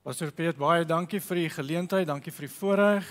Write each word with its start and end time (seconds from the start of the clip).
Pastor 0.00 0.30
Piet, 0.32 0.56
baie 0.56 0.86
dankie 0.88 1.18
vir 1.20 1.36
die 1.42 1.48
geleentheid, 1.52 2.06
dankie 2.08 2.32
vir 2.32 2.46
die 2.46 2.54
voorreg. 2.54 3.08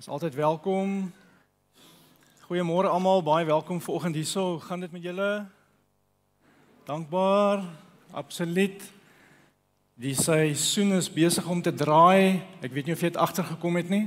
Is 0.00 0.08
altyd 0.08 0.38
welkom. 0.38 0.94
Goeiemôre 2.46 2.88
almal, 2.88 3.20
baie 3.20 3.44
welkom 3.44 3.82
vanoggend 3.84 4.16
hierso. 4.16 4.54
Hoe 4.54 4.64
gaan 4.64 4.80
dit 4.80 4.96
met 4.96 5.04
julle? 5.04 5.28
Dankbaar. 6.88 7.66
Absoluut. 8.16 8.88
Die 10.00 10.16
seisoen 10.16 10.96
is 10.96 11.12
besig 11.12 11.44
om 11.44 11.60
te 11.60 11.76
draai. 11.76 12.40
Ek 12.64 12.72
weet 12.72 12.88
nie 12.88 12.96
of 12.96 13.04
jy 13.04 13.12
dit 13.12 13.20
agtergekom 13.20 13.76
het 13.82 13.92
nie. 13.92 14.06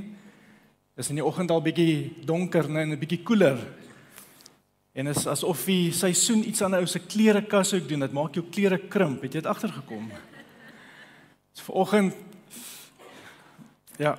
Dis 0.98 1.14
in 1.14 1.22
die 1.22 1.28
oggend 1.28 1.54
al 1.54 1.62
bietjie 1.62 2.16
donker, 2.26 2.66
en 2.66 2.90
'n 2.90 2.98
bietjie 2.98 3.22
koeler. 3.22 3.62
En 4.96 5.10
is 5.12 5.26
asof 5.28 5.66
die 5.68 5.92
seisoen 5.92 6.40
iets 6.48 6.62
aan 6.64 6.72
'n 6.72 6.80
ou 6.80 6.86
se 6.86 6.98
klerekas 6.98 7.74
ook 7.74 7.88
doen. 7.88 8.00
Dit 8.00 8.12
maak 8.12 8.34
jou 8.34 8.46
klere 8.50 8.78
krimp. 8.78 9.22
Het 9.22 9.32
jy 9.32 9.40
dit 9.40 9.46
agtergekom? 9.46 10.10
Dis 11.52 11.62
vanoggend 11.62 12.14
Ja. 13.98 14.18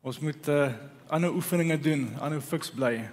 Ons 0.00 0.18
moet 0.18 0.48
uh 0.48 0.72
ander 1.06 1.30
oefeninge 1.30 1.78
doen, 1.78 2.18
ander 2.20 2.40
fiks 2.40 2.70
bly. 2.70 3.10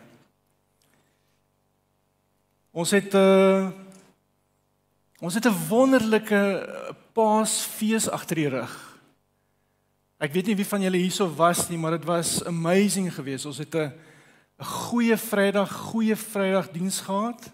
Ons 2.71 2.91
het 2.91 3.13
uh 3.13 3.69
ons 5.19 5.33
het 5.33 5.45
'n 5.45 5.67
wonderlike 5.69 6.69
Paasfees 7.13 8.09
agter 8.09 8.35
die 8.35 8.49
rug. 8.49 8.99
Ek 10.17 10.33
weet 10.33 10.45
nie 10.45 10.55
wie 10.55 10.65
van 10.65 10.81
julle 10.81 10.97
hierso 10.97 11.35
was 11.35 11.69
nie, 11.69 11.77
maar 11.77 11.91
dit 11.91 12.05
was 12.05 12.43
amazing 12.45 13.13
geweest. 13.13 13.45
Ons 13.45 13.57
het 13.57 13.75
'n 13.75 13.93
'n 14.61 14.65
goeie 14.65 15.17
Vrydag, 15.17 15.71
goeie 15.89 16.15
Vrydag 16.15 16.69
diens 16.69 17.01
gehad 17.01 17.49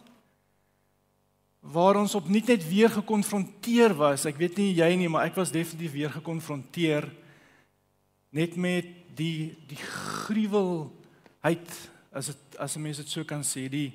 waar 1.67 1.95
ons 1.99 2.15
opnuut 2.15 2.47
net 2.47 2.63
weer 2.67 2.89
gekonfronteer 2.89 3.95
was. 3.95 4.25
Ek 4.25 4.37
weet 4.39 4.57
nie 4.59 4.75
jy 4.75 4.95
nie, 4.95 5.09
maar 5.11 5.27
ek 5.27 5.35
was 5.35 5.51
definitief 5.51 5.91
weer 5.95 6.11
gekonfronteer 6.11 7.07
net 8.35 8.55
met 8.55 8.87
die 9.15 9.55
die 9.67 9.79
gruwelheid 9.79 11.71
as 12.11 12.31
dit 12.31 12.59
as 12.59 12.75
'n 12.75 12.81
mens 12.81 12.97
dit 12.97 13.09
so 13.09 13.23
kan 13.23 13.43
sê, 13.43 13.69
die 13.69 13.93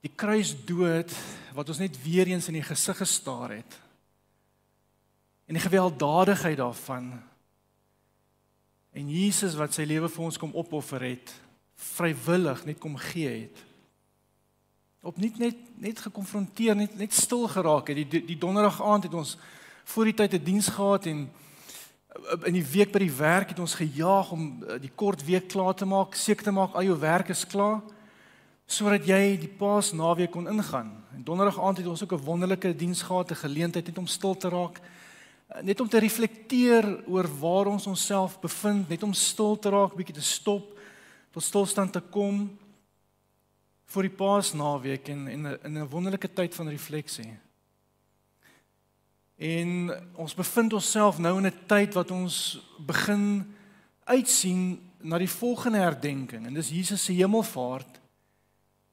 die 0.00 0.14
kruisdood 0.14 1.10
wat 1.54 1.68
ons 1.68 1.78
net 1.78 2.02
weer 2.02 2.26
eens 2.26 2.48
in 2.48 2.54
die 2.54 2.62
gesig 2.62 2.96
gestaar 2.96 3.50
het. 3.50 3.80
En 5.46 5.54
die 5.54 5.62
gewelddadigheid 5.62 6.56
daarvan. 6.56 7.22
En 8.92 9.10
Jesus 9.10 9.54
wat 9.54 9.74
sy 9.74 9.82
lewe 9.82 10.08
vir 10.08 10.24
ons 10.24 10.38
kom 10.38 10.54
opoffer 10.54 11.02
het 11.02 11.47
vrywillig 11.78 12.64
net 12.64 12.78
kom 12.78 12.96
gee 12.96 13.28
het. 13.28 13.64
Opnuut 15.00 15.38
net 15.38 15.56
net 15.78 16.00
gekonfronteer, 16.02 16.74
net 16.74 16.96
net 16.98 17.14
stil 17.14 17.46
geraak 17.48 17.88
het. 17.88 18.00
Die 18.10 18.24
die 18.26 18.38
donderdag 18.38 18.82
aand 18.82 19.06
het 19.06 19.14
ons 19.14 19.36
voor 19.84 20.10
die 20.10 20.14
tyd 20.14 20.34
'n 20.34 20.44
diens 20.44 20.68
gehad 20.68 21.06
en 21.06 21.30
uh, 21.30 22.46
in 22.46 22.52
die 22.52 22.66
week 22.66 22.92
by 22.92 22.98
die 22.98 23.14
werk 23.14 23.48
het 23.48 23.58
ons 23.58 23.74
gejaag 23.74 24.32
om 24.32 24.62
uh, 24.62 24.80
die 24.80 24.90
kort 24.94 25.24
week 25.24 25.48
klaar 25.48 25.74
te 25.74 25.84
maak, 25.84 26.14
seker 26.14 26.44
te 26.44 26.50
maak 26.50 26.74
al 26.74 26.82
jou 26.82 26.98
werk 26.98 27.28
is 27.28 27.46
klaar 27.46 27.80
sodat 28.66 29.06
jy 29.06 29.38
die 29.40 29.48
Paas 29.48 29.92
naweek 29.92 30.30
kon 30.30 30.48
ingaan. 30.48 30.90
En 31.14 31.24
donderdag 31.24 31.60
aand 31.60 31.78
het 31.78 31.86
ons 31.86 32.02
ook 32.02 32.12
'n 32.12 32.24
wonderlike 32.24 32.76
diens 32.76 33.02
gehad, 33.02 33.30
'n 33.30 33.34
geleentheid 33.34 33.86
net 33.86 33.98
om 33.98 34.06
stil 34.06 34.36
te 34.36 34.48
raak, 34.48 34.80
uh, 34.80 35.62
net 35.62 35.80
om 35.80 35.88
te 35.88 35.98
reflekteer 35.98 37.06
oor 37.06 37.28
waar 37.38 37.66
ons 37.66 37.86
onsself 37.86 38.40
bevind, 38.40 38.88
net 38.88 39.02
om 39.02 39.12
stil 39.12 39.58
te 39.58 39.70
raak, 39.70 39.94
bietjie 39.94 40.14
te 40.14 40.22
stop 40.22 40.77
tot 41.30 41.42
stilstand 41.42 41.92
te 41.92 42.00
kom 42.00 42.58
vir 43.88 44.02
die 44.02 44.16
Paasnaweek 44.16 45.08
en 45.08 45.28
in 45.28 45.46
'n 45.46 45.58
in 45.64 45.78
'n 45.78 45.88
wonderlike 45.88 46.32
tyd 46.32 46.54
van 46.54 46.68
refleksie. 46.68 47.38
En 49.38 49.90
ons 50.14 50.34
bevind 50.34 50.72
onsself 50.72 51.18
nou 51.18 51.38
in 51.38 51.46
'n 51.46 51.66
tyd 51.66 51.94
wat 51.94 52.10
ons 52.10 52.60
begin 52.78 53.54
uitsien 54.04 54.80
na 55.00 55.18
die 55.18 55.30
volgende 55.30 55.78
herdenking 55.78 56.46
en 56.46 56.54
dis 56.54 56.70
Jesus 56.70 57.04
se 57.04 57.12
hemelvaart 57.12 58.00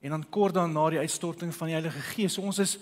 en 0.02 0.10
dan 0.10 0.30
kort 0.30 0.54
daarna 0.54 0.90
die 0.90 1.00
uitstorting 1.00 1.56
van 1.56 1.68
die 1.68 1.74
Heilige 1.74 2.00
Gees. 2.00 2.34
So 2.34 2.42
ons 2.42 2.60
is 2.60 2.78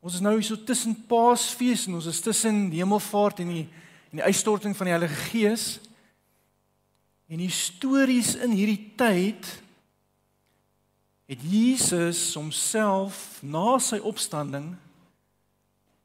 ons 0.00 0.14
is 0.14 0.20
nou 0.20 0.34
hier 0.34 0.44
so 0.44 0.56
tussen 0.64 0.94
Paasfees 1.06 1.86
en 1.86 1.94
ons 1.94 2.06
is 2.06 2.20
tussen 2.20 2.70
hemelvaart 2.70 3.40
en 3.40 3.48
die 3.48 3.68
en 4.10 4.20
die 4.20 4.22
uitstorting 4.22 4.76
van 4.76 4.86
die 4.86 4.94
Heilige 4.94 5.14
Gees. 5.14 5.80
En 7.26 7.42
histories 7.42 8.34
in 8.38 8.52
hierdie 8.54 8.92
tyd 8.98 9.48
het 11.26 11.42
Jesus 11.42 12.34
homself 12.38 13.40
na 13.42 13.78
sy 13.82 13.98
opstanding 13.98 14.76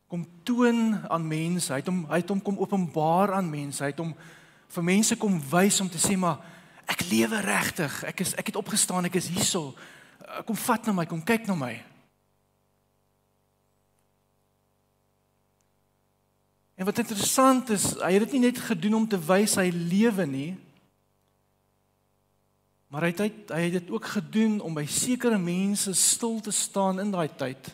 kom 0.09 0.25
toon 0.43 0.97
aan 1.07 1.27
mense. 1.27 1.69
Hy 1.71 1.77
het 1.79 1.91
hom 1.91 2.01
hy 2.09 2.19
het 2.23 2.31
hom 2.33 2.41
kom 2.43 2.57
openbaar 2.59 3.35
aan 3.37 3.51
mense. 3.51 3.83
Hy 3.83 3.91
het 3.93 4.01
hom 4.01 4.15
vir 4.71 4.87
mense 4.87 5.15
kom 5.21 5.37
wys 5.51 5.77
om 5.83 5.91
te 5.91 6.01
sê 6.01 6.17
maar 6.19 6.41
ek 6.89 7.05
lewe 7.11 7.39
regtig. 7.45 8.01
Ek 8.09 8.25
is 8.25 8.33
ek 8.41 8.49
het 8.51 8.59
opgestaan. 8.59 9.07
Ek 9.07 9.19
is 9.21 9.29
hierso. 9.31 9.75
Kom 10.47 10.57
vat 10.57 10.89
na 10.89 10.95
my, 10.97 11.05
kom 11.05 11.21
kyk 11.23 11.45
na 11.47 11.55
my. 11.55 11.75
En 16.81 16.87
wat 16.89 16.97
interessant 17.03 17.69
is, 17.69 17.91
hy 18.01 18.15
het 18.15 18.23
dit 18.25 18.39
nie 18.39 18.47
net 18.47 18.57
gedoen 18.65 19.03
om 19.03 19.07
te 19.07 19.19
wys 19.21 19.53
hy 19.61 19.67
lewe 19.69 20.25
nie, 20.25 20.51
Maar 22.91 23.07
hy 23.07 23.11
het 23.15 23.51
hy 23.55 23.61
het 23.69 23.77
dit 23.77 23.91
ook 23.93 24.05
gedoen 24.17 24.57
om 24.59 24.75
by 24.75 24.83
sekere 24.83 25.37
mense 25.39 25.93
stil 25.95 26.41
te 26.43 26.51
staan 26.51 26.99
in 26.99 27.11
daai 27.13 27.29
tyd. 27.39 27.69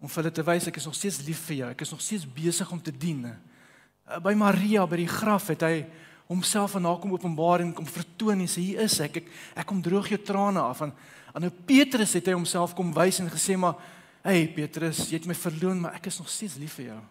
Om 0.00 0.08
vir 0.08 0.22
hulle 0.22 0.32
te 0.32 0.44
wys 0.46 0.68
ek 0.70 0.78
is 0.80 0.86
nog 0.88 0.96
steeds 0.96 1.18
lief 1.26 1.42
vir 1.50 1.56
jou. 1.58 1.68
Ek 1.74 1.84
is 1.84 1.92
nog 1.92 2.00
steeds 2.00 2.24
besig 2.32 2.70
om 2.72 2.80
te 2.80 2.94
dien. 2.94 3.26
Eh, 3.28 4.20
by 4.24 4.32
Maria 4.32 4.86
by 4.88 5.02
die 5.02 5.10
graf 5.10 5.50
het 5.52 5.66
hy 5.66 5.82
homself 6.30 6.76
aan 6.76 6.88
haar 6.88 7.00
kom 7.02 7.12
openbaar 7.12 7.60
en 7.64 7.74
kom 7.76 7.88
vertoon 7.88 8.40
en 8.40 8.48
sê 8.48 8.64
hier 8.70 8.80
is 8.86 8.96
ek. 9.04 9.20
Ek 9.20 9.28
ek 9.60 9.68
kom 9.68 9.84
droog 9.84 10.08
jou 10.14 10.20
trane 10.24 10.64
af 10.64 10.82
aan 10.86 10.96
aan 11.34 11.44
nou 11.44 11.52
Petrus 11.68 12.14
het 12.16 12.26
hy 12.26 12.32
homself 12.32 12.72
kom 12.74 12.88
wys 12.96 13.20
en 13.20 13.28
gesê 13.28 13.54
maar 13.60 13.76
hey 14.24 14.48
Petrus, 14.48 15.10
jy 15.10 15.20
het 15.20 15.28
my 15.28 15.36
verloon, 15.36 15.84
maar 15.84 15.94
ek 16.00 16.08
is 16.08 16.18
nog 16.18 16.28
steeds 16.32 16.56
lief 16.56 16.80
vir 16.80 16.86
jou. 16.86 17.02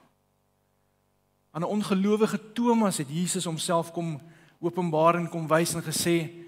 Aan 1.53 1.61
'n 1.61 1.73
ongelowige 1.77 2.39
Thomas 2.53 2.97
het 2.97 3.09
Jesus 3.09 3.45
homself 3.45 3.93
kom 3.93 4.19
openbaar 4.59 5.15
en 5.15 5.29
kom 5.29 5.47
wys 5.47 5.73
en 5.73 5.85
gesê 5.85 6.46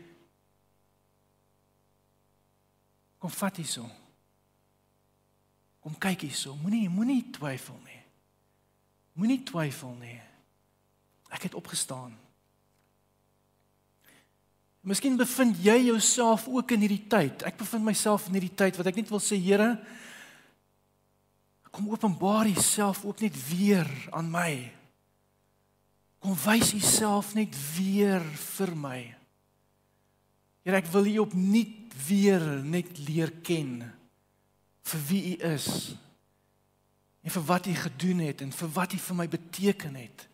Kom 3.19 3.31
vat 3.35 3.59
hierso. 3.59 3.83
Kom 5.83 5.95
kyk 5.99 6.25
hierso. 6.27 6.55
Moenie 6.63 6.87
moenie 6.91 7.21
twyfel 7.35 7.77
nie. 7.83 8.01
Moenie 9.19 9.41
twyfel 9.47 9.93
nie. 9.99 10.17
Ek 11.29 11.45
het 11.49 11.55
opgestaan. 11.59 12.15
Miskien 14.87 15.17
bevind 15.19 15.59
jy 15.59 15.75
jouself 15.89 16.47
ook 16.47 16.71
in 16.71 16.85
hierdie 16.85 17.03
tyd. 17.11 17.43
Ek 17.43 17.59
bevind 17.59 17.83
myself 17.83 18.29
in 18.29 18.37
hierdie 18.39 18.55
tyd 18.55 18.79
wat 18.79 18.87
ek 18.87 19.01
net 19.01 19.11
wil 19.11 19.21
sê 19.21 19.35
Here, 19.35 19.73
kom 21.69 21.91
openbaar 21.91 22.47
Uself 22.49 23.03
ook 23.05 23.19
net 23.21 23.35
weer 23.49 23.89
aan 24.15 24.31
my. 24.31 24.53
Kom 26.23 26.35
wys 26.47 26.71
Uself 26.75 27.35
net 27.35 27.53
weer 27.75 28.23
vir 28.23 28.73
my. 28.75 29.01
Here, 30.63 30.79
ek 30.79 30.89
wil 30.95 31.11
U 31.11 31.17
opnuut 31.27 31.75
weer 32.07 32.43
net 32.63 32.97
leer 33.07 33.31
ken 33.43 33.81
vir 34.89 35.01
wie 35.09 35.23
U 35.33 35.35
is 35.53 35.67
en 37.23 37.33
vir 37.35 37.45
wat 37.49 37.67
U 37.67 37.75
gedoen 37.75 38.23
het 38.23 38.41
en 38.41 38.51
vir 38.55 38.71
wat 38.73 38.93
U 38.95 38.97
vir 38.97 39.17
my 39.19 39.27
beteken 39.27 39.95
het. 39.99 40.25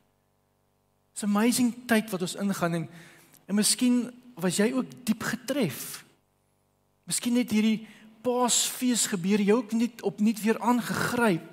It's 1.15 1.23
amazing 1.23 1.73
tyd 1.89 2.11
wat 2.13 2.21
ons 2.27 2.37
ingaan 2.39 2.81
en 2.81 2.87
en 3.45 3.55
miskien 3.59 4.07
was 4.41 4.57
jy 4.57 4.71
ook 4.73 4.89
diep 5.05 5.21
getref. 5.23 6.01
Miskien 7.05 7.37
het 7.37 7.51
hierdie 7.53 7.85
Paasfees 8.25 9.03
gebeur 9.11 9.41
jou 9.45 9.59
ook 9.59 9.75
net 9.77 10.01
opnuut 10.01 10.39
weer 10.41 10.57
aangegryp. 10.57 11.45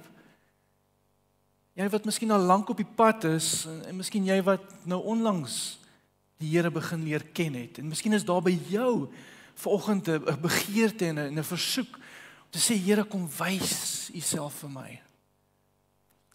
Jy 1.77 1.89
wat 1.93 2.09
miskien 2.09 2.33
al 2.33 2.47
lank 2.49 2.71
op 2.73 2.81
die 2.81 2.89
pad 2.89 3.27
is 3.29 3.67
en, 3.69 3.83
en 3.91 3.99
miskien 4.01 4.25
jy 4.25 4.39
wat 4.47 4.65
nou 4.89 5.03
onlangs 5.13 5.79
die 6.41 6.49
Here 6.55 6.73
begin 6.73 7.05
leer 7.05 7.23
ken 7.37 7.55
het 7.55 7.79
en 7.79 7.93
miskien 7.93 8.17
is 8.17 8.27
daar 8.27 8.43
by 8.43 8.55
jou 8.73 9.07
vanoggend 9.55 10.09
'n 10.09 10.41
begeerte 10.41 11.07
en 11.07 11.19
'n 11.19 11.39
'n 11.39 11.45
versoek 11.45 11.97
om 11.97 12.51
te 12.51 12.59
sê 12.59 12.77
Here 12.77 13.05
kom 13.05 13.29
wys 13.39 14.11
u 14.15 14.21
self 14.21 14.55
vir 14.61 14.71
my. 14.71 15.01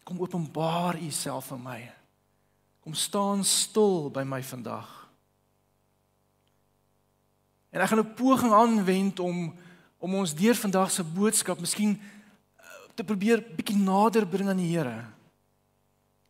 Kom 0.04 0.20
openbaar 0.20 0.96
u 0.96 1.10
self 1.10 1.46
vir 1.46 1.58
my. 1.58 1.92
Kom 2.80 2.94
staan 2.94 3.44
stil 3.44 4.10
by 4.10 4.22
my 4.22 4.42
vandag. 4.42 4.88
En 7.70 7.80
ek 7.80 7.88
gaan 7.88 8.00
'n 8.00 8.14
poging 8.14 8.52
aanwend 8.52 9.20
om 9.20 9.54
om 9.98 10.14
ons 10.14 10.34
deur 10.34 10.54
vandag 10.54 10.90
se 10.90 11.02
boodskap 11.02 11.60
miskien 11.60 11.98
eh, 11.98 12.64
te 12.94 13.04
probeer 13.04 13.42
bietjie 13.42 13.76
nader 13.76 14.26
bring 14.26 14.48
aan 14.48 14.56
die 14.56 14.70
Here. 14.76 15.04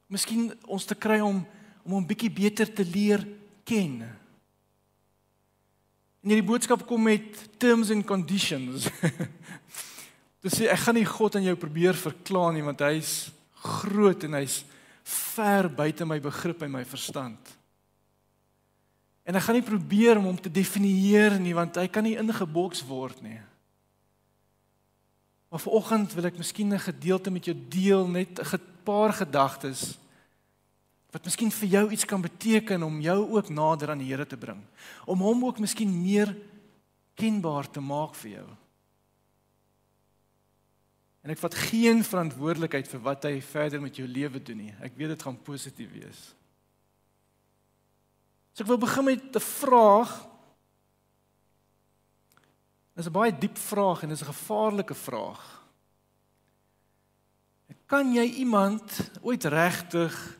Miskien 0.08 0.52
ons 0.64 0.84
te 0.84 0.94
kry 0.94 1.20
om 1.20 1.46
om 1.84 1.92
hom 1.92 2.06
bietjie 2.06 2.30
beter 2.30 2.68
te 2.68 2.84
leer 2.84 3.22
ken. 3.64 4.02
En 6.22 6.32
hierdie 6.32 6.46
boodskap 6.46 6.82
kom 6.86 7.02
met 7.06 7.44
terms 7.58 7.90
and 7.94 8.06
conditions. 8.06 8.88
Dis 10.42 10.58
sê 10.58 10.66
ek 10.70 10.82
gaan 10.86 10.98
nie 10.98 11.06
God 11.06 11.36
aan 11.38 11.46
jou 11.46 11.56
probeer 11.58 11.98
verklaar 11.98 12.52
nie 12.54 12.64
want 12.66 12.82
hy's 12.86 13.30
groot 13.62 14.22
en 14.26 14.38
hy's 14.38 14.62
ver 15.08 15.68
buite 15.70 16.06
my 16.06 16.18
begrip 16.22 16.62
en 16.62 16.74
my 16.74 16.84
verstand. 16.86 17.54
En 19.28 19.36
ek 19.36 19.44
gaan 19.44 19.58
nie 19.58 19.66
probeer 19.66 20.18
om 20.18 20.30
hom 20.30 20.40
te 20.40 20.52
definieer 20.52 21.38
nie 21.42 21.54
want 21.56 21.78
hy 21.80 21.86
kan 21.92 22.06
nie 22.06 22.16
ingeboks 22.18 22.84
word 22.88 23.20
nie. 23.24 23.38
Maar 25.48 25.62
vanoggend 25.64 26.12
wil 26.16 26.28
ek 26.28 26.38
miskien 26.40 26.74
'n 26.74 26.80
gedeelte 26.80 27.30
met 27.30 27.44
jou 27.44 27.56
deel 27.68 28.08
net 28.08 28.40
'n 28.40 28.60
paar 28.84 29.12
gedagtes 29.12 29.98
wat 31.12 31.24
miskien 31.24 31.50
vir 31.50 31.68
jou 31.68 31.84
iets 31.90 32.04
kan 32.04 32.20
beteken 32.20 32.82
om 32.84 33.00
jou 33.00 33.18
ook 33.36 33.48
nader 33.48 33.90
aan 33.90 34.02
die 34.02 34.10
Here 34.10 34.26
te 34.26 34.36
bring. 34.36 34.60
Om 35.08 35.24
hom 35.24 35.44
ook 35.44 35.60
miskien 35.64 35.92
meer 36.02 36.34
kenbaar 37.16 37.70
te 37.70 37.80
maak 37.80 38.14
vir 38.20 38.30
jou. 38.30 38.48
En 41.24 41.32
ek 41.32 41.40
vat 41.40 41.54
geen 41.68 42.04
verantwoordelikheid 42.04 42.88
vir 42.88 43.00
wat 43.04 43.24
hy 43.28 43.38
verder 43.44 43.82
met 43.82 43.96
jou 43.96 44.06
lewe 44.08 44.40
doen 44.40 44.62
nie. 44.68 44.74
Ek 44.84 44.94
weet 44.96 45.16
dit 45.16 45.24
gaan 45.26 45.40
positief 45.44 45.90
wees. 45.92 46.20
So 48.52 48.64
ek 48.64 48.70
wil 48.70 48.80
begin 48.84 49.04
met 49.04 49.36
'n 49.36 49.40
vraag. 49.40 50.12
Dit 52.94 53.04
is 53.04 53.08
'n 53.08 53.12
baie 53.12 53.32
diep 53.32 53.58
vraag 53.58 54.02
en 54.02 54.08
dit 54.08 54.20
is 54.20 54.24
'n 54.24 54.32
gevaarlike 54.32 54.94
vraag. 54.94 55.64
Kan 57.86 58.12
jy 58.12 58.24
iemand 58.44 59.10
ooit 59.22 59.44
regtig 59.44 60.37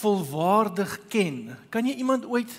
volwaardig 0.00 0.98
ken? 1.12 1.56
Kan 1.72 1.88
jy 1.88 1.96
iemand 2.00 2.26
ooit 2.28 2.52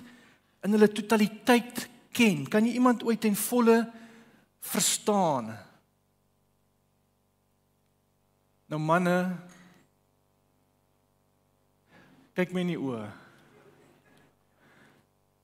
in 0.65 0.75
hulle 0.75 0.89
totaliteit 0.91 1.85
ken? 2.15 2.45
Kan 2.49 2.67
jy 2.67 2.77
iemand 2.79 3.05
ooit 3.07 3.21
ten 3.21 3.37
volle 3.37 3.79
verstaan? 4.73 5.53
Nou 8.67 8.79
manne 8.83 9.15
kyk 12.37 12.51
my 12.53 12.65
in 12.65 12.73
die 12.75 12.81
oë. 12.81 13.05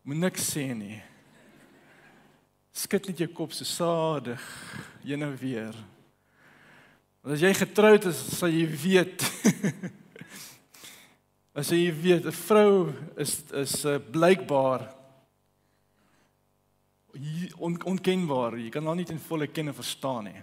Moet 0.04 0.20
niks 0.20 0.52
sê 0.52 0.68
nie. 0.76 1.00
Skud 2.76 3.08
net 3.08 3.22
jou 3.24 3.30
kop 3.32 3.54
so 3.56 3.66
sadig 3.66 4.44
heen 5.06 5.24
en 5.24 5.36
weer. 5.40 5.76
Want 7.24 7.38
as 7.38 7.44
jy 7.46 7.54
getroud 7.56 8.10
is, 8.10 8.20
sal 8.36 8.52
jy 8.52 8.68
weet. 8.68 9.24
as 11.54 11.70
jy 11.70 11.92
weet 11.94 12.26
'n 12.26 12.32
vrou 12.32 12.94
is 13.16 13.44
is 13.54 13.86
uh, 13.86 14.00
blykbaar 14.00 14.90
on, 17.58 17.78
onkenbaar. 17.86 18.58
Jy 18.58 18.70
kan 18.74 18.86
haar 18.86 18.96
nie 18.96 19.06
in 19.10 19.20
volle 19.20 19.48
ken 19.48 19.70
en 19.70 19.78
verstaan 19.78 20.24
nie. 20.24 20.42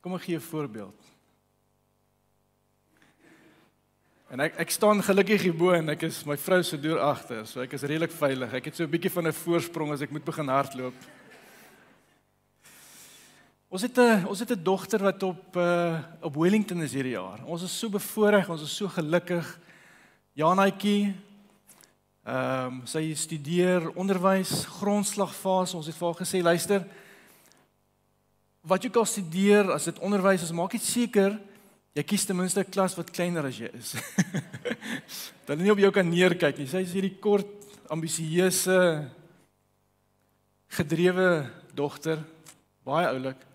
Kom 0.00 0.14
ek 0.14 0.22
gee 0.22 0.36
'n 0.36 0.40
voorbeeld. 0.40 1.00
En 4.30 4.40
ek 4.40 4.54
ek 4.62 4.70
staan 4.70 5.02
gelukkig 5.02 5.42
hier 5.42 5.56
bo 5.56 5.72
en 5.74 5.88
ek 5.88 6.02
is 6.02 6.24
my 6.24 6.36
vrou 6.36 6.62
se 6.62 6.78
deur 6.78 7.00
agter, 7.00 7.46
so 7.46 7.60
ek 7.60 7.72
is 7.72 7.82
redelik 7.82 8.12
veilig. 8.12 8.54
Ek 8.54 8.64
het 8.64 8.76
so 8.76 8.84
'n 8.84 8.90
bietjie 8.90 9.10
van 9.10 9.26
'n 9.26 9.32
voorsprong 9.32 9.92
as 9.92 10.02
ek 10.02 10.12
moet 10.12 10.24
begin 10.24 10.48
hardloop. 10.48 10.94
Ons 13.70 13.82
het 13.86 13.98
'n 13.98 14.26
ons 14.26 14.38
het 14.38 14.50
'n 14.50 14.62
dogter 14.62 14.98
wat 14.98 15.22
op 15.22 15.56
uh 15.56 15.98
op 16.20 16.34
Wellington 16.34 16.82
is 16.82 16.92
hierdie 16.92 17.14
jaar. 17.14 17.38
Ons 17.44 17.62
is 17.62 17.78
so 17.78 17.88
bevoorreg, 17.88 18.48
ons 18.48 18.62
is 18.62 18.76
so 18.76 18.88
gelukkig. 18.88 19.58
Janaatjie 20.32 21.14
ehm 22.24 22.66
um, 22.66 22.80
sy 22.84 23.14
studeer 23.14 23.90
onderwys, 23.94 24.64
grondslagfase. 24.66 25.76
Ons 25.76 25.86
het 25.86 25.94
vir 25.94 26.06
haar 26.06 26.26
gesê, 26.26 26.42
luister, 26.42 26.86
wat 28.60 28.82
jy 28.82 28.90
kan 28.90 29.06
studeer 29.06 29.70
as 29.70 29.84
dit 29.84 29.98
onderwys 29.98 30.42
is, 30.42 30.52
maak 30.52 30.70
dit 30.70 30.82
seker 30.82 31.38
jy 31.92 32.02
kies 32.02 32.24
ten 32.24 32.36
minste 32.36 32.60
'n 32.60 32.70
klas 32.70 32.96
wat 32.96 33.10
kleiner 33.10 33.44
as 33.46 33.58
jy 33.58 33.70
is. 33.72 33.92
Dat 35.46 35.56
hulle 35.56 35.62
nie 35.62 35.72
op 35.72 35.78
jou 35.78 35.90
kan 35.90 36.08
neerkyk 36.08 36.58
nie. 36.58 36.66
Sy 36.66 36.82
is 36.82 36.92
hierdie 36.92 37.18
kort, 37.20 37.46
ambisieuse 37.88 39.10
gedrewe 40.68 41.50
dogter, 41.74 42.18
baie 42.84 43.06
oulik. 43.06 43.49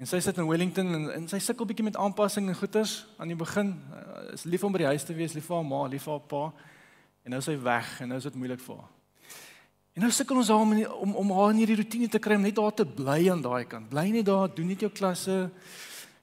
En 0.00 0.08
sy 0.08 0.16
sit 0.24 0.38
in 0.40 0.46
Wellington 0.48 0.94
en, 0.96 1.02
en 1.12 1.26
sy 1.28 1.38
sukkel 1.44 1.66
bietjie 1.68 1.84
met 1.84 1.96
aanpassing 2.00 2.46
en 2.48 2.56
goeters 2.56 3.02
aan 3.20 3.28
die 3.28 3.36
begin. 3.36 3.74
Uh, 3.92 4.30
is 4.32 4.46
lief 4.48 4.62
om 4.64 4.72
by 4.72 4.80
die 4.80 4.88
huis 4.94 5.04
te 5.04 5.12
wees, 5.12 5.34
lief 5.36 5.44
vir 5.50 5.58
haar 5.58 5.66
ma, 5.68 5.80
lief 5.92 6.06
vir 6.08 6.14
haar 6.14 6.22
pa. 6.30 6.40
En 7.20 7.34
nou 7.34 7.40
is 7.42 7.48
sy 7.50 7.56
weg 7.60 7.90
en 8.00 8.08
nou 8.08 8.16
is 8.16 8.28
dit 8.30 8.38
moeilik 8.40 8.62
vir 8.64 8.78
haar. 8.78 8.88
En 9.98 10.06
nou 10.06 10.10
sukkel 10.16 10.40
ons 10.40 10.52
om 10.54 10.72
om 11.04 11.12
om 11.20 11.34
haar 11.36 11.52
in 11.52 11.60
hierdie 11.60 11.76
rotine 11.82 12.08
te 12.08 12.22
kry 12.22 12.38
om 12.40 12.48
net 12.48 12.56
daar 12.56 12.72
te 12.78 12.88
bly 12.88 13.18
aan 13.28 13.44
daai 13.44 13.68
kant. 13.68 13.90
Bly 13.92 14.06
net 14.14 14.24
daar, 14.30 14.48
doen 14.54 14.72
net 14.72 14.86
jou 14.86 14.90
klasse. 14.90 15.50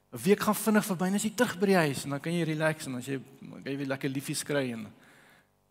'n 0.09 0.21
Week 0.23 0.39
gaan 0.39 0.55
vinnig 0.55 0.85
verby 0.85 1.05
en 1.11 1.19
as 1.21 1.23
jy 1.23 1.33
terug 1.35 1.59
by 1.59 1.67
die 1.67 1.81
huis 1.85 2.03
en 2.05 2.09
dan 2.15 2.19
kan 2.19 2.33
jy 2.33 2.43
relax 2.49 2.87
en 2.87 2.95
as 2.95 3.05
jy 3.05 3.19
kan 3.63 3.73
jy 3.73 3.85
lekker 3.85 4.09
liefies 4.09 4.43
kry 4.43 4.71
en 4.71 4.87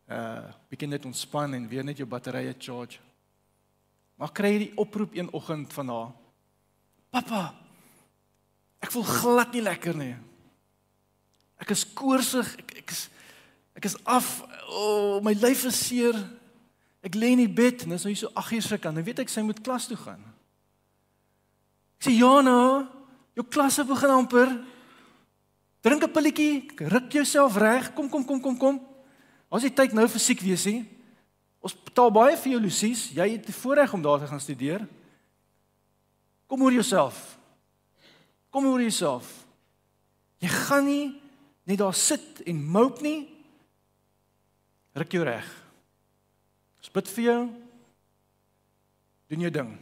uh 0.07 0.47
begin 0.71 0.91
net 0.91 1.05
ontspan 1.05 1.55
en 1.55 1.69
weer 1.69 1.83
net 1.83 1.99
jou 1.99 2.07
batterye 2.07 2.55
charge. 2.59 3.01
Maar 4.15 4.31
kry 4.33 4.53
jy 4.53 4.59
die 4.59 4.77
oproep 4.77 5.17
een 5.17 5.33
oggend 5.33 5.73
van 5.73 5.89
haar. 5.89 6.13
Pappa, 7.11 7.66
ek 8.81 8.93
voel 8.93 9.07
glad 9.09 9.53
nie 9.57 9.65
lekker 9.65 9.97
nie. 9.97 10.15
Ek 11.63 11.73
is 11.73 11.85
koorsig, 11.97 12.49
ek 12.61 12.79
ek 12.83 12.91
is 12.95 13.07
ek 13.77 13.89
is 13.89 13.97
af. 14.05 14.43
O, 14.67 14.81
oh, 14.81 15.17
my 15.25 15.35
lyf 15.37 15.67
is 15.69 15.79
seer. 15.89 16.17
Ek 17.05 17.15
lê 17.15 17.35
in 17.35 17.45
die 17.45 17.53
bed 17.53 17.85
en 17.85 17.95
dis 17.95 18.05
nou 18.05 18.13
hier 18.13 18.23
so 18.25 18.33
8 18.35 18.57
uur 18.57 18.65
se 18.67 18.79
kant. 18.83 18.97
Nou 18.97 19.05
weet 19.07 19.23
ek 19.23 19.31
sy 19.31 19.45
moet 19.47 19.61
klas 19.63 19.87
toe 19.87 19.99
gaan. 20.01 20.23
Ek 22.01 22.09
sê 22.09 22.17
Jana, 22.17 22.89
jou 23.37 23.45
klasse 23.47 23.85
begin 23.87 24.15
amper. 24.17 24.51
Drink 25.87 26.03
'n 26.03 26.13
pilletjie, 26.13 26.67
ruk 26.91 27.13
jouself 27.13 27.57
reg. 27.57 27.95
Kom 27.95 28.09
kom 28.11 28.25
kom 28.25 28.41
kom 28.41 28.57
kom. 28.59 28.81
Ons 29.49 29.63
het 29.63 29.77
tyd 29.77 29.93
nou 29.93 30.09
fisiek 30.09 30.41
wees 30.41 30.65
hè. 30.65 30.83
Ons 31.63 31.75
betaal 31.75 32.11
baie 32.11 32.37
vir 32.37 32.53
jou 32.53 32.61
Lucies. 32.61 33.11
Jy 33.15 33.31
het 33.31 33.47
die 33.47 33.55
voorreg 33.55 33.93
om 33.93 34.03
daar 34.03 34.19
te 34.19 34.27
gaan 34.27 34.41
studeer. 34.41 34.87
Kom 36.47 36.63
oor 36.63 36.73
jouself. 36.73 37.36
Kom 38.57 38.71
oor 38.73 38.81
jouself. 38.81 39.29
Jy 40.41 40.49
gaan 40.49 40.87
nie 40.89 41.09
net 41.69 41.77
daar 41.83 41.93
sit 41.93 42.41
en 42.49 42.63
mope 42.65 43.05
nie. 43.05 43.27
Ruk 44.97 45.13
jou 45.13 45.25
reg. 45.29 45.45
Ons 46.81 46.95
bid 46.95 47.11
vir 47.19 47.27
jou. 47.27 47.43
Doen 49.29 49.45
jou 49.45 49.53
ding. 49.59 49.75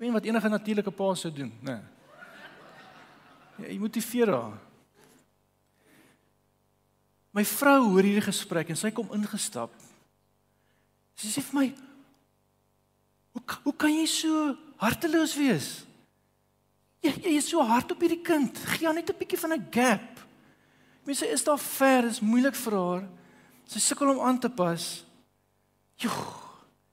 Weet 0.00 0.16
wat 0.16 0.30
enige 0.30 0.54
natuurlike 0.54 0.96
pa 0.96 1.12
sou 1.20 1.34
doen, 1.36 1.52
né? 1.60 1.76
Nee. 3.60 3.74
Jy 3.74 3.78
motiveer 3.84 4.32
haar. 4.32 4.56
My 7.36 7.44
vrou 7.44 7.80
hoor 7.90 8.08
hierdie 8.08 8.24
gesprek 8.24 8.72
en 8.72 8.80
sy 8.80 8.88
kom 8.88 9.12
ingestap. 9.12 9.76
Sy 11.20 11.28
sê 11.28 11.44
vir 11.44 11.60
my: 11.60 11.70
"Hoe 13.36 13.42
hoe 13.68 13.76
kan 13.76 13.92
jy 13.92 14.06
so 14.08 14.54
harteloos 14.84 15.34
wees? 15.36 15.68
Jy 17.04 17.12
jy 17.24 17.36
is 17.38 17.48
so 17.48 17.64
hard 17.64 17.92
op 17.92 18.00
hierdie 18.04 18.22
kind. 18.24 18.58
Gee 18.74 18.86
haar 18.86 18.94
net 18.96 19.10
'n 19.10 19.18
bietjie 19.18 19.38
van 19.38 19.52
'n 19.52 19.66
gap." 19.70 20.20
Mense 21.04 21.26
is 21.28 21.44
daar 21.44 21.58
ver, 21.58 22.04
is 22.04 22.20
moeilik 22.20 22.54
vir 22.56 22.72
haar. 22.72 23.08
Sy 23.68 23.78
sukkel 23.78 24.08
om 24.08 24.20
aan 24.20 24.38
te 24.40 24.48
pas. 24.48 25.04
Joe, 26.00 26.10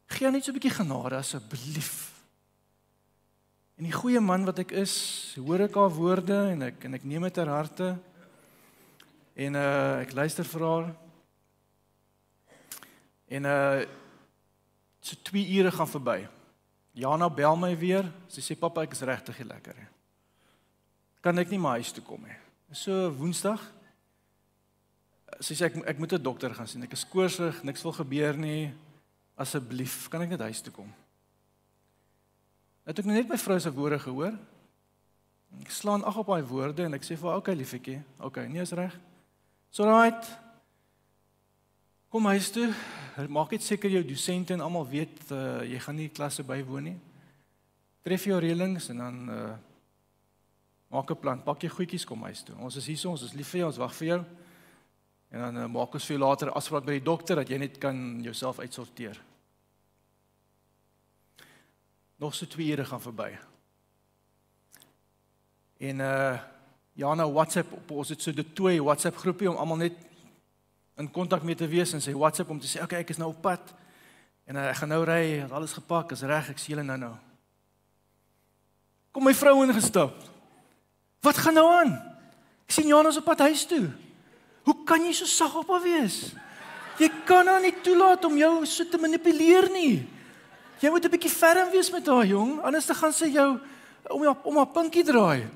gee 0.07 0.31
net 0.31 0.43
so 0.43 0.51
'n 0.51 0.59
bietjie 0.59 0.77
genade 0.77 1.15
asseblief. 1.15 2.11
En 3.77 3.83
die 3.83 3.93
goeie 3.97 4.19
man 4.19 4.45
wat 4.45 4.59
ek 4.59 4.71
is, 4.71 5.33
hoor 5.41 5.61
ek 5.61 5.73
haar 5.73 5.89
woorde 5.89 6.35
en 6.51 6.61
ek 6.61 6.83
en 6.85 6.93
ek 6.93 7.03
neem 7.03 7.23
dit 7.23 7.33
ter 7.33 7.47
harte. 7.47 7.97
En 9.35 9.55
uh 9.55 10.01
ek 10.01 10.13
luister 10.13 10.45
vir 10.45 10.61
haar. 10.61 10.95
En 13.27 13.45
uh 13.45 13.85
so 15.01 15.15
2 15.23 15.57
ure 15.57 15.71
gaan 15.71 15.87
verby. 15.87 16.27
Jana 16.93 17.29
bel 17.29 17.55
my 17.55 17.75
weer. 17.77 18.07
Sy 18.27 18.41
sê 18.41 18.55
pappa, 18.59 18.83
ek 18.83 18.91
is 18.93 19.01
regtig 19.07 19.39
lekker. 19.47 19.77
Kan 21.21 21.39
ek 21.39 21.49
nie 21.49 21.61
my 21.61 21.77
huis 21.79 21.93
toe 21.93 22.03
kom 22.03 22.23
nie. 22.25 22.37
So 22.73 23.11
Woensdag 23.11 23.61
sy 25.41 25.55
sê 25.57 25.69
ek 25.69 25.77
ek 25.87 25.99
moet 25.99 26.13
'n 26.13 26.23
dokter 26.23 26.53
gaan 26.53 26.67
sien. 26.67 26.83
Ek 26.83 26.93
is 26.93 27.05
koorsig, 27.05 27.63
niks 27.63 27.83
wil 27.83 27.93
gebeur 27.93 28.37
nie. 28.37 28.73
Asseblief, 29.37 30.09
kan 30.09 30.21
ek 30.21 30.29
net 30.29 30.39
huis 30.41 30.61
toe 30.61 30.73
kom? 30.73 30.93
Het 32.85 32.99
ek 32.99 33.05
net 33.05 33.29
my 33.29 33.37
vrou 33.37 33.59
se 33.59 33.71
woorde 33.71 33.99
gehoor? 33.99 34.37
Ek 35.61 35.71
slaan 35.71 36.03
ag 36.03 36.17
op 36.17 36.27
haar 36.27 36.43
woorde 36.43 36.83
en 36.83 36.93
ek 36.93 37.03
sê 37.03 37.17
vir 37.17 37.29
haar, 37.29 37.37
"Oké, 37.37 37.51
okay, 37.51 37.55
liefetjie. 37.55 38.03
Okay, 38.19 38.47
nee 38.47 38.61
is 38.61 38.71
reg. 38.71 38.99
So 39.71 39.85
right. 39.85 40.39
Kom 42.09 42.25
huis 42.25 42.51
toe 42.51 42.73
maak 43.27 43.51
net 43.51 43.63
seker 43.63 43.91
jou 43.91 44.03
dosente 44.07 44.53
en 44.53 44.61
almal 44.61 44.87
weet 44.87 45.31
uh, 45.31 45.61
jy 45.67 45.79
gaan 45.79 45.95
nie 45.95 46.09
klasse 46.09 46.43
bywoon 46.43 46.83
nie. 46.83 46.97
Tref 48.05 48.23
jou 48.25 48.39
reëlings 48.39 48.89
en 48.93 49.03
dan 49.03 49.19
uh 49.29 49.51
maak 50.91 51.11
'n 51.11 51.19
plan, 51.19 51.43
pak 51.43 51.61
jou 51.61 51.71
goedjies 51.71 52.05
kom 52.05 52.23
huis 52.23 52.43
toe. 52.43 52.55
Ons 52.59 52.75
is 52.75 52.85
hier, 52.85 53.09
ons 53.09 53.21
is 53.23 53.33
lief 53.33 53.47
vir 53.47 53.59
jou, 53.59 53.67
ons 53.67 53.77
wag 53.77 53.93
vir 53.95 54.07
jou. 54.07 54.25
En 55.31 55.39
dan 55.39 55.57
uh, 55.57 55.67
maak 55.67 55.93
ons 55.93 56.05
vir 56.05 56.17
jou 56.17 56.27
later 56.27 56.51
afspraak 56.51 56.83
by 56.85 56.97
die 56.99 57.07
dokter 57.07 57.35
dat 57.39 57.49
jy 57.49 57.57
net 57.57 57.77
kan 57.77 58.19
jouself 58.23 58.59
uitsorteer. 58.59 59.21
Nog 62.19 62.35
so 62.35 62.45
2 62.45 62.71
ure 62.71 62.85
gaan 62.85 63.01
verby. 63.01 63.37
En 65.79 65.99
uh 65.99 66.39
ja 66.93 67.13
nou 67.15 67.31
WhatsApp 67.31 67.71
op 67.71 67.91
ons 67.91 68.09
het 68.09 68.21
so 68.21 68.31
'n 68.31 68.53
twee 68.53 68.83
WhatsApp 68.83 69.17
groepie 69.17 69.49
om 69.49 69.55
almal 69.55 69.77
net 69.77 69.93
in 71.01 71.09
kontak 71.11 71.43
mee 71.43 71.57
te 71.57 71.67
wees 71.67 71.93
en 71.97 72.03
sê 72.03 72.13
WhatsApp 72.13 72.53
om 72.53 72.59
te 72.61 72.69
sê 72.69 72.83
okay, 72.83 73.01
ek 73.01 73.13
is 73.13 73.19
nou 73.21 73.31
op 73.33 73.41
pad. 73.41 73.73
En 74.45 74.57
uh, 74.57 74.69
ek 74.69 74.81
gaan 74.81 74.93
nou 74.93 75.01
ry, 75.07 75.41
alles 75.49 75.73
gepak, 75.77 76.13
is 76.15 76.23
reg, 76.27 76.51
ek 76.53 76.61
sien 76.61 76.75
julle 76.75 76.85
nou 76.85 76.99
nou. 77.01 77.13
Kom 79.11 79.25
my 79.27 79.33
vrou 79.35 79.57
ingestap. 79.65 80.15
Wat 81.25 81.37
gaan 81.37 81.57
nou 81.57 81.67
aan? 81.69 81.91
Ek 82.65 82.75
sien 82.77 82.89
Janus 82.89 83.19
op 83.19 83.27
pad 83.27 83.43
huis 83.49 83.65
toe. 83.69 83.89
Hoe 84.67 84.77
kan 84.87 85.03
jy 85.03 85.13
so 85.17 85.27
sag 85.29 85.57
op 85.59 85.69
haar 85.73 85.83
wees? 85.83 86.31
Jy 87.01 87.09
kan 87.27 87.47
haar 87.49 87.61
nie 87.63 87.73
toelaat 87.83 88.25
om 88.29 88.37
jou 88.37 88.53
so 88.69 88.85
te 88.87 88.99
manipuleer 89.01 89.67
nie. 89.73 90.05
Jy 90.81 90.89
moet 90.89 91.05
'n 91.05 91.13
bietjie 91.13 91.29
ferm 91.29 91.69
wees 91.71 91.91
met 91.91 92.07
haar, 92.07 92.25
jong, 92.25 92.61
anders 92.61 92.85
dan 92.85 92.95
gaan 92.95 93.13
sy 93.13 93.29
jou 93.29 93.59
om 94.09 94.23
haar 94.25 94.37
om 94.43 94.57
haar 94.57 94.71
pinkie 94.73 95.03
draai. 95.03 95.49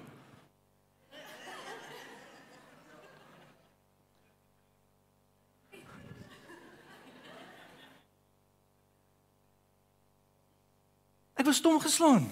Ek 11.46 11.52
was 11.52 11.60
stom 11.62 11.76
geslaan. 11.78 12.24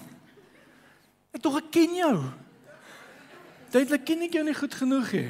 Ek 1.30 1.38
tog 1.38 1.54
ek 1.60 1.68
ken 1.70 1.92
jou. 1.94 2.14
Duidelik 3.70 4.02
ken 4.08 4.24
ek 4.26 4.32
jou 4.34 4.42
nie 4.42 4.54
goed 4.58 4.74
genoeg 4.74 5.12
nie. 5.14 5.28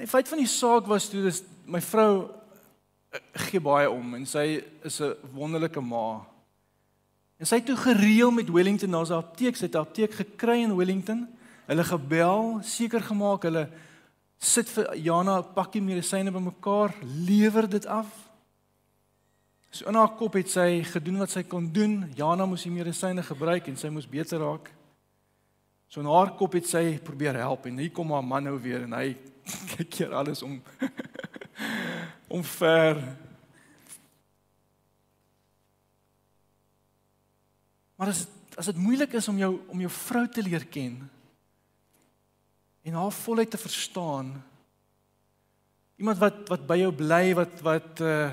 Die 0.00 0.08
feit 0.08 0.30
van 0.32 0.40
die 0.40 0.48
saak 0.48 0.88
was 0.88 1.10
toe 1.12 1.26
dis 1.26 1.42
my 1.68 1.82
vrou 1.84 2.30
eh, 3.12 3.20
gee 3.50 3.60
baie 3.60 3.90
om 3.92 4.16
en 4.16 4.24
sy 4.24 4.64
is 4.80 4.96
'n 5.04 5.12
wonderlike 5.36 5.84
ma. 5.84 6.24
En 7.36 7.44
sy 7.44 7.60
het 7.60 7.68
toe 7.68 7.76
gereël 7.76 8.32
met 8.32 8.48
Wellington 8.48 8.88
na 8.96 9.04
sy 9.04 9.20
apteek, 9.20 9.60
sy 9.60 9.68
het 9.68 9.76
'n 9.76 9.84
apteek 9.84 10.16
gekry 10.24 10.64
in 10.64 10.76
Wellington. 10.76 11.28
Hulle 11.68 11.84
gebel, 11.84 12.60
seker 12.64 13.04
gemaak 13.04 13.42
hulle 13.42 13.68
sit 14.38 14.70
vir 14.70 14.96
Jana 14.96 15.40
'n 15.40 15.52
pakkie 15.52 15.82
medisyne 15.82 16.32
bymekaar, 16.32 16.96
lewer 17.04 17.68
dit 17.68 17.84
af. 17.84 18.29
So 19.70 19.86
in 19.86 19.94
haar 19.94 20.16
kop 20.18 20.34
het 20.34 20.50
sy 20.50 20.82
gedoen 20.82 21.20
wat 21.22 21.30
sy 21.30 21.44
kon 21.46 21.68
doen. 21.70 22.02
Jana 22.18 22.46
moes 22.46 22.66
die 22.66 22.72
medisyne 22.74 23.22
gebruik 23.22 23.68
en 23.70 23.78
sy 23.78 23.90
moes 23.94 24.08
beter 24.10 24.42
raak. 24.42 24.66
So 25.90 26.02
in 26.02 26.10
haar 26.10 26.34
kop 26.38 26.56
het 26.58 26.66
sy 26.70 26.98
probeer 27.02 27.38
help 27.38 27.68
en 27.70 27.78
hier 27.78 27.92
kom 27.94 28.10
haar 28.14 28.26
man 28.26 28.46
nou 28.46 28.56
weer 28.62 28.86
en 28.86 28.96
hy 28.98 29.14
kyk 29.76 30.02
hier 30.02 30.16
alles 30.18 30.42
om 30.46 30.58
om 32.34 32.42
ver. 32.56 32.98
Maar 37.98 38.14
as 38.14 38.26
as 38.58 38.66
dit 38.66 38.78
moeilik 38.82 39.14
is 39.16 39.30
om 39.30 39.38
jou 39.38 39.54
om 39.70 39.86
jou 39.86 39.90
vrou 39.94 40.26
te 40.28 40.42
leer 40.42 40.66
ken 40.66 40.98
en 42.82 42.96
haar 42.98 43.14
voluit 43.14 43.50
te 43.50 43.58
verstaan. 43.60 44.34
Iemand 46.00 46.18
wat 46.18 46.46
wat 46.50 46.66
by 46.66 46.82
jou 46.82 46.90
bly 46.96 47.24
wat 47.38 47.60
wat 47.66 48.02
uh 48.02 48.30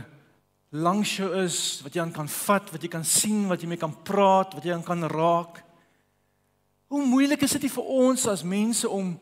langs 0.69 1.15
jou 1.15 1.29
is, 1.43 1.79
wat 1.83 1.95
jy 1.95 2.01
aan 2.03 2.15
kan 2.15 2.27
vat, 2.27 2.71
wat 2.73 2.83
jy 2.83 2.89
kan 2.91 3.05
sien, 3.07 3.45
wat 3.47 3.61
jy 3.61 3.69
mee 3.71 3.79
kan 3.79 3.93
praat, 4.03 4.55
wat 4.57 4.65
jy 4.65 4.73
aan 4.75 4.85
kan 4.85 5.05
raak. 5.07 5.61
Hoe 6.91 7.05
moeilik 7.05 7.43
is 7.43 7.55
dit 7.55 7.71
vir 7.71 7.93
ons 8.07 8.27
as 8.31 8.43
mense 8.47 8.87
om 8.89 9.15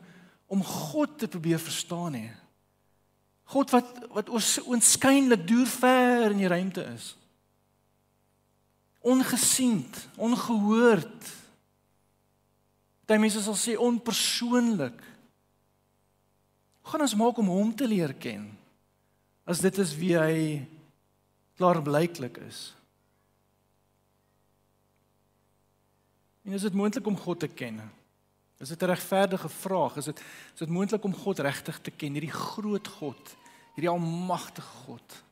om 0.46 0.60
God 0.62 1.16
te 1.18 1.26
probeer 1.26 1.58
verstaan 1.58 2.14
hè? 2.14 2.28
God 3.50 3.72
wat 3.74 3.88
wat 4.14 4.30
oorskynlik 4.30 5.42
deur 5.46 5.66
ver 5.66 6.30
in 6.30 6.42
die 6.42 6.50
ruimte 6.50 6.84
is. 6.94 7.16
Ongesiend, 9.06 9.98
ongehoord. 10.18 11.26
Party 13.06 13.20
mense 13.22 13.42
sal 13.42 13.58
sê 13.58 13.76
onpersoonlik. 13.78 15.02
Hoe 16.82 16.90
gaan 16.90 17.06
ons 17.06 17.18
maak 17.18 17.38
om 17.38 17.50
hom 17.50 17.74
te 17.74 17.86
leer 17.86 18.14
ken? 18.18 18.48
As 19.46 19.62
dit 19.62 19.78
is 19.78 19.94
wie 19.98 20.14
hy 20.18 20.38
klaarblyklik 21.56 22.36
is. 22.44 22.74
En 26.46 26.52
is 26.52 26.62
dit 26.62 26.74
moontlik 26.74 27.06
om 27.06 27.18
God 27.18 27.40
te 27.40 27.48
ken? 27.48 27.80
Is 28.58 28.68
dit 28.68 28.82
'n 28.82 28.84
regverdige 28.84 29.48
vraag? 29.48 29.96
Is 29.96 30.04
dit 30.04 30.18
is 30.52 30.58
dit 30.58 30.68
moontlik 30.68 31.04
om 31.04 31.14
God 31.14 31.38
regtig 31.38 31.80
te 31.80 31.90
ken, 31.90 32.12
hierdie 32.12 32.32
groot 32.32 32.88
God, 32.88 33.36
hierdie 33.74 33.90
almagtige 33.90 34.68
God? 34.86 35.22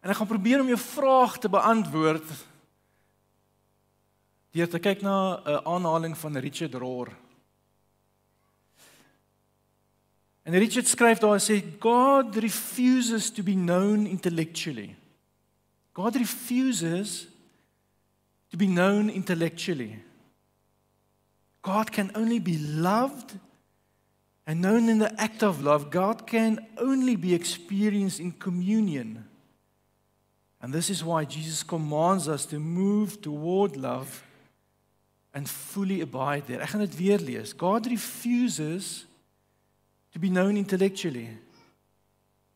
En 0.00 0.10
ek 0.10 0.16
gaan 0.16 0.26
probeer 0.26 0.60
om 0.60 0.66
jou 0.66 0.78
vraag 0.78 1.38
te 1.38 1.48
beantwoord 1.48 2.28
deur 4.50 4.68
te 4.68 4.78
kyk 4.78 5.02
na 5.02 5.42
'n 5.44 5.66
aanhaling 5.66 6.16
van 6.18 6.36
Richard 6.36 6.74
Rohr. 6.74 7.27
En 10.48 10.54
Richard 10.56 10.88
skryf 10.88 11.18
daar 11.20 11.40
sê 11.44 11.60
God 11.78 12.36
refuses 12.40 13.28
to 13.30 13.42
be 13.42 13.52
known 13.52 14.06
intellectually. 14.06 14.96
God 15.92 16.16
refuses 16.16 17.26
to 18.48 18.56
be 18.56 18.66
known 18.66 19.10
intellectually. 19.10 19.98
God 21.60 21.90
can 21.90 22.10
only 22.14 22.38
be 22.40 22.56
loved 22.56 23.36
and 24.46 24.62
known 24.62 24.88
in 24.88 24.98
the 24.98 25.12
act 25.20 25.42
of 25.42 25.60
love. 25.60 25.90
God 25.90 26.26
can 26.26 26.66
only 26.78 27.16
be 27.16 27.34
experienced 27.34 28.18
in 28.18 28.32
communion. 28.32 29.28
And 30.62 30.72
this 30.72 30.88
is 30.88 31.04
why 31.04 31.26
Jesus 31.26 31.62
commands 31.62 32.26
us 32.26 32.46
to 32.46 32.58
move 32.58 33.20
toward 33.20 33.76
love 33.76 34.24
and 35.34 35.46
fully 35.46 36.00
abide 36.00 36.46
there. 36.46 36.62
Ek 36.62 36.72
gaan 36.72 36.80
dit 36.80 36.96
weer 36.96 37.20
lees. 37.20 37.52
God 37.52 37.86
refuses 37.86 39.07
to 40.18 40.20
be 40.20 40.30
known 40.30 40.56
intellectually. 40.56 41.28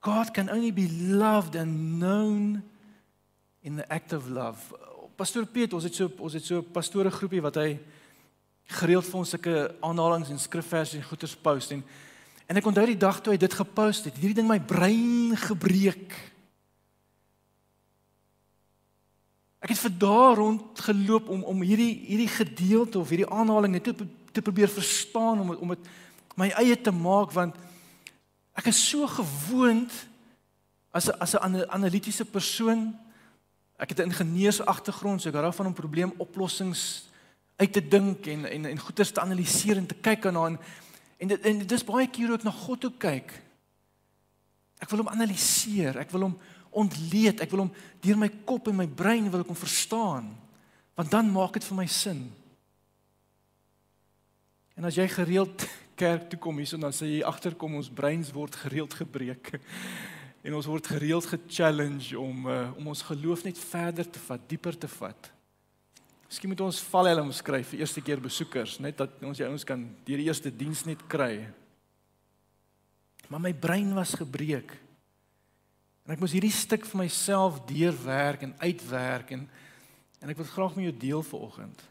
God 0.00 0.35
can 0.35 0.50
only 0.50 0.73
be 0.73 0.88
loved 0.88 1.54
and 1.54 2.00
known 2.00 2.62
in 3.62 3.76
the 3.76 3.92
act 3.92 4.12
of 4.12 4.28
love. 4.28 4.59
Pastor 5.16 5.47
Piet, 5.47 5.73
ons 5.73 5.85
het 5.85 5.95
so 5.95 6.11
ons 6.19 6.33
het 6.35 6.45
so 6.45 6.59
'n 6.59 6.73
pastore 6.73 7.11
groepie 7.11 7.42
wat 7.42 7.54
hy 7.54 7.78
gereeld 8.66 9.07
vir 9.07 9.19
ons 9.19 9.31
sulke 9.31 9.75
aanhalinge 9.81 10.31
en 10.31 10.38
skrifverse 10.38 10.97
en 10.97 11.04
goeters 11.04 11.37
post 11.37 11.71
en 11.71 11.85
en 12.49 12.57
ek 12.57 12.66
onthou 12.66 12.87
die 12.87 12.99
dag 12.99 13.21
toe 13.21 13.33
hy 13.33 13.38
dit 13.38 13.54
gepost 13.54 14.04
het, 14.04 14.16
hierdie 14.16 14.35
ding 14.35 14.49
my 14.49 14.61
brein 14.61 15.37
gebreek. 15.37 16.12
Ek 19.61 19.71
het 19.71 19.78
vir 19.78 19.99
daar 19.99 20.37
rond 20.37 20.81
geloop 20.81 21.28
om 21.28 21.45
om 21.45 21.62
hierdie 21.62 21.95
hierdie 22.11 22.28
gedeelte 22.28 22.99
of 22.99 23.09
hierdie 23.09 23.31
aanhaling 23.31 23.73
net 23.73 23.85
te, 23.85 23.95
te 24.33 24.42
probeer 24.42 24.69
verstaan 24.69 25.40
om 25.40 25.50
om 25.54 25.69
dit 25.69 25.87
my 26.36 26.48
eie 26.60 26.76
te 26.76 26.92
maak 26.94 27.32
want 27.36 27.56
ek 28.56 28.68
is 28.72 28.80
so 28.88 29.06
gewoond 29.06 29.92
as 30.92 31.08
'n 31.08 31.16
as 31.20 31.34
'n 31.34 31.68
analitiese 31.68 32.24
persoon. 32.24 32.98
Ek 33.78 33.88
het 33.88 33.98
'n 33.98 34.10
ingenieursagtergrond, 34.10 35.22
so 35.22 35.28
ek 35.28 35.34
hou 35.34 35.44
daarvan 35.44 35.66
om 35.66 35.74
probleemoplossings 35.74 37.08
uit 37.56 37.72
te 37.72 37.88
dink 37.88 38.26
en 38.26 38.44
en 38.44 38.64
en 38.66 38.78
goeie 38.78 39.12
te 39.12 39.20
analiseer 39.20 39.76
en 39.76 39.86
te 39.86 39.94
kyk 39.94 40.26
aan 40.26 40.36
en 40.36 40.58
en 41.18 41.28
dit 41.28 41.40
en 41.40 41.66
dis 41.66 41.84
baie 41.84 42.08
keer 42.10 42.32
ook 42.32 42.42
na 42.42 42.50
God 42.50 42.80
toe 42.80 42.92
kyk. 42.98 43.32
Ek 44.82 44.90
wil 44.90 44.98
hom 44.98 45.08
analiseer, 45.08 45.98
ek 45.98 46.10
wil 46.10 46.20
hom 46.20 46.38
ontleed, 46.70 47.40
ek 47.40 47.50
wil 47.50 47.66
hom 47.66 47.72
deur 48.00 48.18
my 48.18 48.28
kop 48.44 48.68
en 48.68 48.76
my 48.76 48.86
brein 48.86 49.30
wil 49.30 49.40
ek 49.44 49.52
hom 49.52 49.56
verstaan. 49.56 50.32
Want 50.94 51.10
dan 51.10 51.30
maak 51.32 51.52
dit 51.52 51.64
vir 51.64 51.76
my 51.76 51.86
sin. 51.86 52.32
En 54.76 54.84
as 54.84 54.96
jy 54.98 55.06
gereeld 55.08 55.68
kerk 56.02 56.26
toe 56.30 56.38
kom 56.42 56.59
hierson 56.59 56.82
dan 56.82 56.94
sê 56.94 57.09
jy 57.09 57.21
agterkom 57.26 57.78
ons 57.78 57.90
breins 57.92 58.32
word 58.35 58.59
gereeld 58.64 59.00
gebreek. 59.02 59.54
En 60.42 60.56
ons 60.59 60.66
word 60.66 60.88
gereeld 60.90 61.26
ge-challenge 61.30 62.18
om 62.18 62.49
uh, 62.50 62.73
om 62.75 62.88
ons 62.90 63.02
geloof 63.06 63.44
net 63.47 63.59
verder 63.62 64.09
te 64.11 64.18
vat, 64.25 64.42
dieper 64.50 64.75
te 64.75 64.88
vat. 64.90 65.28
Miskien 66.26 66.50
moet 66.50 66.64
ons 66.66 66.80
valhelm 66.90 67.30
skryf 67.30 67.68
vir 67.71 67.85
eerste 67.85 68.02
keer 68.02 68.18
besoekers, 68.18 68.80
net 68.82 68.99
dat 68.99 69.23
ons 69.23 69.38
jy 69.38 69.47
ons 69.47 69.66
kan 69.68 69.85
deur 70.02 70.18
die 70.18 70.26
eerste 70.26 70.50
diens 70.50 70.82
net 70.88 71.04
kry. 71.06 71.44
Maar 73.30 73.44
my 73.44 73.52
brein 73.54 73.94
was 73.94 74.16
gebreek. 74.18 74.75
En 76.02 76.16
ek 76.16 76.25
moes 76.25 76.35
hierdie 76.35 76.50
stuk 76.50 76.90
vir 76.90 77.04
myself 77.04 77.62
deurwerk 77.71 78.42
en 78.49 78.59
uitwerk 78.64 79.30
en 79.38 79.47
en 80.23 80.30
ek 80.30 80.38
wil 80.38 80.50
graag 80.50 80.75
met 80.78 80.88
jou 80.88 80.97
deel 81.06 81.23
vanoggend. 81.26 81.87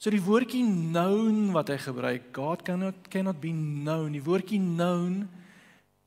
So 0.00 0.08
die 0.08 0.22
woordjie 0.24 0.62
known 0.64 1.50
wat 1.52 1.68
hy 1.68 1.76
gebruik, 1.76 2.30
God 2.32 2.62
cannot 2.64 3.10
cannot 3.12 3.36
be 3.42 3.50
known. 3.52 4.14
Die 4.16 4.24
woordjie 4.24 4.56
known 4.56 5.26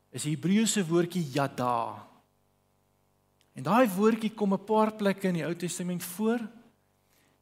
is 0.09 0.25
die 0.25 0.33
Hebreëse 0.33 0.81
woordjie 0.87 1.21
yada. 1.35 2.01
En 3.53 3.67
daai 3.67 3.85
woordjie 3.93 4.33
kom 4.33 4.57
'n 4.57 4.65
paar 4.65 4.95
plekke 4.97 5.29
in 5.29 5.37
die 5.37 5.45
Ou 5.45 5.53
Testament 5.53 6.01
voor. 6.03 6.41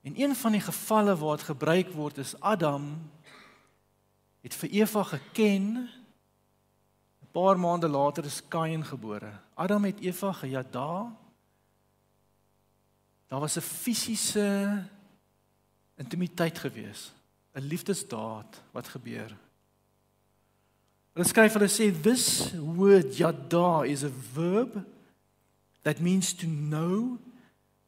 En 0.04 0.20
een 0.20 0.36
van 0.36 0.52
die 0.52 0.60
gevalle 0.60 1.16
waar 1.16 1.38
dit 1.38 1.46
gebruik 1.46 1.94
word 1.96 2.18
is 2.18 2.36
Adam 2.42 3.00
het 4.44 4.54
vir 4.54 4.70
Eva 4.70 5.04
geken. 5.04 5.88
'n 7.22 7.32
Paar 7.32 7.56
maande 7.60 7.88
later 7.88 8.26
is 8.26 8.44
Kain 8.48 8.84
gebore. 8.84 9.40
Adam 9.56 9.84
het 9.84 10.00
Eva 10.02 10.34
gejada 10.34 11.16
Daar 13.28 13.40
was 13.40 13.56
'n 13.56 13.62
fisiese 13.62 14.84
intimiteit 16.02 16.60
gewees, 16.60 17.12
'n 17.54 17.68
liefdesdaad 17.68 18.62
wat 18.74 18.88
gebeur. 18.88 19.32
Hulle 21.14 21.28
skryf 21.28 21.58
hulle 21.58 21.68
sê 21.70 21.92
this 21.92 22.54
word 22.56 23.18
yada 23.20 23.84
is 23.84 24.04
a 24.04 24.12
verb 24.34 24.86
that 25.84 26.00
means 26.00 26.34
to 26.34 26.48
know, 26.48 27.18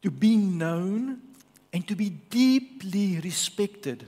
to 0.02 0.12
be 0.12 0.36
known 0.36 1.22
and 1.72 1.88
to 1.88 1.96
be 1.96 2.10
deeply 2.30 3.20
respected. 3.20 4.06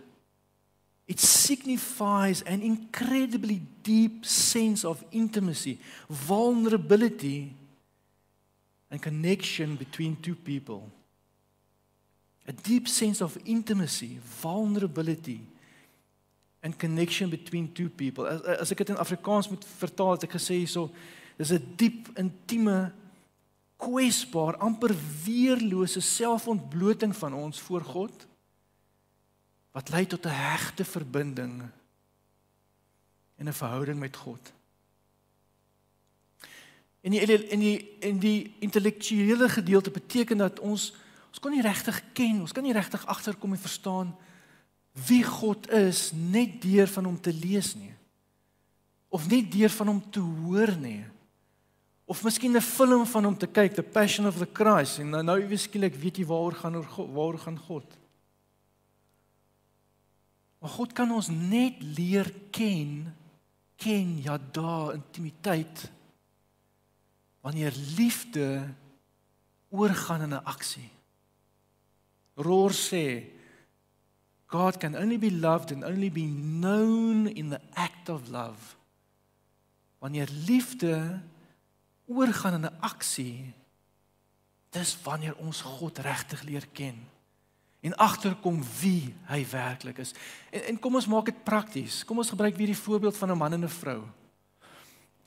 It 1.07 1.19
signifies 1.19 2.41
an 2.41 2.61
incredibly 2.61 3.61
deep 3.83 4.25
sense 4.25 4.83
of 4.83 5.03
intimacy, 5.11 5.79
vulnerability, 6.09 7.53
and 8.89 9.01
connection 9.01 9.75
between 9.75 10.15
two 10.17 10.35
people. 10.35 10.91
A 12.47 12.53
deep 12.61 12.87
sense 12.87 13.23
of 13.23 13.37
intimacy, 13.43 14.19
vulnerability, 14.41 15.41
and 16.61 16.77
connection 16.77 17.29
between 17.29 17.71
two 17.73 17.89
people. 17.89 18.27
As, 18.27 18.41
as 18.41 18.71
ek 18.71 18.83
dit 18.83 18.93
in 18.93 19.01
Afrikaans 19.01 19.49
moet 19.49 19.65
vertaal, 19.77 20.15
het 20.17 20.27
ek 20.27 20.37
gesê 20.37 20.61
hierso, 20.61 20.89
dis 21.37 21.51
'n 21.53 21.73
diep, 21.77 22.09
intieme, 22.17 22.93
kwesbaar, 23.77 24.57
amper 24.57 24.95
weerlose 25.25 26.01
selfontbloting 26.01 27.15
van 27.15 27.33
ons 27.33 27.59
voor 27.59 27.81
God 27.81 28.27
wat 29.75 29.89
lei 29.89 30.05
tot 30.07 30.25
'n 30.25 30.31
hegte 30.31 30.85
verbinding 30.85 31.61
en 33.35 33.47
'n 33.47 33.53
verhouding 33.53 33.99
met 33.99 34.15
God. 34.15 34.53
En 37.01 37.11
die 37.11 37.21
in 37.21 37.59
die 37.59 37.97
in 37.99 38.19
die 38.19 38.55
intellektuele 38.59 39.49
gedeelte 39.49 39.91
beteken 39.91 40.37
dat 40.37 40.59
ons 40.59 40.93
ons 41.35 41.43
kon 41.43 41.51
nie 41.51 41.65
regtig 41.65 41.97
ken, 42.15 42.37
ons 42.45 42.53
kan 42.55 42.63
nie 42.63 42.71
regtig 42.71 43.01
agterkom 43.11 43.51
en 43.51 43.59
verstaan 43.59 44.13
wie 45.03 45.19
God 45.27 45.67
is 45.75 46.13
net 46.15 46.61
deur 46.63 46.87
van 46.87 47.09
hom 47.09 47.17
te 47.19 47.33
lees 47.35 47.73
nie. 47.75 47.91
Of 49.11 49.27
net 49.27 49.49
deur 49.51 49.73
van 49.75 49.91
hom 49.91 49.99
te 50.15 50.23
hoor 50.23 50.71
nie. 50.79 51.03
Of 52.07 52.23
miskien 52.23 52.55
'n 52.55 52.61
film 52.61 53.05
van 53.05 53.25
hom 53.25 53.37
te 53.37 53.47
kyk, 53.47 53.75
The 53.75 53.83
Passion 53.83 54.27
of 54.27 54.37
the 54.37 54.47
Christ 54.47 54.99
en 54.99 55.09
nou 55.09 55.23
nou 55.23 55.41
iewes 55.41 55.67
skielik 55.67 55.95
weet 55.95 56.17
jy 56.17 56.25
waaroor 56.25 56.55
gaan 56.55 56.79
waaroor 56.95 57.39
gaan 57.39 57.59
God. 57.59 57.97
Maar 60.59 60.69
God 60.69 60.93
kan 60.93 61.11
ons 61.11 61.27
net 61.27 61.83
leer 61.83 62.31
ken, 62.51 63.13
ken 63.75 64.21
ja 64.23 64.37
da 64.37 64.93
intimiteit 64.93 65.91
wanneer 67.41 67.73
liefde 67.97 68.73
oorgaan 69.69 70.21
in 70.21 70.33
'n 70.33 70.45
aksie. 70.45 70.94
Roar 72.35 72.73
sê 72.75 73.31
God 74.51 74.77
can 74.79 74.95
only 74.95 75.17
be 75.17 75.31
loved 75.31 75.71
and 75.71 75.83
only 75.83 76.09
be 76.09 76.25
known 76.25 77.27
in 77.27 77.49
the 77.49 77.61
act 77.73 78.09
of 78.09 78.29
love. 78.29 78.75
Wanneer 79.99 80.29
liefde 80.45 81.21
oorgaan 82.05 82.53
in 82.53 82.65
'n 82.65 82.79
aksie, 82.79 83.53
dis 84.69 84.97
wanneer 85.03 85.35
ons 85.35 85.61
God 85.61 85.97
regtig 85.97 86.41
leer 86.43 86.67
ken 86.71 87.07
en 87.85 87.95
agterkom 87.95 88.63
wie 88.81 89.13
hy 89.29 89.45
werklik 89.45 89.97
is. 90.01 90.13
En 90.49 90.61
en 90.61 90.79
kom 90.79 90.95
ons 90.95 91.07
maak 91.07 91.25
dit 91.29 91.43
prakties. 91.43 92.03
Kom 92.05 92.17
ons 92.17 92.29
gebruik 92.33 92.55
weer 92.57 92.73
die 92.73 92.83
voorbeeld 92.85 93.17
van 93.17 93.31
'n 93.31 93.37
man 93.37 93.53
en 93.53 93.63
'n 93.63 93.69
vrou. 93.69 94.03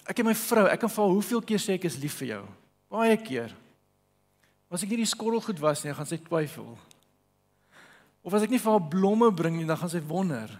Ek 0.05 0.19
en 0.19 0.25
my 0.25 0.35
vrou, 0.35 0.67
ek 0.67 0.81
kan 0.81 0.91
vir 0.91 1.05
haar 1.05 1.13
hoeveel 1.13 1.41
keer 1.41 1.59
sê 1.59 1.73
ek 1.77 1.85
is 1.85 1.97
lief 1.97 2.15
vir 2.15 2.29
jou? 2.29 2.45
Baie 2.89 3.17
keer. 3.17 3.55
As 4.71 4.83
ek 4.83 4.89
hierdie 4.89 5.07
skorrel 5.07 5.41
goed 5.41 5.59
was 5.59 5.85
nie, 5.85 5.95
gaan 5.95 6.07
sy 6.07 6.17
twyfel. 6.17 6.79
Of 8.29 8.37
as 8.37 8.45
ek 8.45 8.53
nie 8.53 8.61
vir 8.61 8.75
haar 8.75 8.89
blomme 8.93 9.31
bring 9.33 9.55
nie, 9.57 9.65
dan 9.65 9.79
gaan 9.81 9.89
sy 9.89 10.03
wonder. 10.05 10.51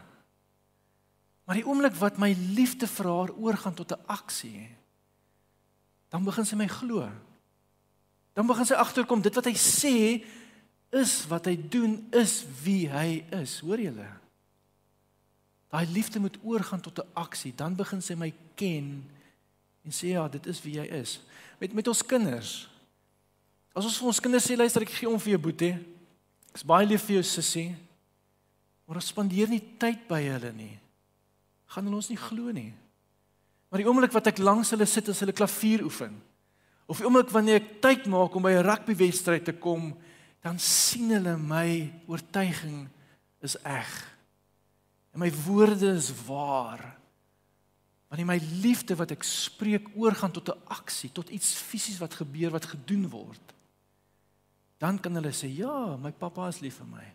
Maar 1.45 1.59
die 1.61 1.67
oomblik 1.69 1.99
wat 2.01 2.17
my 2.21 2.31
liefde 2.57 2.89
vir 2.89 3.09
haar 3.13 3.33
oorgaan 3.37 3.77
tot 3.77 3.93
'n 3.93 4.05
aksie, 4.09 4.69
dan 6.09 6.25
begin 6.25 6.47
sy 6.49 6.57
my 6.57 6.69
glo. 6.69 7.05
Dan 8.33 8.47
begin 8.47 8.65
sy 8.65 8.75
agterkom 8.75 9.21
dit 9.21 9.35
wat 9.35 9.45
hy 9.45 9.53
sê 9.53 10.25
is 10.93 11.27
wat 11.29 11.45
hy 11.45 11.57
doen 11.57 12.09
is 12.13 12.47
wie 12.65 12.89
hy 12.89 13.25
is. 13.37 13.61
Hoor 13.61 13.77
julle? 13.77 14.09
Daai 15.69 15.87
liefde 15.93 16.21
moet 16.21 16.39
oorgaan 16.43 16.81
tot 16.81 16.99
'n 16.99 17.09
aksie, 17.15 17.53
dan 17.53 17.77
begin 17.77 18.01
sy 18.01 18.15
my 18.15 18.33
ken 18.55 19.05
en 19.85 19.93
sê 19.93 20.17
ja, 20.17 20.29
dit 20.29 20.47
is 20.47 20.63
wie 20.63 20.75
jy 20.81 20.87
is. 21.01 21.21
Met 21.61 21.73
met 21.73 21.89
ons 21.89 22.03
kinders. 22.03 22.69
As 23.75 23.85
ons 23.85 23.99
vir 23.99 24.07
ons 24.07 24.21
kinders 24.21 24.47
sê 24.47 24.57
luister 24.57 24.83
ek 24.83 24.91
gee 24.91 25.09
om 25.09 25.21
vir 25.21 25.37
jou 25.37 25.41
boetie. 25.41 25.98
Ek's 26.59 26.67
baie 26.67 26.89
lief 26.91 27.05
vir 27.07 27.21
jou 27.21 27.23
sussie. 27.23 27.69
Maar 28.83 28.99
ons 28.99 29.11
spandeer 29.13 29.47
nie 29.47 29.63
tyd 29.79 30.09
by 30.11 30.19
hulle 30.25 30.51
nie. 30.57 30.75
Gaan 31.71 31.87
hulle 31.87 32.01
ons 32.01 32.09
nie 32.11 32.19
glo 32.19 32.51
nie. 32.51 32.73
Maar 33.71 33.79
die 33.79 33.87
oomblik 33.87 34.17
wat 34.17 34.27
ek 34.33 34.41
langs 34.43 34.73
hulle 34.75 34.89
sit 34.91 35.07
as 35.13 35.21
hulle 35.23 35.37
klavier 35.37 35.85
oefen, 35.87 36.17
of 36.91 36.99
die 36.99 37.07
oomblik 37.07 37.31
wanneer 37.31 37.61
ek 37.61 37.77
tyd 37.85 38.09
maak 38.11 38.35
om 38.35 38.43
by 38.43 38.57
'n 38.57 38.65
rugbywedstryd 38.67 39.45
te 39.45 39.53
kom 39.53 39.93
dan 40.43 40.59
sien 40.59 41.11
hulle 41.13 41.37
my 41.37 41.93
oortuiging 42.09 42.89
is 43.45 43.55
eg. 43.63 43.93
En 45.15 45.21
my 45.21 45.31
woorde 45.47 45.95
is 45.95 46.11
waar. 46.27 46.97
Wanneer 48.09 48.27
my 48.27 48.41
liefde 48.63 48.97
wat 48.97 49.13
ek 49.13 49.23
spreek 49.23 49.93
oorgaan 49.95 50.33
tot 50.33 50.49
'n 50.49 50.63
aksie, 50.67 51.13
tot 51.13 51.29
iets 51.29 51.55
fisies 51.55 52.01
wat 52.01 52.15
gebeur 52.15 52.51
wat 52.51 52.65
gedoen 52.65 53.07
word, 53.09 53.55
dan 54.79 54.99
kan 55.03 55.15
hulle 55.19 55.33
sê 55.35 55.51
ja, 55.51 55.97
my 55.99 56.13
pappa 56.15 56.49
is 56.53 56.61
lief 56.63 56.79
vir 56.79 56.91
my. 56.93 57.07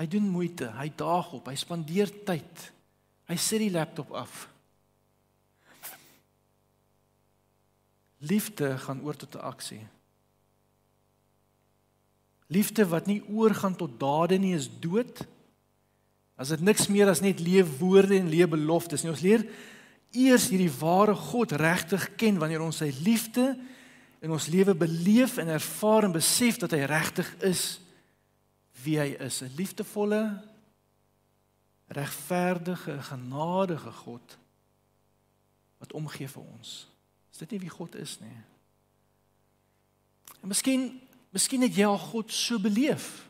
Hy 0.00 0.06
doen 0.08 0.30
moeite, 0.32 0.70
hy 0.72 0.88
daag 0.96 1.34
op, 1.36 1.50
hy 1.50 1.56
spandeer 1.60 2.10
tyd. 2.26 2.68
Hy 3.28 3.36
sit 3.36 3.60
die 3.62 3.72
laptop 3.72 4.10
af. 4.16 4.46
Liefde 8.22 8.72
gaan 8.78 9.02
oor 9.04 9.16
tot 9.18 9.34
'n 9.36 9.44
aksie. 9.44 9.84
Liefde 12.46 12.86
wat 12.88 13.06
nie 13.06 13.22
oorgaan 13.28 13.76
tot 13.76 14.00
dade 14.00 14.38
nie 14.38 14.54
is 14.54 14.68
dood. 14.80 15.26
As 16.36 16.48
dit 16.48 16.60
niks 16.60 16.88
meer 16.88 17.08
as 17.08 17.20
net 17.20 17.40
leefwoorde 17.40 18.18
en 18.18 18.28
leebeloftes 18.28 19.02
nie. 19.02 19.10
Ons 19.10 19.24
leer 19.24 19.46
eers 20.12 20.48
hierdie 20.52 20.72
ware 20.80 21.14
God 21.14 21.52
regtig 21.52 22.14
ken 22.16 22.38
wanneer 22.38 22.60
ons 22.60 22.76
sy 22.76 22.92
liefde 23.04 23.56
in 24.22 24.30
ons 24.30 24.46
lewe 24.46 24.74
beleef 24.78 25.36
en 25.42 25.50
ervaar 25.50 26.06
en 26.06 26.14
besef 26.14 26.60
dat 26.62 26.74
hy 26.74 26.84
regtig 26.86 27.28
is 27.42 27.80
wie 28.82 28.98
hy 28.98 29.12
is, 29.18 29.42
'n 29.42 29.54
liefdevolle, 29.58 30.42
regverdige, 31.86 33.02
genadige 33.02 33.92
God 33.92 34.38
wat 35.78 35.92
omgee 35.92 36.28
vir 36.28 36.42
ons. 36.42 36.88
Is 37.32 37.38
dit 37.38 37.50
nie 37.50 37.60
wie 37.60 37.70
God 37.70 37.94
is 37.94 38.20
nie? 38.20 38.38
En 40.42 40.48
miskien 40.48 41.02
Miskien 41.32 41.64
het 41.64 41.76
jy 41.76 41.86
al 41.88 42.00
God 42.00 42.32
so 42.32 42.60
beleef. 42.60 43.24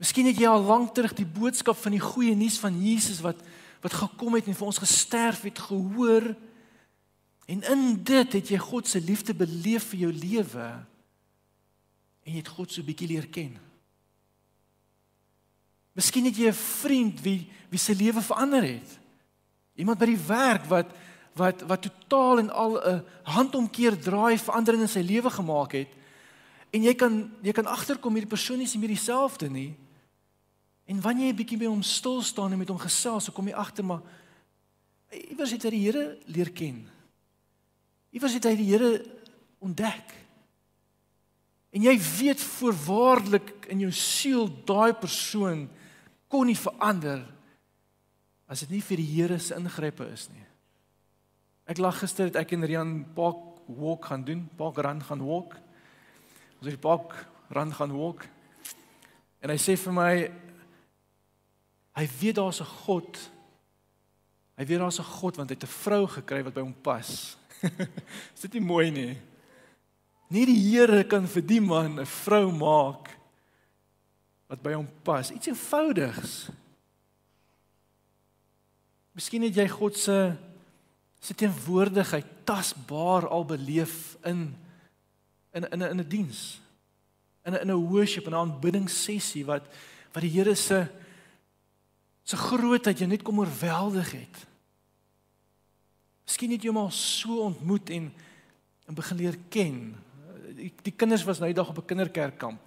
Miskien 0.00 0.30
het 0.30 0.38
jy 0.40 0.48
al 0.48 0.62
lank 0.64 0.94
terug 0.96 1.12
die 1.12 1.28
boodskap 1.28 1.76
van 1.76 1.92
die 1.92 2.00
goeie 2.00 2.32
nuus 2.36 2.56
van 2.60 2.76
Jesus 2.80 3.20
wat 3.24 3.42
wat 3.80 3.94
gekom 3.96 4.34
het 4.36 4.44
en 4.44 4.56
vir 4.56 4.66
ons 4.68 4.80
gesterf 4.80 5.46
het 5.46 5.56
gehoor. 5.56 6.26
En 7.50 7.62
in 7.66 7.82
dit 8.06 8.36
het 8.38 8.52
jy 8.52 8.58
God 8.62 8.86
se 8.86 9.00
liefde 9.02 9.34
beleef 9.34 9.88
vir 9.90 10.04
jou 10.04 10.12
lewe. 10.14 10.68
En 12.22 12.30
jy 12.30 12.38
het 12.38 12.52
God 12.54 12.70
so 12.70 12.86
bietjie 12.86 13.08
leer 13.10 13.26
ken. 13.32 13.56
Miskien 15.98 16.28
het 16.30 16.36
jy 16.38 16.48
'n 16.48 16.54
vriend 16.54 17.20
wie 17.20 17.50
wie 17.70 17.78
se 17.78 17.94
lewe 17.94 18.22
verander 18.22 18.62
het. 18.62 18.98
Iemand 19.74 19.98
by 19.98 20.06
die 20.06 20.26
werk 20.26 20.64
wat 20.66 20.86
wat 21.34 21.62
wat 21.62 21.82
totaal 21.82 22.38
en 22.38 22.50
al 22.50 22.78
'n 22.78 23.04
handomkeer 23.22 23.98
draai 23.98 24.38
verandering 24.38 24.82
in 24.82 24.88
sy 24.88 25.00
lewe 25.00 25.30
gemaak 25.30 25.72
het. 25.72 25.88
En 26.70 26.82
jy 26.82 26.94
kan 26.94 27.30
jy 27.42 27.52
kan 27.52 27.66
agterkom 27.66 28.14
hierdie 28.14 28.36
persoon 28.36 28.60
is 28.60 28.72
nie 28.74 28.80
meer 28.80 28.96
dieselfde 28.96 29.50
nie. 29.50 29.74
En 30.86 31.00
wanneer 31.00 31.26
jy 31.26 31.34
bietjie 31.34 31.58
by 31.58 31.66
hom 31.66 31.82
stil 31.82 32.22
staan 32.22 32.52
en 32.52 32.58
met 32.58 32.68
hom 32.68 32.78
gesels, 32.78 33.24
so 33.24 33.32
kom 33.32 33.46
jy 33.46 33.54
agter 33.54 33.84
maar 33.84 34.02
iewers 35.10 35.50
het 35.50 35.62
hy 35.62 35.70
die 35.70 35.84
Here 35.84 36.18
leer 36.26 36.50
ken. 36.50 36.99
Iewers 38.10 38.34
het 38.34 38.48
hy 38.48 38.54
die 38.58 38.70
Here 38.72 39.04
ontdek. 39.62 40.14
En 41.70 41.84
jy 41.86 41.94
weet 41.98 42.40
voorwaardelik 42.42 43.68
in 43.70 43.84
jou 43.84 43.92
siel 43.94 44.48
daai 44.66 44.92
persoon 44.98 45.68
kon 46.30 46.46
nie 46.46 46.58
verander 46.58 47.22
as 48.50 48.64
dit 48.64 48.74
nie 48.74 48.82
vir 48.82 48.98
die 48.98 49.10
Here 49.12 49.38
se 49.38 49.54
ingrepe 49.54 50.08
is 50.10 50.26
nie. 50.32 50.46
Ek 51.70 51.78
lag 51.78 52.00
gister 52.02 52.26
het 52.26 52.38
ek 52.40 52.56
en 52.56 52.66
Rian 52.66 52.94
park 53.14 53.60
walk 53.70 54.08
gaan 54.10 54.24
doen, 54.26 54.48
park 54.58 54.80
run 54.82 55.02
gaan 55.06 55.22
walk. 55.22 55.54
Ons 56.58 56.66
het 56.66 56.74
die 56.74 56.82
park 56.82 57.14
rand 57.54 57.74
gaan 57.78 57.92
walk. 57.94 58.26
En 59.40 59.52
hy 59.52 59.58
sê 59.58 59.76
vir 59.78 59.94
my 59.94 60.12
hy 61.98 62.06
weet 62.20 62.36
daar's 62.36 62.60
'n 62.60 62.72
God. 62.84 63.18
Hy 64.56 64.64
weet 64.66 64.78
daar's 64.78 64.98
'n 64.98 65.12
God 65.20 65.36
want 65.36 65.50
hy 65.50 65.54
het 65.54 65.64
'n 65.64 65.78
vrou 65.84 66.06
gekry 66.06 66.42
wat 66.42 66.54
by 66.54 66.60
hom 66.60 66.74
pas. 66.74 67.36
Is 68.34 68.44
dit 68.46 68.58
nie 68.58 68.64
mooi 68.64 68.90
nie? 68.90 69.14
Nie 70.30 70.46
die 70.46 70.58
Here 70.58 71.02
kan 71.04 71.26
vir 71.26 71.42
die 71.42 71.60
man 71.60 72.00
'n 72.00 72.06
vrou 72.06 72.50
maak 72.54 73.10
wat 74.50 74.62
by 74.62 74.74
hom 74.74 74.88
pas. 75.06 75.30
Iets 75.30 75.46
eenvoudigs. 75.46 76.50
Miskien 79.14 79.42
het 79.46 79.54
jy 79.54 79.68
God 79.68 79.98
se 79.98 80.36
se 81.20 81.34
teenwoordigheid 81.34 82.24
tasbaar 82.48 83.28
al 83.28 83.44
beleef 83.44 84.16
in 84.24 84.56
in 85.52 85.66
in 85.68 85.82
'n 85.82 85.90
in 85.90 86.00
'n 86.00 86.08
diens. 86.08 86.60
In 87.44 87.52
'n 87.52 87.60
in 87.60 87.70
'n 87.70 87.88
worship 87.90 88.26
en 88.26 88.32
'n 88.32 88.42
aanbiddingssessie 88.42 89.44
wat 89.44 89.66
wat 90.12 90.22
die 90.22 90.30
Here 90.30 90.54
se 90.54 90.86
se 92.22 92.36
grootheid 92.36 92.98
jou 92.98 93.08
net 93.08 93.22
kom 93.22 93.38
oorweldig 93.38 94.12
het. 94.12 94.46
Miskien 96.30 96.52
het 96.54 96.62
jy 96.62 96.70
hom 96.70 96.84
al 96.84 96.92
so 96.94 97.42
ontmoet 97.48 97.90
en 97.90 98.12
en 98.90 98.94
begin 98.94 99.18
leer 99.18 99.36
ken. 99.50 99.74
Die, 100.58 100.72
die 100.82 100.92
kinders 100.94 101.22
was 101.22 101.38
nou 101.38 101.46
die 101.50 101.54
dag 101.54 101.68
op 101.70 101.78
'n 101.78 101.86
kinderkerkkamp. 101.86 102.60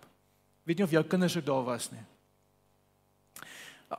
Weet 0.63 0.77
nie 0.77 0.85
of 0.85 0.91
jou 0.91 1.03
kinders 1.03 1.37
ook 1.37 1.45
daar 1.45 1.63
was 1.63 1.91
nie. 1.91 2.03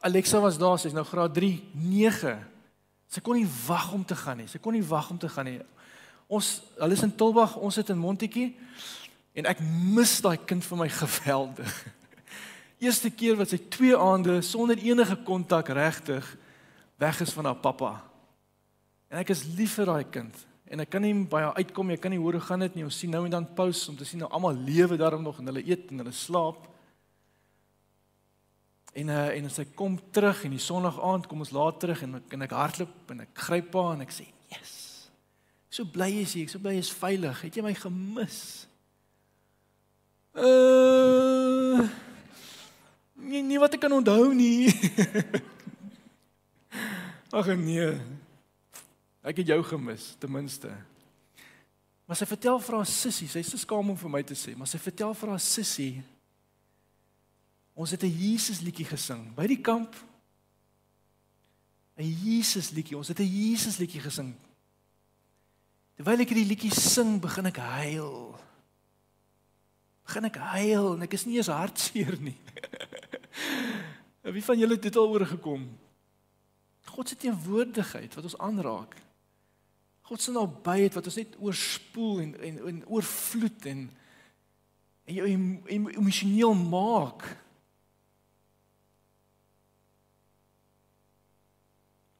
Alexa 0.00 0.40
was 0.40 0.59
daar, 0.59 0.79
sy's 0.79 0.92
nou 0.92 1.05
graad 1.05 1.35
3, 1.35 1.62
9. 1.72 2.46
Sy 3.09 3.20
kon 3.20 3.37
nie 3.37 3.48
wag 3.66 3.92
om 3.92 4.05
te 4.05 4.16
gaan 4.16 4.37
nie. 4.37 4.46
Sy 4.46 4.59
kon 4.59 4.72
nie 4.72 4.85
wag 4.85 5.11
om 5.11 5.18
te 5.18 5.29
gaan 5.29 5.44
nie. 5.44 5.61
Ons 6.27 6.62
hulle 6.79 6.92
is 6.92 7.03
in 7.03 7.14
Tilbag, 7.14 7.57
ons 7.57 7.74
sit 7.74 7.88
in 7.88 7.98
Montetjie 7.98 8.57
en 9.33 9.46
ek 9.46 9.61
mis 9.61 10.20
daai 10.20 10.38
kind 10.46 10.64
vir 10.64 10.79
my 10.79 10.88
geweldig. 11.03 11.87
Eerste 12.79 13.11
keer 13.11 13.37
wat 13.37 13.48
sy 13.48 13.59
2 13.68 13.96
aande 13.96 14.42
sonder 14.42 14.79
enige 14.79 15.16
kontak 15.16 15.68
regtig 15.68 16.37
weg 16.96 17.20
is 17.20 17.33
van 17.33 17.44
haar 17.44 17.61
pappa. 17.61 18.13
En 19.14 19.20
ek 19.20 19.31
is 19.31 19.44
lief 19.55 19.77
vir 19.79 19.87
daai 19.87 20.11
kind 20.11 20.40
en 20.74 20.83
ek 20.83 20.88
kan 20.90 21.05
nie 21.05 21.12
haar 21.31 21.55
uitkom 21.55 21.87
nie. 21.87 21.94
Ek 21.94 22.03
kan 22.03 22.11
nie 22.11 22.18
hoor 22.18 22.35
hoe 22.35 22.42
gaan 22.42 22.64
dit 22.64 22.74
nie. 22.74 22.83
Ons 22.83 22.96
sien 22.98 23.12
nou 23.12 23.20
en 23.22 23.31
dan 23.31 23.44
pos 23.55 23.85
om 23.92 23.94
te 23.94 24.07
sien 24.09 24.18
nou 24.18 24.27
almal 24.35 24.57
lewe 24.66 24.96
daarom 24.98 25.22
nog 25.22 25.37
en 25.38 25.53
hulle 25.53 25.62
eet 25.62 25.92
en 25.92 26.03
hulle 26.03 26.14
slaap. 26.18 26.64
En 28.98 29.12
uh, 29.12 29.29
en 29.37 29.46
as 29.46 29.61
hy 29.62 29.68
kom 29.79 29.94
terug 30.11 30.40
en 30.48 30.57
die 30.57 30.62
sonnig 30.62 30.98
aand 30.98 31.29
kom 31.31 31.44
ons 31.44 31.53
laat 31.55 31.79
terug 31.83 32.03
en 32.03 32.18
ek 32.18 32.35
en 32.35 32.46
ek 32.48 32.57
hardloop 32.59 33.14
en 33.14 33.22
ek 33.22 33.44
gryp 33.46 33.79
haar 33.79 33.92
en 33.94 34.03
ek 34.03 34.16
sê, 34.16 34.27
"Yes." 34.50 34.74
So 35.70 35.87
bly 35.87 36.11
is 36.24 36.35
jy, 36.35 36.42
ek 36.48 36.50
so 36.50 36.59
bly 36.59 36.74
is 36.79 36.90
veilig. 36.90 37.40
Het 37.46 37.61
jy 37.61 37.62
my 37.68 37.74
gemis? 37.74 38.40
Uh 40.35 41.87
nie, 43.14 43.42
nie 43.46 43.62
wat 43.62 43.79
ek 43.79 43.87
kan 43.87 43.94
onthou 43.94 44.35
nie. 44.35 44.74
Ag 47.38 47.55
nee. 47.62 47.94
Ek 49.24 49.40
het 49.40 49.48
jou 49.48 49.60
gemis 49.64 50.12
ten 50.20 50.32
minste. 50.32 50.70
Maar 52.04 52.18
sy 52.20 52.26
vertel 52.28 52.58
vir 52.60 52.76
haar 52.76 52.88
sussie, 52.88 53.28
sy 53.32 53.40
is 53.40 53.54
skaam 53.62 53.94
om 53.94 53.96
vir 53.96 54.12
my 54.12 54.20
te 54.26 54.37
sê, 54.37 54.52
maar 54.56 54.68
sy 54.68 54.78
vertel 54.78 55.14
vir 55.16 55.32
haar 55.32 55.40
sussie 55.40 56.02
ons 57.74 57.90
het 57.90 58.04
'n 58.04 58.18
Jesus 58.18 58.60
liedjie 58.60 58.87
gesing 58.87 59.34
by 59.34 59.46
die 59.46 59.60
kamp. 59.60 59.96
'n 61.96 62.10
Jesus 62.24 62.70
liedjie. 62.70 62.96
Ons 62.96 63.08
het 63.08 63.20
'n 63.20 63.26
Jesus 63.26 63.78
liedjie 63.78 64.00
gesing. 64.00 64.34
Terwyl 65.94 66.20
ek 66.20 66.28
hierdie 66.28 66.48
liedjie 66.48 66.74
sing, 66.74 67.20
begin 67.20 67.46
ek 67.46 67.56
huil. 67.56 68.34
Begin 70.04 70.24
ek 70.24 70.37
huil 70.37 70.94
en 70.94 71.02
ek 71.02 71.14
is 71.14 71.24
nie 71.24 71.37
eens 71.37 71.46
hartseer 71.46 72.18
nie. 72.20 72.37
Wie 74.34 74.42
van 74.42 74.58
julle 74.58 74.74
het 74.74 74.82
dit 74.82 74.96
al 74.96 75.08
oorgekom? 75.08 75.68
God 76.84 77.08
se 77.08 77.16
teenwoordigheid 77.16 78.14
wat 78.14 78.24
ons 78.24 78.38
aanraak. 78.38 78.96
God 80.04 80.20
se 80.20 80.32
nabyheid 80.34 80.96
wat 80.96 81.06
ons 81.08 81.16
net 81.16 81.36
oorspoel 81.40 82.20
en 82.24 82.34
en, 82.44 82.58
en 82.70 82.82
oorvloed 82.92 83.68
en 83.70 83.86
en 85.04 85.16
jou 85.18 85.26
emosioneel 85.68 86.54
maak. 86.56 87.24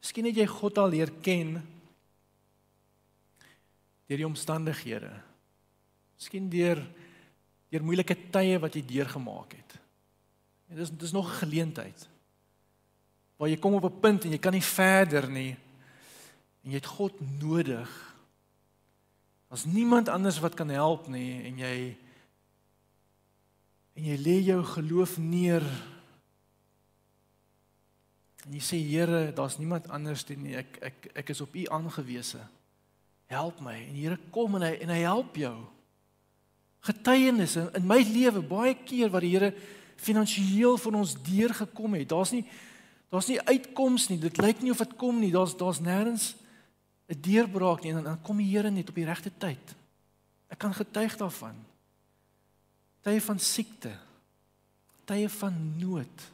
Miskien 0.01 0.27
het 0.29 0.37
jy 0.37 0.45
God 0.49 0.77
al 0.77 0.91
leer 0.93 1.09
ken 1.25 1.55
deur 4.05 4.21
die 4.21 4.27
omstandighede. 4.27 5.09
Miskien 6.17 6.49
deur 6.49 6.81
deur 7.73 7.83
moeilike 7.83 8.15
tye 8.31 8.59
wat 8.61 8.77
jy 8.77 8.83
deurgemaak 8.85 9.57
het. 9.57 9.77
En 10.69 10.77
dis 10.77 10.93
dis 10.93 11.13
nog 11.13 11.29
'n 11.29 11.39
geleentheid. 11.41 12.07
Waar 13.37 13.49
jy 13.49 13.57
kom 13.57 13.73
op 13.73 13.85
'n 13.85 13.99
punt 13.99 14.25
en 14.25 14.31
jy 14.31 14.37
kan 14.37 14.53
nie 14.53 14.63
verder 14.63 15.29
nie 15.29 15.57
en 16.65 16.73
jy 16.73 16.79
het 16.81 16.93
God 16.97 17.19
nodig. 17.39 17.89
As 19.53 19.67
niemand 19.69 20.09
anders 20.09 20.39
wat 20.41 20.57
kan 20.57 20.69
help 20.73 21.05
nie 21.07 21.45
en 21.45 21.61
jy 21.61 21.75
en 23.95 24.07
jy 24.09 24.15
lê 24.19 24.39
jou 24.49 24.57
geloof 24.73 25.15
neer 25.21 25.63
en 28.45 28.57
jy 28.57 28.61
sê 28.61 28.77
Here, 28.81 29.31
daar's 29.33 29.57
niemand 29.57 29.87
anders 29.93 30.25
nie. 30.33 30.57
Ek 30.57 30.77
ek 30.81 31.07
ek 31.21 31.29
is 31.33 31.41
op 31.41 31.55
U 31.55 31.63
aangewese. 31.77 32.41
Help 33.29 33.61
my. 33.61 33.77
En 33.87 33.95
Here 33.95 34.17
kom 34.33 34.57
en 34.57 34.65
hy 34.67 34.73
en 34.81 34.93
hy 34.93 35.01
help 35.05 35.37
jou. 35.37 35.55
Getuienis 36.85 37.55
in, 37.61 37.69
in 37.77 37.87
my 37.87 38.01
lewe 38.05 38.41
baie 38.45 38.75
keer 38.85 39.09
wat 39.13 39.25
die 39.25 39.33
Here 39.37 39.53
finansiëel 40.01 40.77
van 40.81 40.99
ons 41.01 41.15
deurgekom 41.25 41.93
het. 41.97 42.09
Daar's 42.09 42.33
nie 42.33 42.45
daar's 43.13 43.29
nie 43.29 43.39
uitkoms 43.47 44.09
nie. 44.09 44.19
Dit 44.19 44.41
lyk 44.41 44.61
nie 44.61 44.73
of 44.73 44.81
dit 44.81 44.97
kom 44.97 45.21
nie. 45.21 45.31
Daar's 45.33 45.55
daar's 45.57 45.79
nêrens 45.81 46.33
'n 47.05 47.21
deurbraak 47.21 47.83
nie 47.83 47.93
en 47.93 48.03
dan 48.03 48.21
kom 48.21 48.37
die 48.37 48.49
Here 48.49 48.71
net 48.71 48.89
op 48.89 48.95
die 48.95 49.05
regte 49.05 49.31
tyd. 49.37 49.75
Ek 50.49 50.57
kan 50.57 50.73
getuig 50.73 51.17
daarvan. 51.17 51.55
Tye 53.05 53.21
van 53.21 53.39
siekte, 53.39 53.93
tye 55.05 55.29
van 55.29 55.77
nood, 55.77 56.31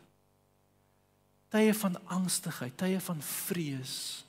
tye 1.52 1.74
van 1.74 1.98
angstigheid, 2.08 2.78
tye 2.78 3.00
van 3.00 3.22
vrees. 3.22 4.24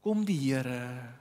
Kom 0.00 0.24
die 0.24 0.38
Here. 0.38 1.12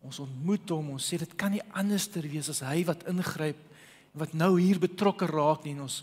Ons 0.00 0.18
ontmoet 0.18 0.68
hom. 0.72 0.90
Ons 0.96 1.06
sê 1.06 1.20
dit 1.20 1.34
kan 1.38 1.52
nie 1.52 1.62
anderster 1.70 2.26
wees 2.26 2.48
as 2.50 2.64
hy 2.66 2.82
wat 2.88 3.06
ingryp 3.10 3.68
wat 4.12 4.32
nou 4.34 4.56
hier 4.58 4.80
betrokke 4.82 5.28
raak 5.30 5.62
nie 5.62 5.76
ons 5.78 6.00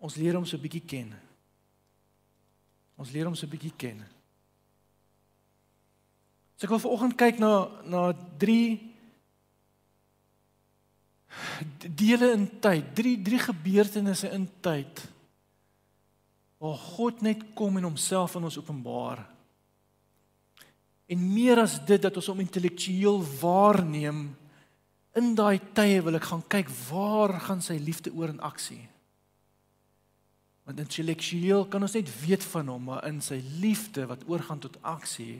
ons 0.00 0.16
leer 0.16 0.34
hom 0.34 0.46
so 0.48 0.58
bietjie 0.58 0.82
ken. 0.82 1.12
Ons 2.98 3.12
leer 3.12 3.28
hom 3.28 3.36
so 3.36 3.46
bietjie 3.46 3.74
ken. 3.78 4.00
So 6.60 6.68
ek 6.68 6.74
wil 6.74 6.82
vanoggend 6.84 7.16
kyk 7.16 7.38
na 7.40 7.50
na 7.88 8.00
drie 8.36 8.76
dele 11.80 12.34
in 12.36 12.42
tyd, 12.60 12.90
drie 12.92 13.14
drie 13.16 13.38
gebeurtenisse 13.40 14.28
in 14.36 14.44
tyd 14.60 15.00
waar 16.60 16.76
God 16.76 17.22
net 17.24 17.46
kom 17.56 17.78
en 17.80 17.86
homself 17.88 18.34
aan 18.36 18.44
ons 18.44 18.58
openbaar. 18.60 19.22
En 21.08 21.22
meer 21.32 21.62
as 21.62 21.78
dit 21.88 22.02
dat 22.04 22.18
ons 22.20 22.28
hom 22.28 22.42
intellektueel 22.44 23.22
waarneem, 23.40 24.18
in 25.16 25.30
daai 25.38 25.56
tye 25.72 26.02
wil 26.04 26.18
ek 26.18 26.26
gaan 26.28 26.42
kyk 26.44 26.68
waar 26.90 27.32
gaan 27.46 27.64
sy 27.64 27.78
liefde 27.80 28.12
oor 28.12 28.34
in 28.34 28.44
aksie. 28.44 28.82
Want 30.68 30.84
intellektueel 30.84 31.64
kan 31.72 31.88
ons 31.88 31.96
net 31.96 32.12
weet 32.20 32.44
van 32.52 32.68
hom, 32.68 32.84
maar 32.92 33.08
in 33.08 33.24
sy 33.24 33.40
liefde 33.64 34.04
wat 34.12 34.28
oorgaan 34.28 34.60
tot 34.60 34.76
aksie 34.84 35.38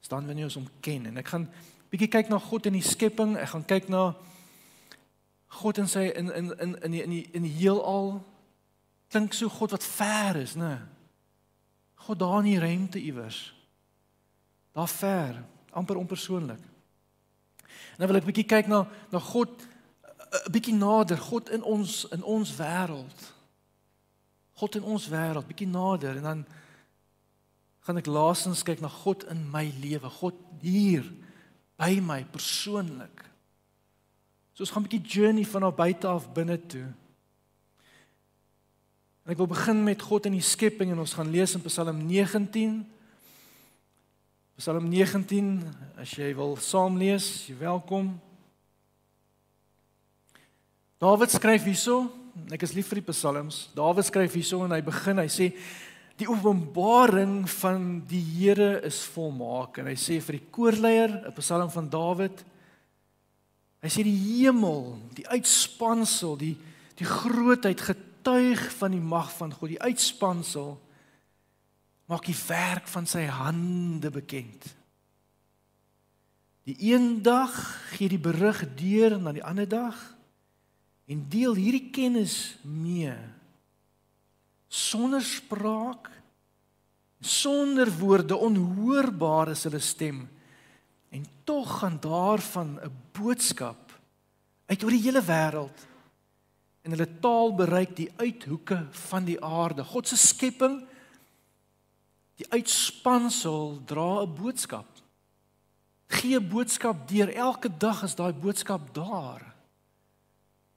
staan 0.00 0.26
wanneer 0.26 0.48
ons 0.48 0.58
hom 0.60 0.68
ken 0.80 1.06
en 1.06 1.20
ek 1.20 1.32
gaan 1.32 1.48
bietjie 1.90 2.10
kyk 2.12 2.28
na 2.28 2.38
God 2.38 2.66
in 2.68 2.76
die 2.76 2.84
skepping, 2.84 3.36
ek 3.40 3.52
gaan 3.54 3.66
kyk 3.68 3.88
na 3.92 4.12
God 5.58 5.78
in 5.80 5.88
sy 5.88 6.08
in 6.12 6.28
in 6.30 6.52
in 6.60 6.74
in 6.84 6.92
die 6.92 7.02
in 7.02 7.10
die 7.10 7.24
in 7.32 7.46
die 7.46 7.54
heelal 7.56 8.18
klink 9.08 9.32
so 9.32 9.48
God 9.48 9.72
wat 9.72 9.84
ver 9.84 10.36
is, 10.36 10.54
né? 10.54 10.78
God 12.04 12.20
daar 12.20 12.38
in 12.42 12.50
die 12.50 12.60
ruimte 12.60 13.00
iewers. 13.00 13.54
Daar 14.76 14.88
ver, 14.88 15.40
amper 15.70 15.96
onpersoonlik. 15.96 16.60
En 17.96 18.04
dan 18.04 18.06
wil 18.12 18.20
ek 18.20 18.28
bietjie 18.28 18.46
kyk 18.48 18.68
na 18.68 18.84
na 19.10 19.18
God 19.18 19.64
'n 20.28 20.52
bietjie 20.52 20.74
nader, 20.74 21.16
God 21.16 21.48
in 21.48 21.62
ons 21.62 22.04
in 22.12 22.22
ons 22.22 22.56
wêreld. 22.56 23.20
God 24.60 24.74
in 24.74 24.82
ons 24.82 25.08
wêreld, 25.08 25.46
bietjie 25.46 25.68
nader 25.68 26.16
en 26.16 26.22
dan 26.22 26.46
gaan 27.88 28.00
ek 28.02 28.10
laasens 28.12 28.60
kyk 28.66 28.82
na 28.84 28.90
God 28.92 29.24
in 29.32 29.40
my 29.48 29.64
lewe, 29.80 30.12
God 30.20 30.36
hier 30.60 31.06
by 31.80 31.96
my 32.04 32.20
persoonlik. 32.28 33.24
So 34.52 34.66
ons 34.66 34.74
gaan 34.74 34.84
'n 34.84 34.88
bietjie 34.88 35.08
journey 35.08 35.46
van 35.48 35.62
daar 35.62 35.72
buite 35.72 36.06
af 36.06 36.28
binne 36.32 36.58
toe. 36.66 36.92
En 39.24 39.32
ek 39.32 39.38
wil 39.38 39.46
begin 39.46 39.84
met 39.84 40.02
God 40.02 40.26
in 40.26 40.32
die 40.32 40.44
skepping 40.44 40.90
en 40.90 40.98
ons 40.98 41.14
gaan 41.14 41.30
lees 41.30 41.54
in 41.54 41.62
Psalm 41.62 42.06
19 42.06 42.84
Psalm 44.58 44.88
19, 44.90 45.62
as 46.02 46.10
jy 46.18 46.32
wil 46.34 46.56
saam 46.58 46.96
lees, 46.98 47.44
jy 47.46 47.54
welkom. 47.60 48.08
Dawid 50.98 51.30
skryf 51.30 51.62
hierso, 51.62 52.08
ek 52.50 52.64
is 52.66 52.72
lief 52.74 52.88
vir 52.90 52.98
die 52.98 53.12
psalms. 53.12 53.68
Dawid 53.78 54.08
skryf 54.08 54.34
hierso 54.34 54.58
en 54.66 54.74
hy 54.74 54.80
begin, 54.82 55.22
hy 55.22 55.28
sê 55.30 55.46
die 56.18 56.28
openbaring 56.28 57.46
van 57.60 58.02
die 58.10 58.22
Here 58.22 58.80
is 58.86 59.00
volmaak 59.14 59.78
en 59.78 59.86
hy 59.86 59.94
sê 59.94 60.18
vir 60.20 60.38
die 60.40 60.48
koorleier, 60.50 61.12
'n 61.28 61.34
psalm 61.38 61.70
van 61.70 61.88
Dawid, 61.88 62.44
Hy 63.78 63.90
sê 63.92 64.02
die 64.02 64.16
hemel, 64.16 64.96
die 65.14 65.26
uitspansel, 65.30 66.34
die 66.38 66.56
die 66.98 67.06
grootheid 67.06 67.78
getuig 67.78 68.58
van 68.74 68.90
die 68.90 69.02
mag 69.02 69.28
van 69.36 69.52
God, 69.54 69.70
die 69.70 69.78
uitspansel 69.78 70.72
maak 72.10 72.24
die 72.26 72.34
werk 72.48 72.88
van 72.90 73.06
sy 73.06 73.22
hande 73.30 74.10
bekend. 74.10 74.66
Die 76.66 76.74
een 76.90 77.20
dag 77.22 77.54
gee 77.92 78.10
die 78.10 78.18
berig 78.18 78.64
deur 78.80 79.14
na 79.22 79.30
die 79.36 79.44
ander 79.46 79.68
dag 79.70 79.94
en 81.06 81.22
deel 81.30 81.54
hierdie 81.54 81.86
kennis 81.94 82.58
mee 82.66 83.14
sonder 84.68 85.22
spraak 85.22 86.10
sonder 87.20 87.90
woorde 87.98 88.36
onhoorbaar 88.36 89.48
is 89.48 89.64
hulle 89.66 89.80
stem. 89.82 90.28
En 91.10 91.24
tog 91.44 91.78
gaan 91.78 91.98
daarvan 92.00 92.78
'n 92.80 92.92
boodskap 93.12 93.98
uit 94.66 94.84
oor 94.84 94.90
die 94.90 95.02
hele 95.02 95.22
wêreld 95.22 95.86
en 96.82 96.90
hulle 96.90 97.18
taal 97.20 97.54
bereik 97.54 97.96
die 97.96 98.12
uithoeke 98.16 98.86
van 98.90 99.24
die 99.24 99.44
aarde. 99.44 99.84
God 99.84 100.08
se 100.08 100.16
skepping 100.16 100.86
die 102.36 102.46
uitspansel 102.48 103.82
dra 103.84 104.22
'n 104.22 104.34
boodskap. 104.34 104.86
Gee 106.06 106.38
'n 106.38 106.48
boodskap 106.48 107.08
deur 107.08 107.34
elke 107.34 107.76
dag 107.78 108.02
is 108.02 108.14
daai 108.14 108.32
boodskap 108.32 108.94
daar. 108.94 109.54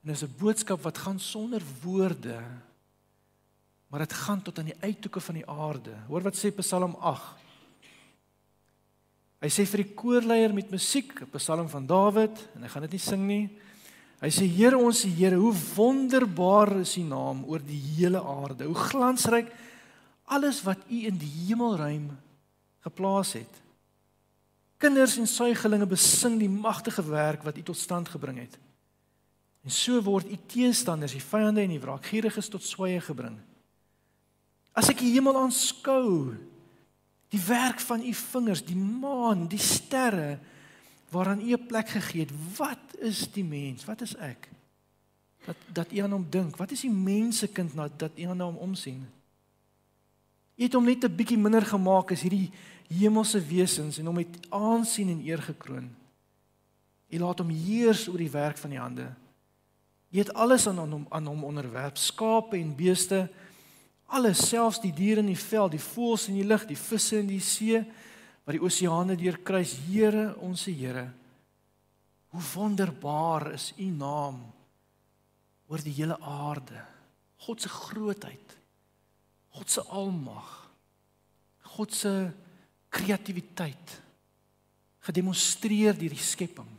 En 0.02 0.10
dis 0.10 0.24
'n 0.24 0.36
boodskap 0.38 0.82
wat 0.82 0.98
gaan 0.98 1.20
sonder 1.20 1.62
woorde 1.82 2.44
maar 3.92 4.06
dit 4.06 4.14
gaan 4.14 4.42
tot 4.42 4.60
aan 4.60 4.70
die 4.72 4.80
uithoeke 4.80 5.20
van 5.20 5.36
die 5.36 5.48
aarde. 5.50 5.94
Hoor 6.08 6.24
wat 6.24 6.38
sê 6.40 6.54
Psalm 6.56 6.96
8. 6.96 7.42
Hy 9.42 9.50
sê 9.52 9.66
vir 9.68 9.84
die 9.84 9.94
koorleier 9.98 10.54
met 10.54 10.72
musiek, 10.72 11.12
'n 11.22 11.30
Psalm 11.36 11.68
van 11.68 11.86
Dawid, 11.86 12.38
en 12.56 12.64
hy 12.64 12.70
gaan 12.70 12.88
dit 12.88 12.92
nie 12.92 13.00
sing 13.00 13.28
nie. 13.28 13.50
Hy 14.22 14.30
sê 14.30 14.48
Here 14.48 14.78
ons 14.78 15.04
Here, 15.04 15.36
hoe 15.36 15.54
wonderbaar 15.76 16.80
is 16.80 16.98
U 16.98 17.02
naam 17.02 17.44
oor 17.44 17.60
die 17.60 17.82
hele 17.98 18.22
aarde. 18.22 18.66
Hoe 18.66 18.76
glansryk 18.76 19.52
alles 20.26 20.62
wat 20.64 20.78
U 20.88 21.06
in 21.06 21.18
die 21.18 21.32
hemelruim 21.48 22.18
geplaas 22.80 23.34
het. 23.34 23.62
Kinders 24.78 25.18
en 25.18 25.28
suigelinge 25.28 25.86
besing 25.86 26.40
die 26.40 26.50
magtige 26.50 27.04
werk 27.04 27.44
wat 27.44 27.58
U 27.58 27.62
tot 27.62 27.78
stand 27.78 28.10
gebring 28.10 28.38
het. 28.38 28.58
En 29.64 29.70
so 29.70 30.02
word 30.02 30.30
U 30.32 30.38
teestanders, 30.48 31.12
die 31.12 31.22
vyande 31.22 31.62
en 31.62 31.70
die 31.70 31.82
wraakgieriges 31.82 32.50
tot 32.50 32.64
sweye 32.64 33.02
gebring. 33.02 33.38
As 34.74 34.90
ek 34.90 35.04
die 35.04 35.12
hemel 35.16 35.36
aanskou, 35.36 36.38
die 37.32 37.44
werk 37.48 37.80
van 37.84 38.04
u 38.04 38.14
vingers, 38.14 38.64
die 38.64 38.78
maan, 38.78 39.48
die 39.52 39.60
sterre 39.62 40.40
waaraan 41.12 41.44
u 41.44 41.54
'n 41.54 41.68
plek 41.68 41.90
gegee 41.90 42.22
het, 42.22 42.34
wat 42.58 42.96
is 43.00 43.32
die 43.32 43.44
mens? 43.44 43.86
Wat 43.86 44.02
is 44.02 44.16
ek? 44.16 44.48
Dat 45.46 45.56
dat 45.74 45.92
u 45.92 45.98
aan 45.98 46.12
hom 46.12 46.28
dink. 46.30 46.58
Wat 46.58 46.72
is 46.72 46.82
die 46.82 46.92
mensekind 46.92 47.74
nou 47.74 47.90
dat 47.98 48.12
u 48.16 48.24
aan 48.24 48.40
hom 48.40 48.56
omsien? 48.56 49.08
U 50.56 50.64
het 50.64 50.74
hom 50.74 50.86
net 50.86 51.04
'n 51.04 51.16
bietjie 51.16 51.38
minder 51.38 51.66
gemaak 51.66 52.12
as 52.12 52.22
hierdie 52.22 52.52
hemelse 52.88 53.40
wesens 53.40 53.98
en 53.98 54.06
hom 54.06 54.16
met 54.16 54.38
aansien 54.50 55.10
en 55.10 55.26
eer 55.26 55.42
gekroon. 55.42 55.90
U 57.10 57.20
laat 57.20 57.40
hom 57.40 57.50
heers 57.50 58.08
oor 58.08 58.18
die 58.18 58.32
werk 58.32 58.58
van 58.58 58.70
die 58.70 58.80
hande. 58.80 59.14
U 60.12 60.18
het 60.18 60.34
alles 60.34 60.68
aan 60.68 60.78
hom 60.78 61.06
aan 61.10 61.26
hom 61.26 61.44
onderwerp, 61.44 61.98
skape 61.98 62.58
en 62.58 62.76
beeste 62.76 63.30
alles 64.12 64.44
selfs 64.50 64.82
die 64.84 64.94
diere 64.96 65.24
in 65.24 65.32
die 65.32 65.40
veld, 65.40 65.76
die 65.76 65.84
voëls 65.84 66.28
in 66.30 66.38
die 66.40 66.48
lug, 66.48 66.66
die 66.68 66.80
visse 66.80 67.20
in 67.22 67.30
die 67.30 67.42
see 67.44 67.80
wat 68.42 68.56
die 68.58 68.64
oseane 68.64 69.16
deurkruis, 69.20 69.76
Here, 69.88 70.32
ons 70.44 70.66
Here. 70.68 71.08
Hoe 72.32 72.44
wonderbaar 72.54 73.52
is 73.56 73.72
U 73.78 73.90
naam 73.92 74.40
oor 75.72 75.84
die 75.84 75.94
hele 75.96 76.18
aarde. 76.20 76.80
God 77.46 77.64
se 77.64 77.70
grootheid. 77.72 78.56
God 79.56 79.72
se 79.72 79.84
almag. 79.88 80.50
God 81.76 81.96
se 81.96 82.12
kreatiwiteit 82.92 84.00
gedemonstreer 85.02 85.96
deur 85.98 86.14
die 86.14 86.22
skepping. 86.22 86.70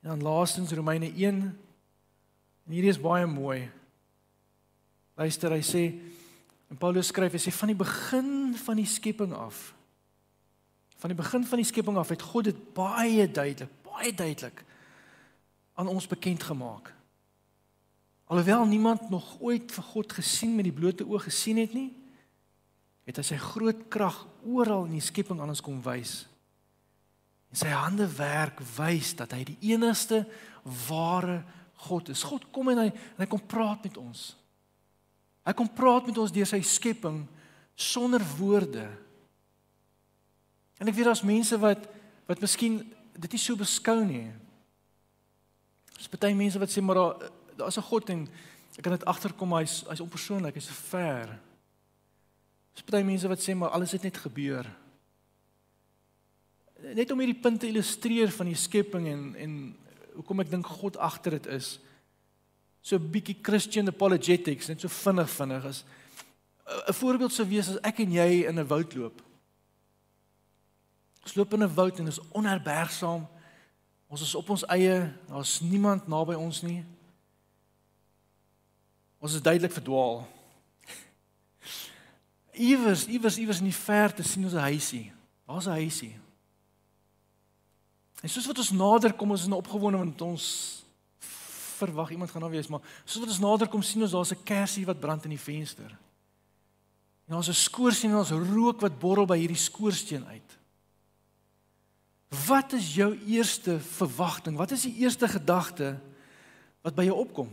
En 0.00 0.14
dan 0.14 0.24
laastens 0.24 0.72
Romeine 0.72 1.10
1 1.12 1.42
en 1.44 2.72
hierdie 2.72 2.90
is 2.90 3.00
baie 3.00 3.28
mooi. 3.28 3.68
Luister, 5.20 5.52
hy 5.52 5.64
sê 5.66 5.84
en 6.70 6.78
Paulus 6.80 7.10
skryf, 7.10 7.34
hy 7.36 7.42
sê 7.42 7.52
van 7.52 7.72
die 7.72 7.76
begin 7.76 8.32
van 8.62 8.78
die 8.78 8.88
skepping 8.88 9.34
af 9.36 9.70
van 11.00 11.12
die 11.12 11.16
begin 11.16 11.44
van 11.48 11.60
die 11.60 11.68
skepping 11.68 11.96
af 11.96 12.12
het 12.12 12.22
God 12.22 12.50
dit 12.50 12.58
baie 12.76 13.24
duidelik, 13.24 13.72
baie 13.86 14.12
duidelik 14.12 14.64
aan 15.80 15.88
ons 15.88 16.06
bekend 16.06 16.42
gemaak. 16.44 16.92
Alhoewel 18.28 18.66
niemand 18.68 19.08
nog 19.10 19.38
ooit 19.40 19.72
vir 19.72 19.86
God 19.94 20.12
gesien 20.12 20.52
met 20.54 20.68
die 20.68 20.76
blote 20.76 21.06
oog 21.08 21.24
gesien 21.24 21.56
het 21.56 21.72
nie, 21.74 21.88
het 23.08 23.16
hy 23.16 23.24
sy 23.26 23.38
groot 23.40 23.86
krag 23.90 24.18
oral 24.44 24.84
in 24.90 24.98
die 24.98 25.04
skepping 25.04 25.40
aan 25.40 25.50
ons 25.50 25.64
kom 25.64 25.80
wys. 25.82 26.26
En 27.50 27.58
sy 27.58 27.72
hande 27.72 28.06
werk 28.20 28.60
wys 28.76 29.14
dat 29.18 29.32
hy 29.34 29.40
die 29.48 29.58
enigste 29.72 30.22
ware 30.86 31.40
God 31.88 32.12
is. 32.12 32.22
God 32.28 32.44
kom 32.52 32.68
en 32.70 32.84
hy 32.84 32.90
en 32.92 33.24
hy 33.24 33.30
kom 33.30 33.40
praat 33.40 33.88
met 33.88 33.96
ons. 33.98 34.34
Hy 35.46 35.54
kom 35.56 35.68
praat 35.72 36.06
met 36.06 36.18
ons 36.20 36.32
deur 36.32 36.48
sy 36.48 36.60
skepping 36.66 37.22
sonder 37.80 38.22
woorde. 38.36 38.84
En 40.80 40.88
ek 40.88 40.96
weet 40.96 41.08
daar's 41.08 41.26
mense 41.26 41.56
wat 41.60 41.88
wat 42.30 42.42
miskien 42.44 42.78
dit 43.18 43.32
nie 43.34 43.42
so 43.42 43.58
beskou 43.58 43.98
nie. 44.06 44.28
Daar's 45.96 46.10
baie 46.12 46.36
mense 46.36 46.60
wat 46.62 46.70
sê 46.72 46.82
maar 46.84 47.00
daar 47.00 47.30
daar's 47.58 47.76
'n 47.76 47.88
God 47.88 48.10
en 48.10 48.28
ek 48.76 48.82
kan 48.82 48.92
dit 48.92 49.04
agterkom 49.04 49.52
hy's 49.58 49.84
hy's 49.88 50.00
onpersoonlik, 50.00 50.54
hy's 50.54 50.70
ver. 50.70 51.38
Daar's 52.72 52.86
baie 52.86 53.04
mense 53.04 53.28
wat 53.28 53.40
sê 53.40 53.54
maar 53.54 53.70
alles 53.70 53.92
het 53.92 54.02
net 54.02 54.16
gebeur. 54.16 54.66
Net 56.94 57.10
om 57.10 57.18
hierdie 57.18 57.40
punt 57.40 57.60
te 57.60 57.66
illustreer 57.66 58.30
van 58.30 58.46
die 58.46 58.54
skepping 58.54 59.08
en 59.08 59.34
en 59.36 59.76
hoekom 60.14 60.40
ek 60.40 60.50
dink 60.50 60.66
God 60.66 60.96
agter 60.96 61.30
dit 61.30 61.46
is 61.46 61.78
so 62.80 62.96
'n 62.96 63.10
bietjie 63.10 63.38
Christian 63.42 63.88
apologetics 63.88 64.68
net 64.68 64.80
so 64.80 64.88
vinnig 64.88 65.30
vinnig 65.30 65.64
is 65.64 65.84
'n 66.88 66.92
voorbeeld 66.94 67.32
sou 67.32 67.48
wees 67.48 67.68
as 67.68 67.80
ek 67.82 67.98
en 67.98 68.12
jy 68.12 68.46
in 68.46 68.58
'n 68.58 68.66
woud 68.66 68.94
loop. 68.94 69.22
Ons 71.22 71.34
loop 71.34 71.52
in 71.52 71.62
'n 71.62 71.74
woud 71.74 71.98
en 71.98 72.06
is 72.06 72.20
onherbergsaam. 72.30 73.28
Ons 74.06 74.20
is 74.20 74.34
op 74.34 74.50
ons 74.50 74.66
eie, 74.66 75.12
daar's 75.28 75.60
niemand 75.60 76.08
naby 76.08 76.34
ons 76.34 76.62
nie. 76.62 76.84
Ons 79.18 79.34
is 79.34 79.42
duidelik 79.42 79.72
verdwaal. 79.72 80.26
Iewers, 82.70 83.06
iewers, 83.06 83.38
iewers 83.38 83.58
in 83.58 83.70
die 83.70 83.74
verte 83.74 84.22
sien 84.22 84.44
ons 84.44 84.54
'n 84.54 84.66
huisie. 84.70 85.12
Daar's 85.46 85.66
'n 85.66 85.78
huisie. 85.78 86.18
En 88.20 88.28
soos 88.28 88.46
wat 88.46 88.58
ons 88.58 88.70
nader 88.70 89.12
kom, 89.12 89.30
ons 89.30 89.40
is 89.40 89.46
nou 89.46 89.58
opgewonde 89.58 89.98
want 89.98 90.20
ons 90.20 90.79
verwag 91.80 92.12
iemand 92.14 92.30
gaan 92.30 92.44
daar 92.44 92.52
wees, 92.52 92.68
maar 92.70 92.84
soos 93.04 93.24
wat 93.24 93.32
ons 93.32 93.42
nader 93.42 93.68
kom 93.72 93.82
sien 93.82 94.04
ons 94.04 94.14
daar's 94.14 94.32
'n 94.32 94.44
kersie 94.44 94.86
wat 94.86 95.00
brand 95.00 95.24
in 95.24 95.34
die 95.34 95.46
venster. 95.50 95.90
En 97.28 97.36
ons 97.36 97.48
'n 97.48 97.54
skoorsteen 97.54 98.10
en 98.10 98.22
ons 98.22 98.30
rook 98.30 98.80
wat 98.80 98.98
borrel 98.98 99.26
by 99.26 99.38
hierdie 99.38 99.56
skoorsteen 99.56 100.24
uit. 100.26 100.58
Wat 102.46 102.72
is 102.72 102.94
jou 102.94 103.18
eerste 103.26 103.80
verwagting? 103.80 104.56
Wat 104.56 104.70
is 104.70 104.82
die 104.82 104.96
eerste 105.02 105.28
gedagte 105.28 105.98
wat 106.82 106.94
by 106.94 107.04
jou 107.04 107.16
opkom? 107.16 107.50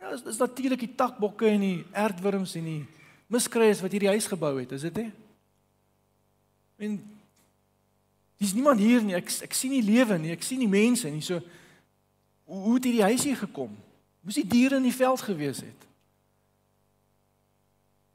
Ja, 0.00 0.10
dis, 0.10 0.22
dis 0.22 0.36
natuurlik 0.36 0.82
die 0.82 0.94
takbokke 0.94 1.46
en 1.46 1.60
die 1.60 1.84
aardwurms 1.92 2.54
en 2.54 2.64
die 2.64 2.86
miskryes 3.26 3.80
wat 3.80 3.94
hierdie 3.94 4.10
huis 4.10 4.26
gebou 4.26 4.58
het, 4.58 4.72
is 4.72 4.80
dit 4.80 4.96
nie? 4.96 5.12
En 6.82 6.96
dis 8.42 8.54
niemand 8.54 8.82
hier 8.82 9.02
nie. 9.02 9.14
Ek 9.14 9.30
ek 9.46 9.54
sien 9.54 9.70
nie 9.70 9.84
lewe 9.86 10.18
nie. 10.18 10.32
Ek 10.34 10.42
sien 10.42 10.58
nie 10.58 10.70
mense 10.70 11.10
nie. 11.10 11.22
So 11.22 11.38
Hoe 12.44 12.74
het 12.74 12.84
hierdie 12.84 13.02
huis 13.02 13.24
hier 13.24 13.36
gekom? 13.36 13.76
Moes 14.20 14.38
die 14.38 14.46
diere 14.46 14.76
in 14.76 14.86
die 14.86 14.94
veld 14.94 15.20
gewees 15.20 15.60
het? 15.60 15.86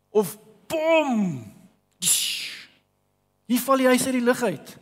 Of 0.09 0.37
bom! 0.67 1.55
Hier 3.47 3.63
val 3.63 3.79
die 3.79 3.87
huis 3.87 4.05
uit 4.05 4.17
die 4.17 4.23
lug 4.23 4.41
uit. 4.43 4.77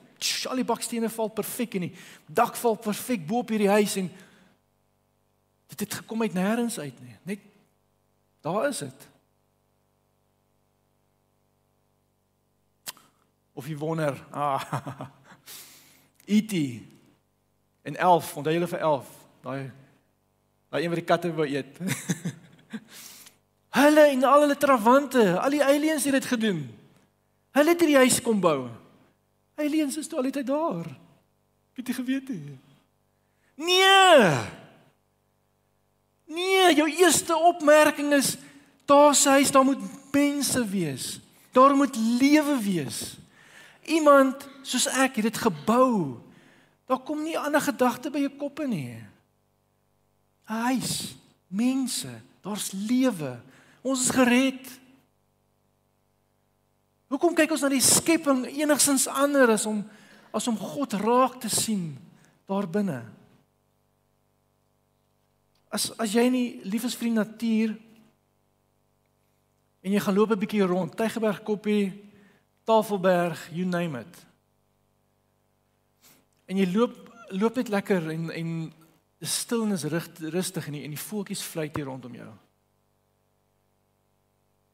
Al 0.50 0.62
die 0.62 0.66
bakstene 0.66 1.10
val 1.10 1.30
perfek 1.30 1.76
en 1.78 1.88
die 1.88 1.96
dak 2.26 2.56
val 2.58 2.78
perfek 2.82 3.26
bo 3.28 3.44
op 3.44 3.52
hierdie 3.54 3.70
huis 3.70 3.98
en 4.02 4.08
dit 5.74 5.84
het 5.86 5.98
gekom 6.02 6.22
uit 6.26 6.34
nêrens 6.34 6.80
uit 6.82 7.02
nie. 7.04 7.18
Net 7.30 7.44
daar 8.46 8.68
is 8.70 8.82
dit. 8.86 9.08
Of 13.54 13.68
jy 13.70 13.78
wonder, 13.78 14.18
ah. 14.32 14.66
ET 16.38 16.52
en 17.86 17.96
11, 17.96 18.34
onthou 18.38 18.54
julle 18.54 18.68
vir 18.68 18.80
11? 18.80 19.25
Daai 19.46 19.70
daai 20.74 20.82
een 20.84 20.90
wat 20.90 21.00
die 21.00 21.08
katte 21.08 21.30
wou 21.38 21.46
eet. 21.46 21.78
hulle 23.80 24.08
en 24.10 24.26
al 24.26 24.42
hulle 24.44 24.58
trawante, 24.58 25.22
al 25.38 25.54
die 25.54 25.64
aliens 25.64 26.08
het 26.10 26.18
dit 26.18 26.28
gedoen. 26.34 26.66
Hulle 27.56 27.76
het 27.76 27.86
hierdie 27.86 28.02
huis 28.02 28.18
kom 28.26 28.42
bou. 28.42 28.66
Aliens 29.62 30.00
is 30.02 30.10
toe 30.10 30.20
al 30.20 30.32
uit 30.32 30.42
daar. 30.48 30.90
Het 31.78 31.92
jy 31.92 31.96
geweet 32.02 32.34
nie? 32.34 32.58
Nee. 33.56 34.34
Nee, 36.26 36.74
jou 36.76 36.90
eerste 36.90 37.38
opmerking 37.38 38.12
is 38.18 38.36
daar 38.90 39.14
sê 39.16 39.38
hy 39.38 39.48
daar 39.54 39.68
moet 39.68 39.82
mense 40.12 40.66
wees. 40.68 41.20
Daar 41.56 41.78
moet 41.78 41.96
lewe 41.96 42.58
wees. 42.66 43.16
Iemand 43.86 44.50
soos 44.66 44.90
ek 44.90 45.22
het 45.22 45.30
dit 45.30 45.44
gebou. 45.46 46.18
Daar 46.90 47.00
kom 47.06 47.22
nie 47.24 47.38
ander 47.40 47.62
gedagte 47.62 48.10
by 48.12 48.26
jou 48.26 48.34
kop 48.42 48.66
in 48.66 48.74
nie. 48.74 49.04
'n 50.46 50.54
Huis, 50.54 51.16
mense, 51.48 52.22
daar's 52.42 52.72
lewe. 52.72 53.40
Ons 53.82 54.02
is 54.02 54.10
gered. 54.10 54.80
Hoekom 57.08 57.36
kyk 57.38 57.52
ons 57.52 57.62
na 57.62 57.70
die 57.70 57.84
skepping 57.84 58.46
enigsins 58.50 59.08
anders 59.08 59.62
as 59.62 59.66
om 59.70 59.84
as 60.36 60.48
om 60.52 60.58
God 60.60 60.94
raak 61.00 61.40
te 61.40 61.50
sien 61.50 61.96
daar 62.50 62.68
binne? 62.68 63.06
As 65.70 65.92
as 65.98 66.12
jy 66.14 66.26
nie 66.30 66.48
lief 66.66 66.84
is 66.84 66.98
vir 66.98 67.10
die 67.10 67.18
natuur 67.18 67.76
en 69.86 69.94
jy 69.94 70.02
gaan 70.02 70.18
loop 70.18 70.32
'n 70.32 70.40
bietjie 70.40 70.66
rond, 70.66 70.98
Tygerberg 70.98 71.44
Koppie, 71.44 71.94
Tafelberg, 72.66 73.38
you 73.54 73.66
name 73.66 74.00
it. 74.00 74.26
En 76.46 76.58
jy 76.58 76.66
loop 76.74 77.06
loop 77.30 77.56
net 77.56 77.70
lekker 77.70 78.10
en 78.10 78.30
en 78.32 78.74
die 79.23 79.30
stilnis 79.30 79.86
rustig 79.88 80.67
en 80.67 80.75
die, 80.78 80.84
en 80.84 80.93
die 80.93 81.01
voeltjies 81.01 81.43
fluit 81.45 81.75
hier 81.75 81.88
rondom 81.88 82.15
jou. 82.17 82.32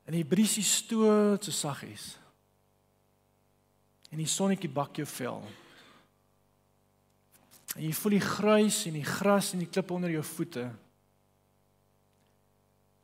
En 0.10 0.17
die 0.17 0.27
briesie 0.27 0.65
stoot 0.65 1.45
so 1.45 1.54
saggies. 1.54 2.15
En 4.12 4.19
die 4.19 4.27
sonnetjie 4.27 4.71
bak 4.73 4.97
jou 4.99 5.08
vel. 5.08 5.45
En 7.77 7.84
jy 7.86 7.93
voel 7.95 8.17
die 8.17 8.25
gruis 8.25 8.82
en 8.89 8.97
die 8.97 9.08
gras 9.08 9.54
en 9.56 9.62
die 9.63 9.69
klippe 9.69 9.95
onder 9.95 10.12
jou 10.12 10.23
voete. 10.34 10.65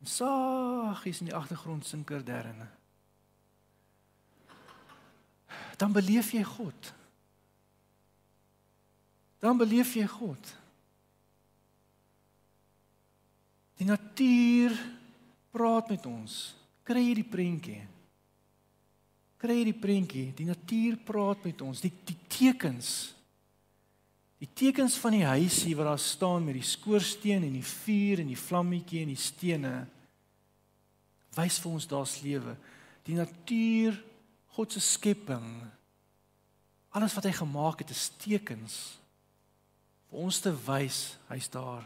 Saggies 0.08 1.22
in 1.24 1.32
die 1.32 1.38
agtergrond 1.38 1.88
sinker 1.88 2.26
derne. 2.26 2.68
Dan 5.78 5.94
beleef 5.94 6.34
jy 6.34 6.44
God. 6.44 6.94
Dan 9.40 9.60
beleef 9.62 9.94
jy 9.96 10.08
God. 10.10 10.56
Die 13.78 13.86
natuur 13.86 14.74
praat 15.54 15.92
met 15.94 16.06
ons. 16.10 16.56
Kry 16.88 17.04
jy 17.10 17.14
die 17.20 17.28
prentjie? 17.28 17.82
Kry 19.38 19.60
jy 19.60 19.68
die 19.70 19.78
prentjie? 19.78 20.26
Die 20.38 20.48
natuur 20.48 20.98
praat 21.06 21.46
met 21.46 21.62
ons. 21.62 21.84
Die 21.84 21.94
die 22.08 22.18
tekens 22.32 23.14
Die 24.38 24.50
tekens 24.54 24.98
van 25.02 25.16
die 25.18 25.26
huisie 25.26 25.74
wat 25.78 25.88
daar 25.90 26.02
staan 26.02 26.44
met 26.46 26.60
die 26.60 26.66
skoorsteen 26.66 27.48
en 27.48 27.56
die 27.58 27.66
vuur 27.66 28.22
en 28.22 28.30
die 28.30 28.38
vlammetjie 28.38 29.02
en 29.02 29.10
die 29.10 29.18
stene 29.18 29.72
wys 31.38 31.58
vir 31.64 31.72
ons 31.74 31.88
daar's 31.90 32.20
lewe. 32.22 32.54
Die 33.08 33.18
natuur, 33.18 33.98
God 34.54 34.74
se 34.74 34.82
skepping, 34.82 35.48
alles 36.94 37.18
wat 37.18 37.26
hy 37.30 37.34
gemaak 37.34 37.82
het, 37.82 37.94
is 37.94 38.12
tekens 38.22 38.78
vir 40.08 40.22
ons 40.28 40.42
te 40.42 40.54
wys 40.68 41.02
hy's 41.32 41.50
daar. 41.54 41.86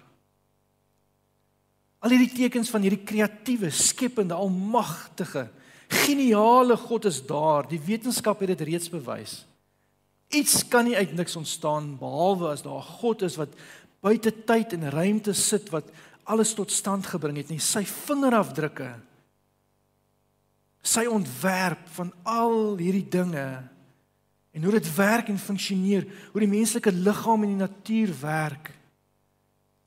Al 2.01 2.15
hierdie 2.15 2.33
tekens 2.33 2.71
van 2.73 2.81
hierdie 2.81 3.03
kreatiewe, 3.05 3.69
skepende, 3.69 4.33
almagtige, 4.33 5.47
geniale 5.91 6.77
God 6.79 7.05
is 7.05 7.19
daar. 7.27 7.67
Die 7.69 7.81
wetenskap 7.85 8.41
het 8.41 8.55
dit 8.55 8.65
reeds 8.71 8.89
bewys. 8.89 9.41
Iets 10.31 10.63
kan 10.71 10.87
nie 10.87 10.95
uit 10.95 11.13
niks 11.13 11.35
ontstaan 11.35 11.97
behalwe 11.99 12.53
as 12.53 12.63
daar 12.63 12.79
'n 12.79 12.91
God 13.01 13.21
is 13.21 13.35
wat 13.35 13.53
buite 14.01 14.31
tyd 14.45 14.73
en 14.73 14.89
ruimte 14.89 15.33
sit 15.33 15.69
wat 15.69 15.91
alles 16.23 16.53
tot 16.53 16.71
stand 16.71 17.05
gebring 17.05 17.37
het 17.37 17.49
nie. 17.49 17.59
Sy 17.59 17.83
vingerafdrukke 17.85 18.95
sy 20.81 21.05
ontwerp 21.09 21.85
van 21.95 22.09
al 22.25 22.77
hierdie 22.79 23.05
dinge 23.05 23.45
en 24.51 24.65
hoe 24.65 24.73
dit 24.75 24.87
werk 24.97 25.29
en 25.31 25.39
funksioneer, 25.39 26.07
hoe 26.33 26.41
die 26.43 26.49
menslike 26.51 26.91
liggaam 26.91 27.45
en 27.45 27.53
die 27.53 27.61
natuur 27.61 28.11
werk, 28.19 28.73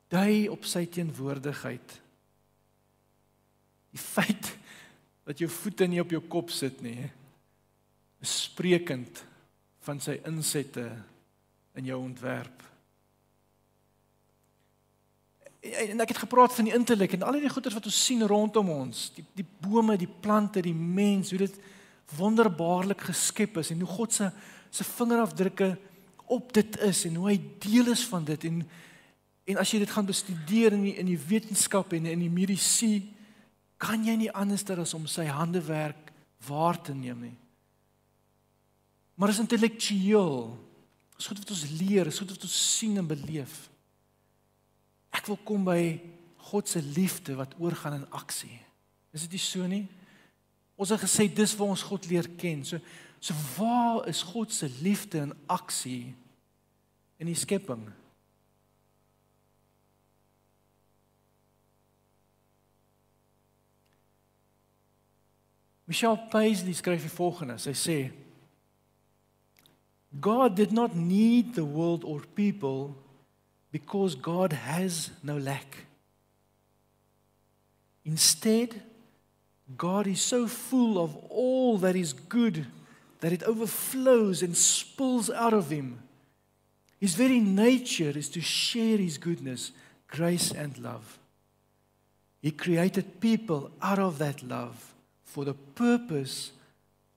dui 0.09 0.47
op 0.49 0.65
sy 0.65 0.85
teenwoordigheid. 0.89 1.99
Die 3.95 4.03
feit 4.03 4.51
dat 5.25 5.39
jou 5.41 5.49
voete 5.49 5.87
nie 5.89 6.01
op 6.03 6.11
jou 6.13 6.21
kop 6.29 6.51
sit 6.53 6.81
nie, 6.85 7.07
is 8.21 8.33
sprekend 8.49 9.23
van 9.85 10.01
sy 10.01 10.17
insette 10.27 10.83
in 11.77 11.87
jou 11.89 11.97
ontwerp. 12.01 12.63
En 15.65 16.03
ek 16.03 16.11
het 16.13 16.21
gepraat 16.21 16.53
van 16.53 16.67
die 16.67 16.75
intellek 16.77 17.15
en 17.15 17.25
al 17.25 17.39
die 17.39 17.49
goeders 17.49 17.73
wat 17.77 17.87
ons 17.89 18.03
sien 18.05 18.21
rondom 18.29 18.69
ons, 18.69 19.07
die 19.15 19.25
die 19.39 19.47
bome, 19.65 19.97
die 19.97 20.09
plante, 20.09 20.61
die 20.61 20.75
mens, 20.75 21.31
hoe 21.33 21.41
dit 21.41 21.57
wonderbaarlik 22.13 23.07
geskep 23.07 23.57
is 23.63 23.71
en 23.73 23.81
hoe 23.81 23.89
God 23.95 24.13
se 24.13 24.29
se 24.75 24.83
vingerafdrukke 24.83 25.77
op 26.35 26.53
dit 26.53 26.77
is 26.83 27.05
en 27.07 27.15
hoe 27.15 27.29
hy 27.29 27.37
deel 27.63 27.93
is 27.93 28.03
van 28.11 28.25
dit 28.27 28.43
en 28.49 28.65
en 29.45 29.59
as 29.61 29.69
jy 29.71 29.79
dit 29.83 29.91
gaan 29.93 30.07
bestudeer 30.07 30.73
in 30.73 30.81
die, 30.87 30.95
in 30.97 31.05
die 31.05 31.19
wetenskap 31.21 31.91
en 31.93 32.07
in 32.09 32.23
die 32.23 32.33
medisy 32.33 33.03
kan 33.81 34.03
jy 34.05 34.15
nie 34.19 34.31
anderster 34.31 34.79
as 34.81 34.93
om 34.97 35.07
sy 35.09 35.25
handewerk 35.29 36.11
waar 36.47 36.77
te 36.81 36.93
neem 36.95 37.27
nie. 37.29 37.37
Maar 39.15 39.31
is 39.31 39.41
intellektueel. 39.43 40.51
Is 41.15 41.27
goed 41.31 41.39
wat 41.39 41.53
ons 41.55 41.63
leer, 41.79 42.07
is 42.07 42.19
goed 42.19 42.33
wat 42.35 42.43
ons 42.43 42.57
sien 42.75 42.97
en 42.99 43.07
beleef. 43.07 43.69
Ek 45.15 45.27
wil 45.31 45.39
kom 45.47 45.63
by 45.67 45.95
God 46.51 46.69
se 46.69 46.81
liefde 46.83 47.37
wat 47.39 47.55
oorgaan 47.59 48.01
in 48.01 48.09
aksie. 48.15 48.59
Is 49.15 49.23
dit 49.25 49.37
nie 49.37 49.41
so 49.41 49.67
nie? 49.69 49.85
Ons 50.75 50.91
het 50.91 51.05
gesê 51.05 51.29
dis 51.31 51.55
waar 51.55 51.71
ons 51.71 51.85
God 51.87 52.07
leer 52.11 52.27
ken. 52.39 52.65
So 52.67 52.81
so 53.23 53.33
waar 53.55 54.03
is 54.11 54.21
God 54.27 54.51
se 54.53 54.67
liefde 54.83 55.23
in 55.23 55.31
aksie 55.49 56.13
in 57.17 57.31
die 57.31 57.39
skepping? 57.39 57.87
Michelle 65.87 66.17
Paisley 66.31 66.73
skryf 66.73 67.03
die 67.05 67.13
volgende. 67.13 67.57
Sy 67.61 67.73
sê 67.77 67.99
God 70.19 70.55
did 70.55 70.71
not 70.71 70.95
need 70.95 71.53
the 71.55 71.65
world 71.65 72.03
or 72.03 72.21
people 72.35 72.95
because 73.71 74.15
God 74.15 74.53
has 74.53 75.11
no 75.21 75.37
lack. 75.37 75.85
Instead, 78.05 78.81
God 79.77 80.07
is 80.07 80.21
so 80.21 80.47
full 80.47 81.03
of 81.03 81.15
all 81.29 81.77
that 81.79 81.95
is 81.95 82.13
good 82.13 82.65
that 83.19 83.33
it 83.33 83.43
overflows 83.43 84.41
and 84.41 84.55
spills 84.55 85.29
out 85.29 85.53
of 85.53 85.69
him. 85.69 85.99
His 86.99 87.15
very 87.15 87.39
nature 87.39 88.13
is 88.15 88.29
to 88.29 88.41
share 88.41 88.97
his 88.97 89.17
goodness, 89.17 89.71
grace, 90.07 90.51
and 90.51 90.77
love. 90.77 91.19
He 92.41 92.51
created 92.51 93.19
people 93.19 93.71
out 93.81 93.99
of 93.99 94.17
that 94.19 94.41
love 94.43 94.94
for 95.35 95.43
the 95.43 95.53
purpose 95.53 96.53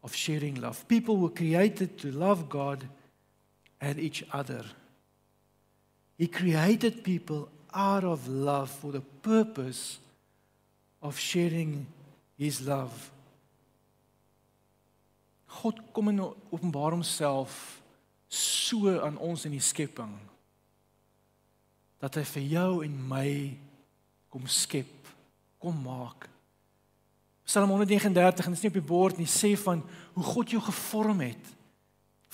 of 0.02 0.12
sharing 0.12 0.60
love. 0.60 0.88
People 0.88 1.18
were 1.18 1.30
created 1.30 1.96
to 1.98 2.10
love 2.10 2.48
God 2.48 2.82
and 3.80 3.96
each 3.96 4.24
other. 4.32 4.64
He 6.16 6.26
created 6.26 7.04
people 7.04 7.48
out 7.72 8.02
of 8.02 8.26
love 8.26 8.70
for 8.70 8.90
the 8.90 9.02
purpose 9.22 10.00
of 11.00 11.16
sharing 11.16 11.86
his 12.36 12.66
love. 12.66 13.12
God 15.62 15.78
kom 15.92 16.08
en 16.08 16.18
openbaar 16.50 16.96
homself 16.96 17.80
so 18.26 18.98
aan 18.98 19.18
ons 19.18 19.46
in 19.46 19.54
die 19.54 19.62
skepping 19.62 20.16
dat 22.02 22.18
hy 22.18 22.24
vir 22.34 22.50
jou 22.50 22.72
en 22.82 22.98
my 23.14 23.30
kom 24.30 24.50
skep, 24.50 25.14
kom 25.62 25.78
maak. 25.86 26.26
Psalm 27.48 27.70
139 27.72 28.44
en 28.44 28.52
dit 28.52 28.58
is 28.58 28.64
nie 28.66 28.68
op 28.68 28.76
die 28.76 28.90
bord 28.90 29.16
nie 29.16 29.30
sê 29.30 29.54
van 29.56 29.80
hoe 30.12 30.24
God 30.24 30.50
jou 30.52 30.60
gevorm 30.60 31.22
het. 31.24 31.54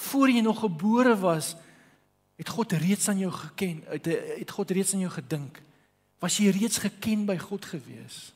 Voor 0.08 0.30
jy 0.30 0.42
nog 0.42 0.64
gebore 0.64 1.14
was, 1.22 1.52
het 2.34 2.50
God 2.50 2.74
reeds 2.82 3.06
aan 3.08 3.20
jou 3.22 3.30
geken, 3.30 3.84
het, 3.92 4.10
het 4.40 4.50
God 4.50 4.74
reeds 4.74 4.96
aan 4.96 5.04
jou 5.04 5.12
gedink. 5.14 5.62
Was 6.18 6.40
jy 6.42 6.50
reeds 6.56 6.82
geken 6.82 7.28
by 7.30 7.38
God 7.38 7.70
gewees? 7.70 8.32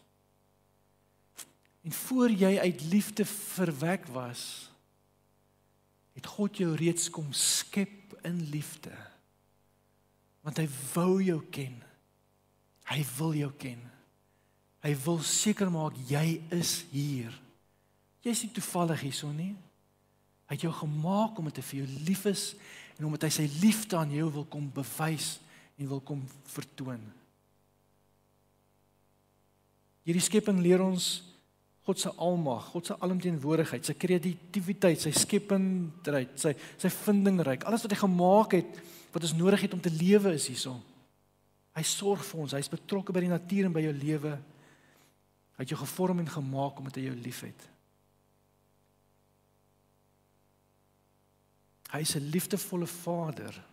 En 1.83 1.99
voor 2.05 2.31
jy 2.31 2.55
uit 2.63 2.87
liefde 2.93 3.27
verwek 3.27 4.07
was, 4.15 4.71
het 6.15 6.31
God 6.31 6.63
jou 6.63 6.77
reeds 6.79 7.11
kom 7.11 7.33
skep 7.35 8.15
in 8.23 8.39
liefde. 8.55 8.95
Want 10.47 10.63
hy 10.63 10.69
wou 10.95 11.19
jou 11.23 11.43
ken. 11.51 11.75
Hy 12.87 13.03
wil 13.19 13.35
jou 13.43 13.51
ken. 13.59 13.83
Hy 14.89 14.95
wil 15.05 15.19
seker 15.21 15.69
maak 15.69 15.99
jy 16.09 16.39
is 16.57 16.79
hier. 16.89 17.35
Jy 18.25 18.33
is 18.33 18.45
nie 18.47 18.55
toevallig 18.57 19.03
hierson 19.05 19.35
nie. 19.37 19.53
Hy 20.49 20.57
het 20.57 20.65
jou 20.65 20.73
gemaak 20.73 21.37
omdat 21.37 21.61
hy 21.61 21.65
vir 21.69 21.81
jou 21.83 21.89
lief 22.09 22.25
is 22.31 22.45
en 22.97 23.11
omdat 23.11 23.27
hy 23.29 23.33
sy 23.37 23.45
liefde 23.61 23.99
aan 23.99 24.15
jou 24.17 24.31
wil 24.39 24.47
kom 24.49 24.71
bewys 24.73 25.35
en 25.77 25.91
wil 25.91 26.01
kom 26.01 26.23
vertoon. 26.55 27.03
Hierdie 30.09 30.25
skepping 30.25 30.63
leer 30.65 30.81
ons 30.81 31.19
God 31.85 32.01
se 32.01 32.11
almag, 32.21 32.67
God 32.69 32.89
se 32.91 32.95
alomteenwoordigheid, 33.01 33.85
sy 33.85 33.95
kreatiwiteit, 33.97 35.01
sy 35.01 35.13
skependheid, 35.17 36.35
sy 36.37 36.53
sy 36.77 36.91
vindingryk, 36.93 37.65
alles 37.65 37.85
wat 37.85 37.95
hy 37.95 38.01
gemaak 38.03 38.57
het 38.59 38.81
wat 39.15 39.25
ons 39.25 39.33
nodig 39.37 39.63
het 39.65 39.77
om 39.77 39.81
te 39.81 39.93
lewe 39.93 40.35
is 40.37 40.51
hierson. 40.51 40.83
Hy 41.77 41.85
sorg 41.89 42.27
vir 42.29 42.43
ons, 42.45 42.57
hy's 42.57 42.69
betrokke 42.69 43.15
by 43.17 43.23
die 43.25 43.33
natuur 43.33 43.69
en 43.69 43.77
by 43.77 43.87
jou 43.87 43.95
lewe. 43.97 44.35
Hy 45.59 45.65
het 45.67 45.73
jou 45.75 45.81
gevorm 45.81 46.21
en 46.23 46.31
gemaak 46.31 46.79
omdat 46.79 46.95
hy 47.01 47.09
jou 47.09 47.17
liefhet. 47.19 47.65
Hy 51.91 51.99
is 52.05 52.15
'n 52.15 52.31
liefdevolle 52.31 52.87
Vader. 52.87 53.65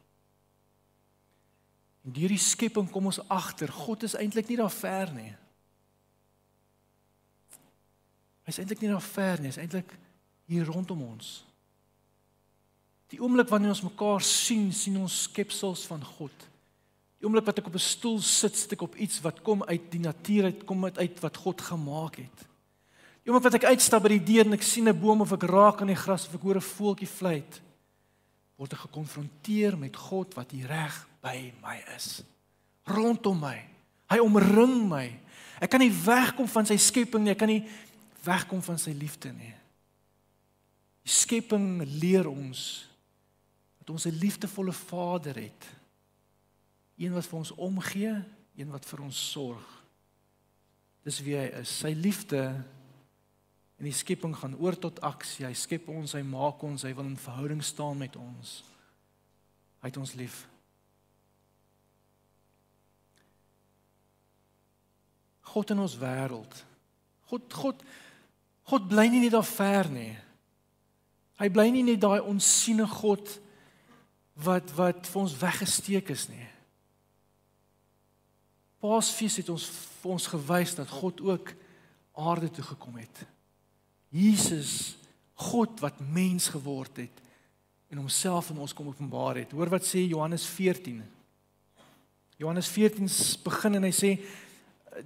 En 2.06 2.12
deur 2.12 2.28
die 2.28 2.38
skepping 2.38 2.90
kom 2.90 3.06
ons 3.06 3.22
agter, 3.30 3.72
God 3.72 4.04
is 4.04 4.16
eintlik 4.16 4.48
nie 4.48 4.58
daar 4.58 4.72
ver 4.72 5.14
nie. 5.14 5.36
Hy's 8.46 8.58
eintlik 8.58 8.82
nie 8.82 8.90
daar 8.90 9.02
ver 9.02 9.40
nie, 9.40 9.50
hy's 9.50 9.58
eintlik 9.58 9.98
hier 10.46 10.66
rondom 10.66 11.02
ons. 11.02 11.46
Die 13.14 13.22
oomblik 13.22 13.50
wanneer 13.50 13.70
ons 13.70 13.86
mekaar 13.86 14.22
sien, 14.22 14.74
sien 14.74 14.98
ons 14.98 15.22
skepsels 15.22 15.86
van 15.86 16.04
God. 16.04 16.50
Die 17.20 17.28
oomblik 17.28 17.46
wat 17.48 17.60
ek 17.60 17.68
op 17.68 17.76
'n 17.76 17.80
stoel 17.80 18.20
sit, 18.20 18.56
sit 18.56 18.72
ek 18.72 18.82
op 18.82 18.96
iets 18.96 19.22
wat 19.22 19.42
kom 19.42 19.64
uit 19.64 19.92
die 19.92 20.00
natuur 20.00 20.44
uit, 20.44 20.66
kom 20.66 20.86
uit, 20.86 21.20
wat 21.20 21.38
God 21.38 21.62
gemaak 21.62 22.16
het. 22.16 22.38
Die 23.24 23.32
oomblik 23.32 23.52
wat 23.52 23.64
ek 23.64 23.72
uitstap 23.72 24.04
by 24.04 24.10
die 24.10 24.24
deur 24.34 24.46
en 24.46 24.54
ek 24.54 24.64
sien 24.64 24.88
'n 24.90 25.00
boom 25.00 25.22
of 25.22 25.32
ek 25.32 25.44
raak 25.44 25.82
aan 25.82 25.88
die 25.88 25.96
gras 25.96 26.28
of 26.28 26.36
ek 26.36 26.42
hoor 26.42 26.56
'n 26.56 26.62
voeltjie 26.62 27.08
fluit, 27.08 27.62
word 28.58 28.74
ek 28.74 28.80
gekonfronteer 28.80 29.78
met 29.78 29.96
God 29.96 30.34
wat 30.36 30.52
hier 30.52 30.68
reg 30.68 31.08
by 31.22 31.54
my 31.62 31.84
is. 31.96 32.24
Rondom 32.86 33.40
my. 33.40 33.66
Hy 34.10 34.20
omring 34.20 34.88
my. 34.90 35.20
Ek 35.60 35.70
kan 35.70 35.80
nie 35.80 35.92
wegkom 35.92 36.48
van 36.48 36.66
sy 36.66 36.78
skepping 36.78 37.24
nie. 37.24 37.32
Ek 37.32 37.38
kan 37.38 37.48
nie 37.48 37.66
wegkom 38.26 38.62
van 38.62 38.78
sy 38.78 38.92
liefde 38.92 39.32
nie. 39.34 39.54
Die 41.06 41.14
skepping 41.14 41.84
leer 42.02 42.28
ons 42.30 42.88
dat 43.80 43.90
ons 43.90 44.06
'n 44.06 44.20
liefdevolle 44.20 44.74
Vader 44.74 45.36
het. 45.36 45.75
Een 46.98 47.14
wat 47.16 47.28
vir 47.28 47.40
ons 47.42 47.52
omgee, 47.60 48.14
een 48.56 48.72
wat 48.72 48.86
vir 48.88 49.04
ons 49.04 49.20
sorg. 49.32 49.66
Dis 51.06 51.20
wie 51.26 51.36
hy 51.38 51.50
is. 51.60 51.72
Sy 51.84 51.92
liefde 51.94 52.42
en 53.76 53.88
die 53.88 53.94
skepping 53.94 54.34
gaan 54.38 54.56
oor 54.58 54.78
tot 54.80 55.02
aksie. 55.06 55.46
Hy 55.46 55.54
skep 55.58 55.90
ons, 55.92 56.16
hy 56.16 56.24
maak 56.26 56.64
ons, 56.64 56.86
hy 56.88 56.94
wil 56.96 57.12
in 57.12 57.20
verhouding 57.20 57.62
staan 57.64 58.00
met 58.00 58.16
ons. 58.20 58.58
Hy 59.84 59.92
het 59.92 60.00
ons 60.02 60.16
lief. 60.18 60.46
God 65.56 65.76
in 65.76 65.84
ons 65.84 66.00
wêreld. 66.02 66.64
God 67.30 67.54
God 67.54 67.86
God 68.66 68.88
bly 68.90 69.06
nie 69.14 69.22
net 69.22 69.36
daar 69.36 69.46
ver 69.46 69.92
nie. 69.94 70.16
Hy 71.38 71.48
bly 71.54 71.68
nie 71.70 71.84
net 71.86 72.00
daai 72.02 72.24
onsiene 72.26 72.88
God 72.90 73.30
wat 74.42 74.72
wat 74.74 75.06
vir 75.06 75.22
ons 75.22 75.36
weggesteek 75.38 76.10
is 76.16 76.26
nie. 76.32 76.48
Paasfees 78.84 79.40
het 79.42 79.50
ons 79.50 79.66
vir 80.02 80.12
ons 80.16 80.28
gewys 80.34 80.76
dat 80.78 80.92
God 80.92 81.22
ook 81.22 81.54
aarde 82.16 82.50
toe 82.52 82.64
gekom 82.64 82.98
het. 83.00 83.24
Jesus, 84.14 84.96
God 85.34 85.80
wat 85.84 86.00
mens 86.00 86.48
geword 86.54 87.04
het 87.04 87.24
en 87.92 88.02
homself 88.02 88.52
aan 88.52 88.62
ons 88.64 88.74
kom 88.74 88.88
openbaar 88.88 89.42
het. 89.44 89.52
Hoor 89.52 89.72
wat 89.74 89.86
sê 89.88 90.06
Johannes 90.06 90.46
14. 90.48 91.04
Johannes 92.38 92.68
14 92.68 93.10
begin 93.44 93.80
en 93.80 93.88
hy 93.88 93.94
sê 93.96 94.12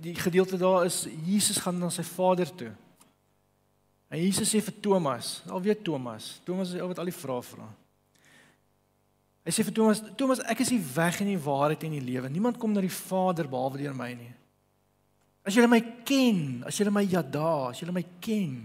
die 0.02 0.16
gedeelte 0.18 0.58
daar 0.58 0.86
is 0.86 1.04
Jesus 1.26 1.58
gaan 1.62 1.80
na 1.82 1.90
sy 1.94 2.06
Vader 2.06 2.50
toe. 2.56 2.72
En 4.10 4.22
Jesus 4.22 4.50
sê 4.50 4.62
vir 4.66 4.74
Thomas, 4.82 5.40
al 5.50 5.62
weet 5.62 5.84
Thomas, 5.86 6.40
Thomas 6.46 6.74
is 6.74 6.82
ou 6.82 6.90
wat 6.90 7.02
al 7.02 7.10
die 7.12 7.16
vrae 7.16 7.46
vra. 7.46 7.68
Hy 9.48 9.54
sê 9.56 9.64
vir 9.66 9.76
Thomas, 9.76 10.02
Thomas, 10.20 10.42
ek 10.52 10.66
is 10.66 10.74
die 10.74 10.82
weg 10.96 11.22
en 11.24 11.32
die 11.32 11.40
waarheid 11.42 11.86
en 11.88 11.96
die 11.96 12.04
lewe. 12.04 12.30
Niemand 12.30 12.60
kom 12.60 12.74
na 12.76 12.84
die 12.84 12.92
Vader 12.92 13.48
behalwe 13.50 13.82
deur 13.82 13.96
my 13.98 14.12
nie. 14.14 14.34
As 15.48 15.56
julle 15.56 15.70
my 15.72 15.80
ken, 16.06 16.42
as 16.68 16.78
julle 16.78 16.94
my 16.94 17.06
Jada, 17.08 17.72
as 17.72 17.80
julle 17.82 17.96
my 17.96 18.04
ken, 18.22 18.60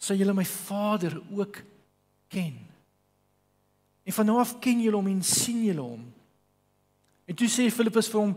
sal 0.00 0.18
julle 0.18 0.34
my 0.34 0.46
Vader 0.48 1.18
ook 1.36 1.60
ken. 2.32 2.56
En 4.08 4.16
van 4.16 4.26
nou 4.26 4.38
af 4.40 4.56
ken 4.64 4.80
julle 4.80 4.96
hom 4.96 5.10
en 5.12 5.20
sien 5.22 5.60
julle 5.68 5.84
hom. 5.84 6.08
En 7.28 7.36
toe 7.38 7.50
sê 7.52 7.68
Filippus 7.70 8.08
vir 8.10 8.24
hom, 8.24 8.34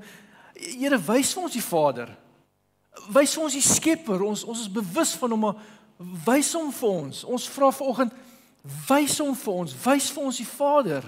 Here, 0.53 0.99
wys 1.01 1.31
vir 1.33 1.47
ons 1.47 1.55
die 1.55 1.63
Vader. 1.65 2.11
Wys 3.15 3.33
vir 3.33 3.43
ons 3.47 3.55
die 3.57 3.65
Skepper. 3.65 4.21
Ons 4.21 4.43
ons 4.45 4.59
is 4.61 4.69
bewus 4.71 5.15
van 5.17 5.33
hom, 5.33 5.47
maar 5.47 6.19
wys 6.27 6.51
hom 6.53 6.69
vir 6.75 6.91
ons. 6.91 7.23
Ons 7.25 7.47
vra 7.49 7.71
vanoggend, 7.73 8.13
wys 8.63 9.19
hom 9.19 9.33
vir 9.35 9.59
ons. 9.63 9.75
Wys 9.83 10.09
vir 10.15 10.27
ons 10.29 10.39
die 10.39 10.47
Vader. 10.47 11.07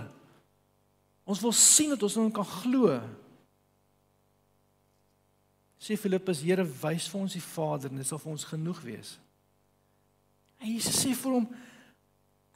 Ons 1.25 1.41
wil 1.41 1.53
sien 1.55 1.93
dat 1.93 2.03
ons 2.05 2.17
hom 2.19 2.31
kan 2.33 2.47
glo. 2.61 2.99
Sê 5.81 5.97
Filippus, 5.99 6.41
Here, 6.43 6.65
wys 6.65 7.07
vir 7.11 7.21
ons 7.21 7.35
die 7.37 7.43
Vader 7.43 7.91
en 7.91 8.01
dit 8.01 8.07
sal 8.07 8.21
vir 8.21 8.33
ons 8.33 8.47
genoeg 8.49 8.81
wees. 8.85 9.15
En 10.61 10.71
Jesus 10.71 10.97
sê 11.03 11.11
vir 11.17 11.35
hom, 11.35 11.45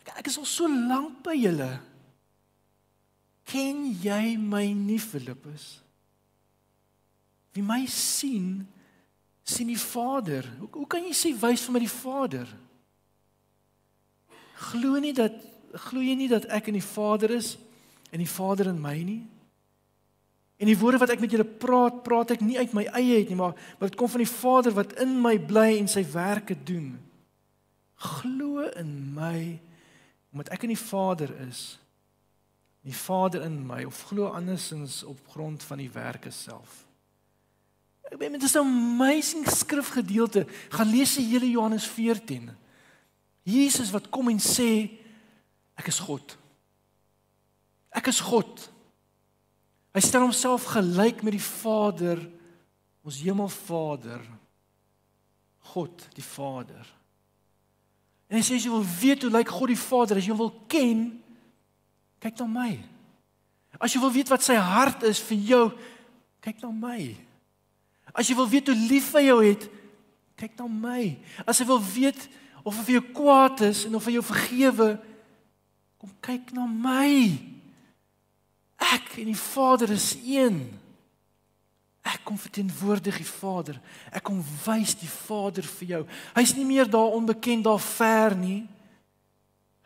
ek, 0.02 0.14
ek 0.22 0.32
is 0.32 0.40
al 0.42 0.48
so 0.50 0.70
lank 0.70 1.20
by 1.26 1.36
julle. 1.38 1.70
Ken 3.50 3.86
jy 4.02 4.36
my 4.38 4.66
nie, 4.78 5.00
Filippus? 5.02 5.80
Wie 7.56 7.66
my 7.66 7.82
sien, 7.90 8.68
sien 9.44 9.70
die 9.72 9.80
Vader. 9.82 10.46
Hoe 10.60 10.70
hoe 10.78 10.90
kan 10.90 11.06
jy 11.06 11.16
sê 11.18 11.34
wys 11.34 11.64
vir 11.66 11.76
my 11.76 11.82
die 11.82 11.92
Vader? 11.92 12.52
Glo 14.60 15.00
nie 15.00 15.14
dat 15.16 15.36
glo 15.88 16.02
jy 16.02 16.16
nie 16.18 16.30
dat 16.32 16.48
ek 16.50 16.72
in 16.72 16.80
die 16.80 16.86
Vader 16.86 17.32
is 17.36 17.54
en 18.10 18.22
die 18.22 18.30
Vader 18.30 18.72
in 18.72 18.80
my 18.82 18.96
nie? 19.06 19.22
En 20.60 20.68
die 20.68 20.78
woorde 20.78 21.00
wat 21.00 21.14
ek 21.14 21.22
met 21.24 21.32
julle 21.32 21.48
praat, 21.48 22.02
praat 22.04 22.34
ek 22.36 22.42
nie 22.44 22.58
uit 22.60 22.74
my 22.76 22.84
eie 23.00 23.22
uit 23.22 23.30
nie, 23.32 23.38
maar 23.40 23.54
maar 23.80 23.92
dit 23.92 24.00
kom 24.00 24.10
van 24.12 24.24
die 24.24 24.32
Vader 24.32 24.76
wat 24.76 24.98
in 25.00 25.14
my 25.24 25.38
bly 25.40 25.78
en 25.78 25.88
sy 25.88 26.04
werke 26.12 26.58
doen. 26.68 26.98
Glo 28.20 28.66
in 28.80 28.92
my 29.16 29.60
omdat 30.30 30.52
ek 30.54 30.68
in 30.68 30.76
die 30.76 30.82
Vader 30.82 31.32
is. 31.48 31.80
Die 32.86 32.96
Vader 32.96 33.42
in 33.48 33.64
my 33.68 33.82
of 33.88 34.04
glo 34.12 34.30
andersins 34.36 35.02
op 35.04 35.18
grond 35.34 35.64
van 35.64 35.82
die 35.82 35.90
werke 35.92 36.32
self. 36.32 36.84
Ek 38.10 38.18
bedoel 38.18 38.38
dit 38.40 38.44
is 38.44 38.56
'n 38.56 38.66
amazing 38.66 39.48
skrifgedeelte. 39.48 40.46
Gaan 40.70 40.90
lees 40.90 41.16
die 41.16 41.26
hele 41.26 41.50
Johannes 41.50 41.88
14. 41.88 42.50
Jesus 43.50 43.92
wat 43.94 44.10
kom 44.14 44.30
en 44.32 44.42
sê 44.42 44.90
ek 45.80 45.90
is 45.92 46.00
God. 46.04 46.36
Ek 47.96 48.10
is 48.12 48.22
God. 48.22 48.68
Hy 49.96 50.02
stel 50.06 50.28
homself 50.28 50.68
gelyk 50.76 51.24
met 51.26 51.34
die 51.34 51.44
Vader, 51.44 52.22
ons 53.06 53.22
Hemelvader. 53.24 54.22
God, 55.74 56.06
die 56.16 56.26
Vader. 56.26 56.86
En 58.30 58.38
hy 58.38 58.44
sê 58.46 58.60
as 58.60 58.66
jy 58.66 58.72
wil 58.74 58.86
weet 58.86 59.26
hoe 59.26 59.34
lyk 59.34 59.50
God 59.54 59.74
die 59.74 59.82
Vader, 59.82 60.20
as 60.22 60.28
jy 60.30 60.38
wil 60.38 60.52
ken, 60.70 61.08
kyk 62.22 62.38
na 62.42 62.48
my. 62.52 62.72
As 63.80 63.94
jy 63.94 64.02
wil 64.02 64.14
weet 64.14 64.30
wat 64.30 64.46
sy 64.46 64.58
hart 64.58 65.06
is 65.10 65.22
vir 65.30 65.42
jou, 65.50 65.64
kyk 66.46 66.62
na 66.62 66.72
my. 66.74 67.00
As 68.14 68.30
jy 68.30 68.38
wil 68.38 68.50
weet 68.50 68.70
hoe 68.70 68.78
lief 68.78 69.12
hy 69.18 69.26
jou 69.28 69.40
het, 69.44 69.66
kyk 70.40 70.56
na 70.60 70.70
my. 70.70 71.04
As 71.46 71.62
jy 71.62 71.68
wil 71.70 71.82
weet 71.82 72.28
of 72.70 72.78
hy 72.80 72.86
vir 72.88 72.98
jou 73.00 73.06
kwaad 73.18 73.64
is 73.68 73.84
en 73.88 73.98
of 73.98 74.06
hy 74.08 74.16
jou 74.18 74.26
vergewe, 74.30 74.90
kom 76.00 76.12
kyk 76.24 76.54
na 76.56 76.68
my. 76.70 77.36
Ek 78.94 79.18
en 79.20 79.32
die 79.34 79.42
Vader 79.42 79.92
is 79.92 80.14
een. 80.24 80.62
Ek 82.08 82.22
kom 82.26 82.40
verteenwoordig 82.40 83.20
die 83.20 83.28
Vader. 83.28 83.78
Ek 84.14 84.24
kom 84.30 84.40
wys 84.64 84.96
die 85.02 85.10
Vader 85.12 85.68
vir 85.68 85.94
jou. 85.96 86.02
Hy's 86.38 86.56
nie 86.56 86.66
meer 86.70 86.88
daar 86.90 87.18
onbekend 87.18 87.68
daar 87.68 87.82
ver 87.84 88.38
nie. 88.40 88.64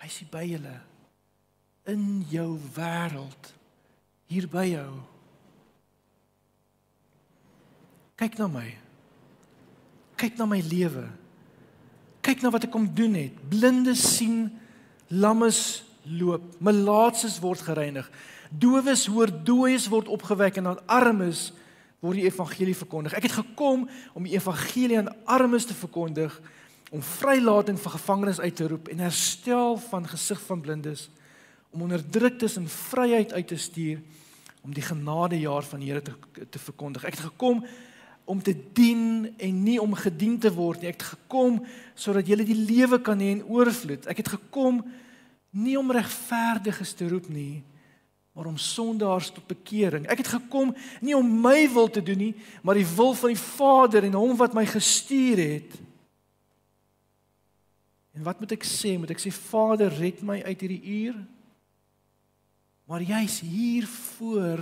Hy's 0.04 0.20
hier 0.22 0.32
by 0.32 0.46
julle 0.46 0.78
in 1.90 2.24
jou 2.32 2.54
wêreld 2.78 3.50
hier 4.32 4.48
by 4.50 4.66
jou. 4.72 4.92
Kyk 8.18 8.38
na 8.40 8.48
my. 8.48 8.70
Kyk 10.18 10.40
na 10.40 10.48
my 10.50 10.62
lewe. 10.64 11.06
Kyk 12.24 12.44
na 12.44 12.52
wat 12.54 12.68
ek 12.68 12.72
kom 12.72 12.86
doen 12.96 13.18
het. 13.20 13.40
Blindes 13.52 14.04
sien, 14.18 14.48
lammes 15.12 15.84
loop, 16.04 16.44
malaatses 16.64 17.38
word 17.44 17.64
gereinig, 17.64 18.08
dowes 18.52 19.06
hoor, 19.08 19.32
dooies 19.32 19.88
word 19.92 20.10
opgewek 20.12 20.60
en 20.60 20.74
aan 20.74 20.82
armes 20.92 21.52
word 22.04 22.20
die 22.20 22.28
evangelie 22.28 22.76
verkondig. 22.76 23.16
Ek 23.16 23.30
het 23.30 23.38
gekom 23.38 23.86
om 24.14 24.28
die 24.28 24.36
evangelie 24.36 25.00
aan 25.00 25.12
armes 25.32 25.68
te 25.70 25.76
verkondig, 25.78 26.36
om 26.94 27.02
vrylating 27.02 27.80
vir 27.80 27.96
gevangenes 27.96 28.42
uit 28.44 28.56
te 28.56 28.68
roep 28.70 28.92
en 28.92 29.02
herstel 29.02 29.80
van 29.88 30.06
gesig 30.12 30.42
van 30.46 30.62
blindes, 30.62 31.08
om 31.74 31.88
onderdruktes 31.88 32.60
in 32.60 32.68
vryheid 32.70 33.34
uit 33.34 33.48
te 33.50 33.58
stuur 33.58 34.04
om 34.64 34.76
die 34.76 34.84
genadejaar 34.86 35.66
van 35.68 35.82
die 35.82 35.90
Here 35.92 36.02
te 36.02 36.14
te 36.50 36.60
verkondig. 36.60 37.04
Ek 37.04 37.18
het 37.18 37.26
gekom 37.26 37.64
om 38.26 38.42
te 38.42 38.54
dien 38.74 39.34
en 39.38 39.64
nie 39.64 39.80
om 39.82 39.94
gedien 39.98 40.38
te 40.40 40.52
word 40.54 40.82
nie. 40.82 40.92
Ek 40.94 41.02
het 41.02 41.10
gekom 41.18 41.60
sodat 41.96 42.28
jy 42.28 42.40
die 42.44 42.58
lewe 42.58 43.00
kan 43.04 43.20
hê 43.20 43.34
in 43.36 43.46
oorvloed. 43.46 44.08
Ek 44.08 44.24
het 44.24 44.34
gekom 44.38 44.82
nie 45.54 45.76
om 45.78 45.92
regverdiges 45.94 46.96
te 46.98 47.08
roep 47.12 47.28
nie, 47.30 47.62
maar 48.34 48.48
om 48.50 48.58
sondaars 48.58 49.30
tot 49.36 49.46
bekering. 49.50 50.08
Ek 50.10 50.24
het 50.24 50.32
gekom 50.40 50.72
nie 51.04 51.16
om 51.18 51.28
my 51.44 51.68
wil 51.74 51.92
te 51.92 52.02
doen 52.02 52.22
nie, 52.30 52.34
maar 52.66 52.80
die 52.80 52.88
wil 52.96 53.14
van 53.18 53.36
die 53.36 53.44
Vader 53.44 54.08
en 54.08 54.18
hom 54.18 54.38
wat 54.40 54.56
my 54.58 54.66
gestuur 54.66 55.44
het. 55.44 55.76
En 58.14 58.26
wat 58.26 58.40
moet 58.42 58.56
ek 58.56 58.66
sê? 58.66 58.96
Moet 58.98 59.14
ek 59.14 59.22
sê 59.22 59.34
Vader, 59.34 59.94
red 60.00 60.22
my 60.26 60.40
uit 60.46 60.66
hierdie 60.66 60.98
uur? 61.04 61.18
Maar 62.90 63.06
jy's 63.06 63.40
hier 63.46 63.88
voor 63.88 64.62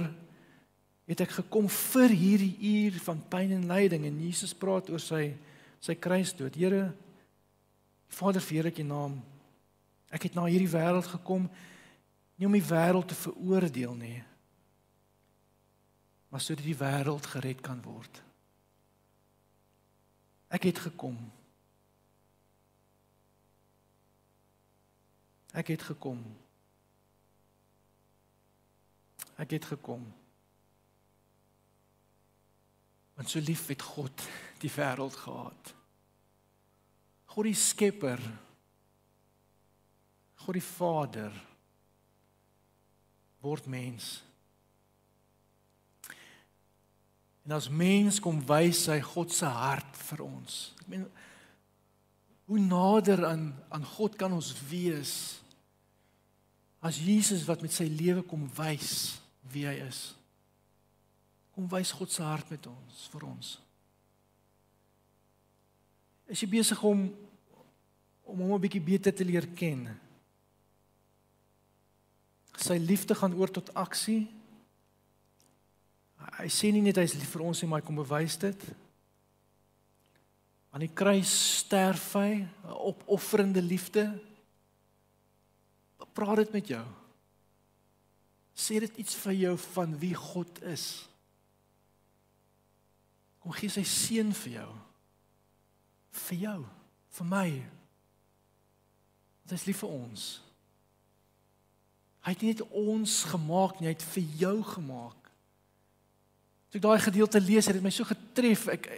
het 1.11 1.25
ek 1.25 1.33
gekom 1.41 1.67
vir 1.67 2.13
hierdie 2.15 2.53
uur 2.71 2.99
van 3.03 3.19
pyn 3.31 3.51
en 3.57 3.67
lyding 3.67 4.05
en 4.07 4.19
Jesus 4.23 4.55
praat 4.55 4.89
oor 4.93 5.01
sy 5.03 5.33
sy 5.81 5.95
kruisdood. 5.97 6.55
Here 6.55 6.91
Vader, 8.11 8.43
vir 8.43 8.67
ek 8.69 8.81
U 8.83 8.85
naam. 8.85 9.13
Ek 10.11 10.27
het 10.27 10.35
na 10.35 10.45
hierdie 10.45 10.69
wêreld 10.71 11.07
gekom 11.07 11.47
nie 12.35 12.47
om 12.47 12.55
die 12.57 12.65
wêreld 12.65 13.07
te 13.07 13.15
veroordeel 13.15 13.93
nie, 13.95 14.17
maar 16.33 16.41
sodat 16.41 16.65
die 16.65 16.77
wêreld 16.77 17.27
gered 17.29 17.61
kan 17.63 17.79
word. 17.85 18.21
Ek 20.51 20.65
het 20.67 20.81
gekom. 20.83 21.19
Ek 25.55 25.69
het 25.71 25.85
gekom. 25.85 26.23
Ek 29.39 29.53
het 29.55 29.69
gekom. 29.71 30.03
Want 33.21 33.29
so 33.29 33.39
lief 33.39 33.67
het 33.69 33.81
God 33.85 34.21
die 34.57 34.69
wêreld 34.73 35.13
gehad. 35.13 35.73
God 37.29 37.45
die 37.45 37.53
skepper. 37.53 38.21
God 40.41 40.57
die 40.57 40.65
Vader 40.65 41.35
word 43.45 43.67
mens. 43.69 44.23
En 47.45 47.53
as 47.53 47.67
mens 47.69 48.17
kom 48.25 48.39
wys 48.49 48.87
hy 48.89 48.97
God 49.05 49.33
se 49.37 49.45
hart 49.45 50.01
vir 50.07 50.23
ons. 50.25 50.57
Ek 50.81 50.89
meen 50.89 51.05
hoe 52.49 52.63
nader 52.65 53.21
aan 53.29 53.51
aan 53.69 53.85
God 53.85 54.17
kan 54.17 54.33
ons 54.33 54.49
wees 54.71 55.13
as 56.81 56.97
Jesus 56.97 57.45
wat 57.45 57.61
met 57.61 57.77
sy 57.77 57.85
lewe 57.85 58.25
kom 58.25 58.49
wys 58.57 59.21
wie 59.53 59.67
hy 59.69 59.77
is. 59.85 60.01
Kom 61.55 61.67
wys 61.71 61.91
God 61.91 62.11
se 62.11 62.23
hart 62.23 62.49
met 62.49 62.67
ons 62.67 63.07
vir 63.11 63.25
ons. 63.27 63.59
Is 66.31 66.39
jy 66.43 66.49
besig 66.59 66.83
om 66.87 67.09
om 68.31 68.39
hom 68.39 68.53
'n 68.55 68.61
bietjie 68.63 68.83
beter 68.83 69.11
te 69.11 69.25
leer 69.25 69.47
ken? 69.47 69.89
Sy 72.55 72.77
liefde 72.77 73.15
gaan 73.15 73.33
oor 73.33 73.51
tot 73.51 73.73
aksie. 73.73 74.29
Hy 76.37 76.47
sê 76.47 76.71
nie 76.71 76.81
net 76.81 76.95
hy 76.95 77.03
is 77.03 77.17
lief 77.17 77.33
vir 77.33 77.41
ons 77.41 77.61
nie, 77.61 77.67
maar 77.69 77.81
hy 77.81 77.85
kom 77.85 77.95
bewys 77.95 78.37
dit. 78.37 78.61
Aan 80.71 80.85
die 80.85 80.93
kruis 80.93 81.31
sterf 81.59 82.13
hy, 82.13 82.47
'n 82.47 82.47
opofferende 82.63 83.61
liefde. 83.61 84.19
Praat 86.13 86.35
dit 86.35 86.51
met 86.51 86.67
jou. 86.67 86.85
Sê 88.55 88.79
dit 88.79 88.97
iets 88.97 89.15
vir 89.15 89.33
jou 89.33 89.57
van 89.57 89.99
wie 89.99 90.13
God 90.13 90.61
is. 90.63 91.10
Kom 93.41 93.53
gee 93.57 93.71
sy 93.73 93.83
seun 93.87 94.31
vir 94.43 94.59
jou. 94.59 94.69
Vir 96.27 96.43
jou, 96.45 96.59
vir 97.17 97.29
my. 97.31 97.47
Dit 99.47 99.57
is 99.57 99.65
lief 99.67 99.81
vir 99.81 99.95
ons. 99.95 100.27
Hy 102.21 102.35
het 102.35 102.43
nie 102.43 102.53
net 102.53 102.61
ons 102.77 103.15
gemaak 103.31 103.79
nie, 103.79 103.89
hy 103.89 103.95
het 103.95 104.05
vir 104.13 104.27
jou 104.43 104.55
gemaak. 104.75 105.31
As 106.69 106.77
ek 106.77 106.83
daai 106.85 107.01
gedeelte 107.03 107.41
lees, 107.41 107.67
het 107.67 107.75
dit 107.75 107.83
my 107.83 107.91
so 107.91 108.07
getref. 108.07 108.69
Ek 108.71 108.93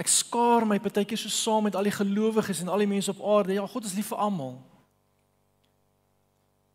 ek 0.00 0.08
skaar 0.08 0.64
my 0.64 0.78
partykeer 0.80 1.20
so 1.20 1.28
saam 1.28 1.66
met 1.68 1.76
al 1.76 1.84
die 1.84 1.92
gelowiges 1.92 2.62
en 2.62 2.70
al 2.72 2.80
die 2.80 2.88
mense 2.88 3.12
op 3.12 3.20
aarde. 3.28 3.52
Ja, 3.58 3.66
God 3.68 3.84
is 3.84 3.92
lief 3.94 4.08
vir 4.10 4.22
almal. 4.24 4.56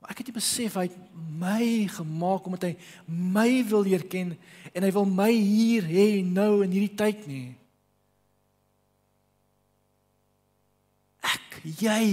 Ek 0.07 0.21
het 0.23 0.31
besef 0.35 0.77
hy 0.79 0.87
het 0.87 0.97
my 1.37 1.85
gemaak 1.91 2.47
omdat 2.47 2.69
hy 2.69 2.73
my 3.05 3.49
wil 3.67 3.83
leer 3.85 4.05
ken 4.07 4.33
en 4.71 4.85
hy 4.85 4.91
wil 4.95 5.07
my 5.09 5.29
hier 5.33 5.87
hê 5.87 6.23
nou 6.23 6.63
in 6.63 6.71
hierdie 6.71 6.95
tyd 6.97 7.25
nie. 7.27 7.49
Ek, 11.27 11.59
jy. 11.83 12.07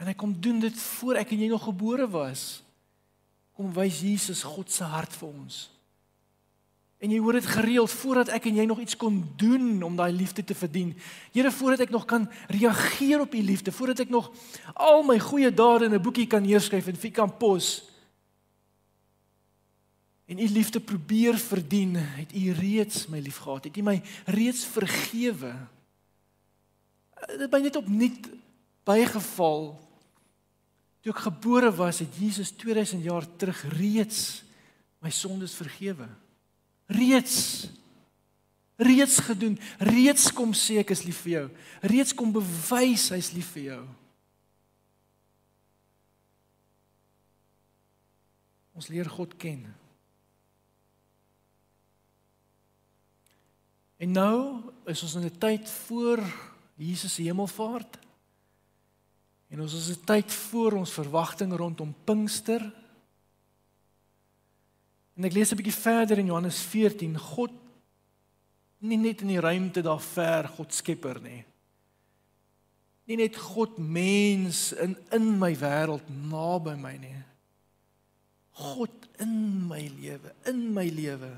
En 0.00 0.08
hy 0.08 0.16
kom 0.16 0.32
doen 0.32 0.64
dit 0.64 0.80
voor 0.96 1.20
ek 1.20 1.36
en 1.36 1.44
jy 1.44 1.52
nog 1.52 1.68
gebore 1.68 2.08
was. 2.10 2.64
Kom 3.54 3.70
wys 3.76 4.00
Jesus 4.02 4.42
God 4.48 4.72
se 4.72 4.84
hart 4.88 5.12
vir 5.20 5.28
ons. 5.28 5.64
En 7.04 7.12
jy 7.12 7.18
hoor 7.20 7.36
dit 7.36 7.46
gereeld 7.46 7.92
voordat 7.92 8.30
ek 8.32 8.46
en 8.48 8.56
jy 8.56 8.64
nog 8.64 8.78
iets 8.80 8.96
kon 8.96 9.18
doen 9.36 9.82
om 9.84 9.96
daai 9.96 10.12
liefde 10.16 10.40
te 10.44 10.54
verdien. 10.56 10.94
Here 11.34 11.50
voordat 11.52 11.84
ek 11.84 11.92
nog 11.92 12.06
kan 12.08 12.24
reageer 12.48 13.20
op 13.20 13.34
u 13.36 13.42
liefde, 13.44 13.74
voordat 13.76 14.06
ek 14.06 14.14
nog 14.14 14.30
al 14.72 15.04
my 15.04 15.18
goeie 15.20 15.50
dade 15.52 15.84
in 15.84 15.92
'n 15.92 16.00
boekie 16.00 16.26
kan 16.26 16.42
neerskryf 16.42 16.88
en 16.88 16.96
vir 16.96 17.12
kan 17.12 17.36
pos. 17.36 17.84
En 20.24 20.38
u 20.38 20.48
liefde 20.48 20.80
probeer 20.80 21.36
verdien, 21.36 21.94
het 21.96 22.32
u 22.32 22.52
reeds 22.52 23.06
my 23.06 23.20
liefgehad. 23.20 23.64
Het 23.64 23.76
u 23.76 23.82
my 23.82 24.02
reeds 24.24 24.64
vergewe. 24.64 25.52
Dit 27.38 27.50
by 27.50 27.60
net 27.60 27.76
opnuut 27.76 28.28
bygeval. 28.84 29.76
Toe 31.00 31.12
ek 31.12 31.18
gebore 31.18 31.74
was, 31.74 31.98
het 31.98 32.16
Jesus 32.16 32.50
2000 32.50 33.04
jaar 33.04 33.36
terug 33.36 33.64
reeds 33.76 34.42
my 34.98 35.10
sondes 35.10 35.54
vergewe 35.54 36.08
reeds 36.94 37.68
reeds 38.76 39.18
gedoen, 39.22 39.58
reeds 39.78 40.32
kom 40.34 40.54
sê 40.56 40.80
ek 40.82 40.90
is 40.94 41.04
lief 41.06 41.22
vir 41.24 41.34
jou, 41.34 41.44
reeds 41.92 42.14
kom 42.16 42.32
bewys 42.34 43.06
hy's 43.14 43.30
lief 43.34 43.52
vir 43.54 43.68
jou. 43.68 43.82
Ons 48.74 48.90
leer 48.90 49.06
God 49.06 49.36
ken. 49.38 49.62
En 54.02 54.10
nou 54.10 54.38
is 54.90 55.02
ons 55.06 55.14
in 55.14 55.30
'n 55.30 55.38
tyd 55.38 55.70
voor 55.86 56.18
Jesus 56.74 57.14
se 57.14 57.22
hemelvaart. 57.22 57.98
En 59.50 59.60
ons 59.60 59.74
is 59.74 59.96
'n 59.96 60.04
tyd 60.04 60.32
voor 60.32 60.72
ons 60.72 60.90
verwagting 60.92 61.54
rondom 61.56 61.94
Pinkster 62.04 62.83
En 65.14 65.24
ek 65.24 65.34
lees 65.34 65.52
'n 65.52 65.56
bietjie 65.56 65.80
verder 65.80 66.18
in 66.18 66.26
Johannes 66.26 66.60
14, 66.60 67.18
God 67.18 67.52
nie 68.78 68.98
net 68.98 69.22
in 69.22 69.28
die 69.28 69.40
ruimte 69.40 69.82
daar 69.82 70.00
ver 70.00 70.48
God 70.48 70.74
skepper 70.74 71.20
nie. 71.22 71.44
Nie 73.06 73.16
net 73.16 73.36
God 73.36 73.78
mens 73.78 74.72
in 74.72 74.96
in 75.12 75.38
my 75.38 75.54
wêreld 75.56 76.08
naby 76.08 76.76
my 76.76 76.96
nie. 76.96 77.22
God 78.54 78.90
in 79.18 79.66
my 79.68 79.82
lewe, 80.00 80.32
in 80.46 80.72
my 80.72 80.88
lewe. 80.88 81.32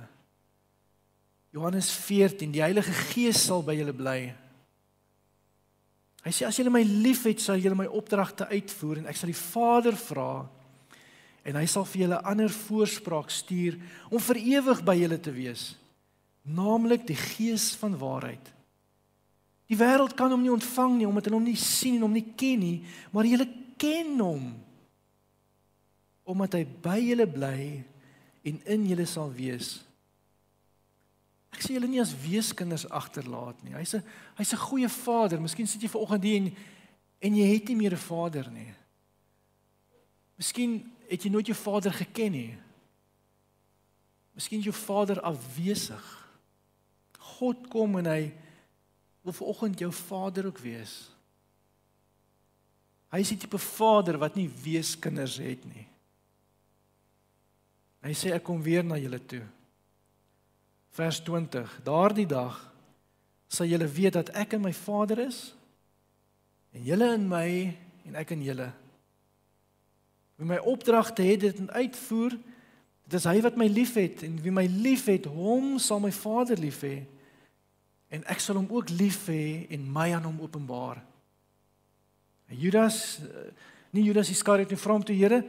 Johannes 1.50 1.90
14, 1.90 2.52
die 2.52 2.62
Heilige 2.62 2.92
Gees 2.92 3.40
sal 3.46 3.62
by 3.64 3.76
julle 3.78 3.94
bly. 3.96 4.34
Hy 6.26 6.32
sê 6.34 6.44
as 6.44 6.58
julle 6.58 6.72
my 6.74 6.82
liefhet, 6.82 7.40
sal 7.40 7.60
julle 7.62 7.78
my 7.78 7.86
opdragte 7.86 8.48
uitvoer 8.50 9.00
en 9.00 9.08
ek 9.08 9.16
sal 9.16 9.30
die 9.30 9.38
Vader 9.38 9.96
vra 9.96 10.30
en 11.46 11.56
hy 11.56 11.66
sal 11.70 11.86
vir 11.86 12.02
julle 12.02 12.22
ander 12.26 12.50
voorspraak 12.50 13.30
stuur 13.30 13.78
om 14.10 14.22
vir 14.30 14.42
ewig 14.58 14.82
by 14.86 14.96
julle 14.98 15.18
te 15.22 15.34
wees 15.34 15.74
naamlik 16.46 17.06
die 17.08 17.18
gees 17.18 17.72
van 17.80 17.96
waarheid. 17.98 18.52
Die 19.66 19.78
wêreld 19.78 20.14
kan 20.14 20.30
hom 20.30 20.44
nie 20.44 20.52
ontvang 20.52 21.00
nie 21.00 21.08
omdat 21.08 21.26
hulle 21.26 21.40
hom 21.40 21.48
nie 21.48 21.58
sien 21.58 21.98
en 21.98 22.06
hom 22.06 22.14
nie 22.14 22.28
ken 22.38 22.62
nie 22.62 22.76
maar 23.10 23.26
julle 23.26 23.48
ken 23.80 24.14
hom 24.22 24.44
omdat 26.26 26.54
hy 26.58 26.62
by 26.82 27.00
julle 27.02 27.26
bly 27.30 27.58
en 28.46 28.62
in 28.74 28.86
julle 28.86 29.06
sal 29.10 29.32
wees. 29.34 29.80
Ek 31.54 31.64
sê 31.64 31.74
julle 31.74 31.90
nie 31.90 32.02
as 32.02 32.14
weeskinders 32.22 32.86
agterlaat 32.94 33.58
nie. 33.64 33.74
Hy's 33.74 33.94
'n 33.94 34.02
hy's 34.38 34.52
'n 34.52 34.66
goeie 34.70 34.88
vader. 34.88 35.40
Miskien 35.40 35.66
sit 35.66 35.82
jy 35.82 35.88
vanoggend 35.88 36.24
hier 36.24 36.36
en 36.42 36.56
en 37.22 37.34
jy 37.34 37.46
het 37.54 37.68
nie 37.68 37.76
meer 37.76 37.94
'n 37.94 38.06
vader 38.10 38.50
nie. 38.50 38.74
Miskien 40.38 40.92
het 41.08 41.22
jy 41.22 41.30
nooit 41.32 41.50
jou 41.50 41.56
vader 41.58 41.94
geken 41.94 42.32
nie. 42.34 42.52
Miskien 44.36 44.60
is 44.60 44.68
jou 44.68 44.76
vader 44.76 45.20
afwesig. 45.24 46.06
God 47.38 47.68
kom 47.72 47.98
en 48.00 48.08
hy 48.10 48.22
wil 49.26 49.34
vanoggend 49.34 49.80
jou 49.80 49.90
vader 49.92 50.50
ook 50.50 50.60
wees. 50.62 50.94
Hy 53.14 53.22
is 53.22 53.32
die 53.32 53.40
tipe 53.44 53.58
vader 53.58 54.18
wat 54.20 54.36
nie 54.36 54.48
weeskinders 54.62 55.38
het 55.42 55.64
nie. 55.66 55.86
Hy 58.06 58.14
sê 58.14 58.34
ek 58.36 58.44
kom 58.46 58.60
weer 58.62 58.84
na 58.86 58.98
julle 59.00 59.18
toe. 59.18 59.42
Vers 60.94 61.18
20. 61.26 61.80
Daardie 61.86 62.28
dag 62.28 62.58
sal 63.50 63.70
julle 63.70 63.88
weet 63.90 64.18
dat 64.18 64.32
ek 64.38 64.56
in 64.56 64.62
my 64.64 64.72
Vader 64.74 65.24
is 65.26 65.40
en 66.74 66.84
julle 66.86 67.08
in 67.14 67.26
my 67.30 67.48
en 68.06 68.18
ek 68.20 68.34
in 68.36 68.44
julle. 68.46 68.68
Wie 70.36 70.48
my 70.48 70.58
opdragte 70.62 71.22
het 71.22 71.40
dit 71.40 71.60
uitvoer, 71.70 72.36
dit 73.06 73.18
is 73.18 73.26
hy 73.28 73.40
wat 73.44 73.56
my 73.56 73.68
liefhet 73.70 74.24
en 74.26 74.38
wie 74.42 74.52
my 74.52 74.66
liefhet, 74.68 75.28
hom 75.30 75.76
sal 75.82 76.02
my 76.02 76.12
Vader 76.12 76.58
lief 76.60 76.82
hê 76.84 76.96
en 78.12 78.22
ek 78.30 78.42
sal 78.42 78.58
hom 78.60 78.68
ook 78.70 78.90
lief 78.94 79.24
hê 79.30 79.66
en 79.74 79.86
my 79.92 80.12
aan 80.14 80.26
hom 80.28 80.42
openbaar. 80.44 81.00
En 82.46 82.58
Judas 82.58 83.18
eh, 83.24 83.48
nie 83.96 84.04
Judas 84.06 84.30
Iskariot 84.30 84.70
nie 84.70 84.78
vra 84.78 84.94
hom 84.94 85.06
toe 85.06 85.16
Here, 85.16 85.40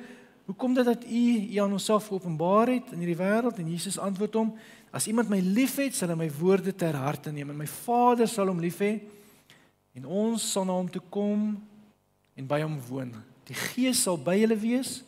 hoekom 0.48 0.74
dit 0.78 0.88
dat 0.88 1.04
u 1.04 1.24
u 1.52 1.60
aan 1.62 1.76
onsself 1.76 2.10
openbaar 2.12 2.72
het 2.72 2.96
in 2.96 3.04
hierdie 3.04 3.20
wêreld 3.20 3.60
en 3.60 3.70
Jesus 3.70 4.00
antwoord 4.00 4.40
hom 4.40 4.54
As 4.92 5.08
iemand 5.08 5.30
my 5.30 5.40
liefhet, 5.44 5.96
sal 5.96 6.14
hy 6.14 6.16
my 6.18 6.30
woorde 6.40 6.72
ter 6.76 6.96
harte 6.96 7.32
neem 7.34 7.52
en 7.52 7.60
my 7.60 7.68
Vader 7.68 8.30
sal 8.32 8.50
hom 8.50 8.62
lief 8.64 8.80
hê 8.82 8.96
en 9.98 10.06
ons 10.08 10.44
sal 10.54 10.68
na 10.68 10.78
hom 10.78 10.88
toe 10.92 11.02
kom 11.12 11.50
en 12.38 12.48
by 12.48 12.62
hom 12.64 12.78
woon. 12.88 13.12
Die 13.48 13.56
Gees 13.56 14.04
sal 14.04 14.20
by 14.20 14.36
julle 14.42 14.58
wees. 14.60 15.02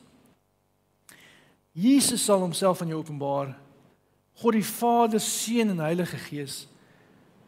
Jesus 1.75 2.23
sal 2.25 2.41
homself 2.43 2.81
aan 2.81 2.91
jou 2.93 2.99
openbaar. 3.01 3.53
God 4.39 4.55
die 4.55 4.65
Vader, 4.65 5.19
Seun 5.19 5.73
en 5.75 5.83
Heilige 5.83 6.19
Gees 6.29 6.65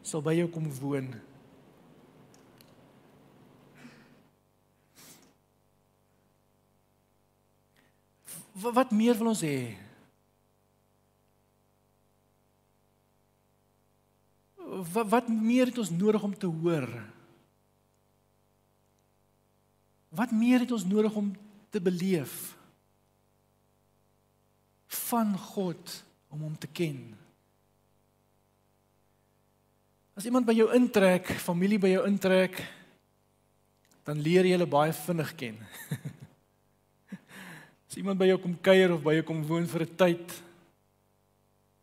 sal 0.03 0.23
by 0.25 0.33
jou 0.33 0.47
kom 0.51 0.65
woon. 0.81 1.11
Wat 8.61 8.91
meer 8.93 9.15
wil 9.17 9.31
ons 9.31 9.45
hê? 9.45 9.77
wat, 14.93 15.07
wat 15.09 15.27
meer 15.27 15.65
het 15.65 15.77
ons 15.77 15.89
nodig 15.89 16.23
om 16.23 16.37
te 16.37 16.45
hoor? 16.45 16.87
Wat 20.11 20.33
meer 20.35 20.59
het 20.59 20.71
ons 20.75 20.85
nodig 20.85 21.15
om 21.15 21.31
te 21.71 21.79
beleef 21.81 22.51
van 25.07 25.37
God 25.37 26.03
om 26.27 26.43
hom 26.43 26.57
te 26.59 26.67
ken? 26.67 26.99
As 30.19 30.27
iemand 30.27 30.45
by 30.45 30.55
jou 30.57 30.67
intrek, 30.75 31.31
familie 31.39 31.79
by 31.79 31.93
jou 31.93 32.03
intrek, 32.09 32.59
dan 34.03 34.19
leer 34.19 34.45
jy 34.45 34.57
hulle 34.57 34.67
baie 34.67 34.91
vinnig 34.93 35.31
ken. 35.39 35.61
As 37.87 37.95
iemand 37.99 38.19
by 38.19 38.27
jou 38.27 38.37
kom 38.43 38.57
kuier 38.63 38.91
of 38.91 39.05
by 39.05 39.15
jou 39.17 39.25
kom 39.29 39.45
woon 39.47 39.67
vir 39.71 39.85
'n 39.87 39.95
tyd, 39.95 40.35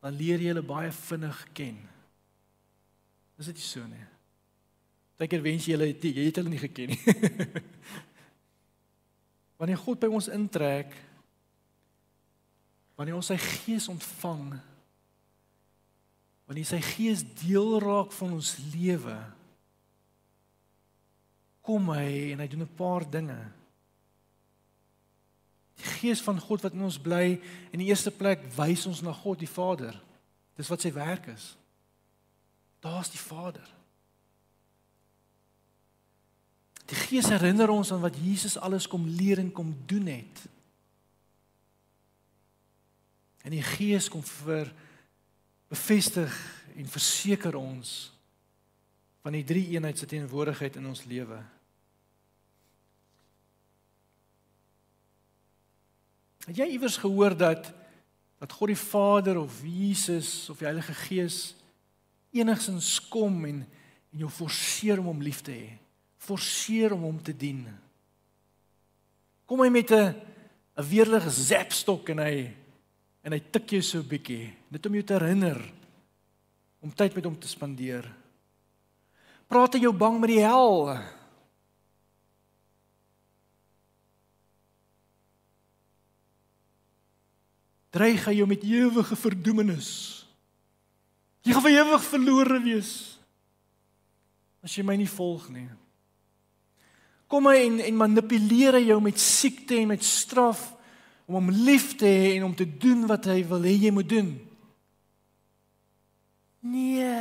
dan 0.04 0.14
leer 0.14 0.38
jy 0.38 0.52
hulle 0.52 0.66
baie 0.66 0.92
vinnig 0.92 1.40
ken. 1.56 1.80
Is 3.38 3.48
dit 3.48 3.56
nie 3.56 3.64
so 3.64 3.86
nie? 3.86 4.04
Partykeer 5.16 5.42
wens 5.42 5.66
jy 5.66 5.74
hulle 5.74 5.88
het 5.90 6.04
jy 6.04 6.28
het 6.28 6.36
hulle 6.38 6.52
nie 6.52 6.62
geken 6.62 6.92
nie. 6.92 7.02
wanneer 9.58 9.80
God 9.80 10.00
by 10.00 10.08
ons 10.14 10.30
intrek, 10.32 10.94
wanneer 12.98 13.18
ons 13.18 13.30
sy 13.30 13.36
gees 13.38 13.88
ontvang, 13.90 14.52
wanneer 16.48 16.68
sy 16.68 16.80
gees 16.94 17.24
deel 17.42 17.76
raak 17.82 18.14
van 18.16 18.38
ons 18.38 18.54
lewe, 18.72 19.18
kom 21.68 21.90
hy 21.92 22.32
en 22.32 22.40
hy 22.40 22.48
doen 22.48 22.64
'n 22.64 22.76
paar 22.78 23.04
dinge. 23.04 23.38
Die 25.78 25.90
gees 26.00 26.22
van 26.22 26.40
God 26.40 26.62
wat 26.62 26.72
in 26.72 26.82
ons 26.82 26.98
bly, 26.98 27.40
in 27.70 27.78
die 27.78 27.90
eerste 27.90 28.10
plek 28.10 28.40
wys 28.56 28.86
ons 28.86 29.02
na 29.02 29.12
God 29.12 29.38
die 29.38 29.46
Vader. 29.46 29.94
Dis 30.56 30.68
wat 30.68 30.80
sy 30.80 30.92
werk 30.92 31.26
is. 31.26 31.56
Daar's 32.80 33.10
die 33.10 33.20
Vader. 33.20 33.77
Die 36.88 36.96
Gees 36.96 37.28
herinner 37.28 37.68
ons 37.68 37.92
aan 37.92 38.00
wat 38.00 38.16
Jesus 38.16 38.56
alles 38.56 38.88
kom 38.88 39.04
leer 39.06 39.42
en 39.42 39.52
kom 39.52 39.74
doen 39.86 40.06
het. 40.08 40.44
En 43.44 43.52
die 43.52 43.64
Gees 43.64 44.08
kom 44.08 44.24
vir 44.24 44.70
bevestig 45.68 46.32
en 46.76 46.88
verseker 46.88 47.56
ons 47.58 48.08
van 49.24 49.36
die 49.36 49.44
drie 49.44 49.66
eenheid 49.74 49.98
se 50.00 50.08
teenwoordigheid 50.08 50.78
in 50.80 50.88
ons 50.88 51.04
lewe. 51.08 51.42
Het 56.48 56.62
jy 56.62 56.70
iewers 56.78 56.96
gehoor 56.96 57.36
dat 57.36 57.74
dat 58.38 58.52
God 58.54 58.70
die 58.70 58.78
Vader 58.78 59.40
of 59.40 59.56
Jesus 59.66 60.46
of 60.48 60.60
die 60.60 60.68
Heilige 60.68 60.94
Gees 60.94 61.56
enigsins 62.30 62.94
kom 63.10 63.42
en 63.48 63.64
en 64.12 64.22
jou 64.22 64.30
forceer 64.32 65.02
om 65.02 65.10
hom 65.10 65.22
lief 65.22 65.42
te 65.44 65.52
hê. 65.52 65.72
Forceer 66.28 66.92
om 66.92 67.06
hom 67.08 67.20
te 67.24 67.32
dien. 67.32 67.64
Kom 69.48 69.62
hy 69.64 69.70
met 69.72 69.90
'n 69.90 70.14
'n 70.78 70.84
weerlige 70.86 71.30
zapstok 71.30 72.10
en 72.10 72.18
hy 72.22 72.54
en 73.24 73.32
hy 73.32 73.40
tik 73.50 73.70
jou 73.70 73.82
so 73.82 73.98
'n 73.98 74.08
bietjie, 74.08 74.54
net 74.70 74.86
om 74.86 74.94
jou 74.94 75.02
te 75.02 75.16
herinner 75.18 75.58
om 76.80 76.94
tyd 76.94 77.14
met 77.14 77.24
hom 77.24 77.38
te 77.38 77.48
spandeer. 77.48 78.06
Praat 79.48 79.74
hy 79.74 79.80
jou 79.80 79.92
bang 79.92 80.20
met 80.20 80.30
die 80.30 80.44
hel? 80.44 80.94
Dreig 87.90 88.24
hy 88.28 88.36
jou 88.38 88.46
met 88.46 88.62
ewige 88.62 89.16
verdoemenis? 89.16 89.90
Jy 91.42 91.56
gaan 91.56 91.64
vir 91.64 91.78
ewig 91.80 92.04
verlore 92.04 92.62
wees 92.62 93.18
as 94.62 94.74
jy 94.76 94.84
my 94.84 94.96
nie 94.96 95.08
volg 95.08 95.48
nie. 95.50 95.68
Kom 97.28 97.48
hy 97.50 97.58
en 97.66 97.78
en 97.84 98.00
manipuleer 98.00 98.78
hy 98.78 98.86
jou 98.88 98.98
met 99.04 99.20
siekte 99.20 99.76
en 99.76 99.90
met 99.92 100.04
straf 100.04 100.70
om 101.28 101.36
hom 101.36 101.50
lief 101.52 101.92
te 102.00 102.08
hê 102.08 102.36
en 102.38 102.48
om 102.48 102.54
te 102.56 102.66
doen 102.66 103.04
wat 103.10 103.28
hy 103.28 103.42
wil 103.50 103.66
hê 103.68 103.74
jy 103.76 103.92
moet 103.92 104.08
doen. 104.08 104.30
Nee. 106.64 107.20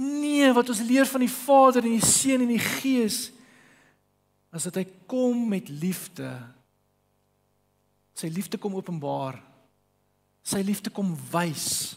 Nee, 0.00 0.50
wat 0.56 0.68
ons 0.72 0.84
leer 0.84 1.08
van 1.08 1.24
die 1.24 1.32
Vader 1.32 1.84
en 1.84 1.96
die 1.96 2.04
Seun 2.04 2.44
en 2.44 2.52
die 2.52 2.60
Gees 2.60 3.30
as 4.52 4.66
dit 4.68 4.80
hy 4.80 4.84
kom 5.08 5.46
met 5.48 5.68
liefde. 5.72 6.28
Sy 8.18 8.28
liefde 8.32 8.60
kom 8.60 8.76
openbaar. 8.76 9.38
Sy 10.44 10.60
liefde 10.66 10.92
kom 10.92 11.14
wys 11.32 11.96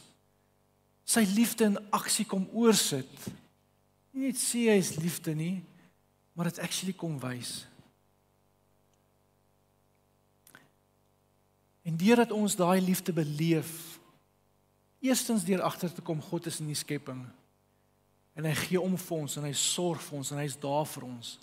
sy 1.14 1.24
liefde 1.36 1.68
in 1.68 1.78
aksie 1.94 2.26
kom 2.28 2.46
oorsit. 2.56 3.12
Nie 4.14 4.32
net 4.32 4.40
sê 4.40 4.68
hy 4.72 4.80
is 4.80 4.96
liefde 5.02 5.34
nie, 5.36 5.58
maar 6.34 6.50
dit 6.50 6.60
actually 6.60 6.94
kom 6.98 7.20
wys. 7.22 7.64
En 11.84 11.98
deurdat 12.00 12.32
ons 12.32 12.56
daai 12.56 12.82
liefde 12.82 13.14
beleef, 13.14 14.00
eerstens 15.04 15.44
deur 15.44 15.62
agter 15.62 15.92
te 15.94 16.02
kom 16.02 16.22
God 16.22 16.48
is 16.48 16.62
in 16.64 16.72
die 16.72 16.80
skepping 16.80 17.26
en 18.34 18.48
hy 18.50 18.54
gee 18.58 18.82
om 18.82 18.96
vir 18.98 19.18
ons 19.18 19.36
en 19.38 19.46
hy 19.46 19.54
sorg 19.58 20.02
vir 20.02 20.18
ons 20.18 20.32
en 20.34 20.40
hy's 20.42 20.56
daar 20.58 20.88
vir 20.90 21.06
ons. 21.06 21.36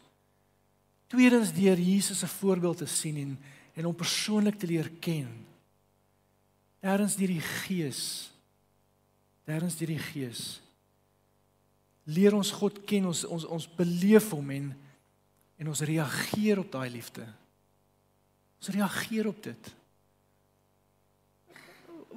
Tweedens 1.11 1.53
deur 1.55 1.78
Jesus 1.78 2.18
se 2.22 2.28
voorbeeld 2.41 2.82
te 2.82 2.91
sien 2.91 3.18
en 3.22 3.38
en 3.78 3.86
hom 3.86 3.95
persoonlik 3.95 4.57
te 4.59 4.66
leer 4.66 4.88
ken. 5.01 5.28
Derdens 6.82 7.14
deur 7.16 7.30
die 7.30 7.45
Gees 7.62 8.30
Derdens 9.51 9.76
deur 9.80 9.91
die 9.91 10.03
Gees. 10.03 10.61
Leer 12.11 12.34
ons 12.34 12.50
God 12.58 12.80
ken, 12.88 13.06
ons 13.11 13.24
ons 13.28 13.44
ons 13.46 13.66
beleef 13.78 14.30
hom 14.34 14.54
en 14.56 14.70
en 15.61 15.68
ons 15.68 15.82
reageer 15.84 16.62
op 16.62 16.70
daai 16.72 16.88
liefde. 16.88 17.26
Ons 18.61 18.72
reageer 18.72 19.28
op 19.28 19.42
dit. 19.44 19.70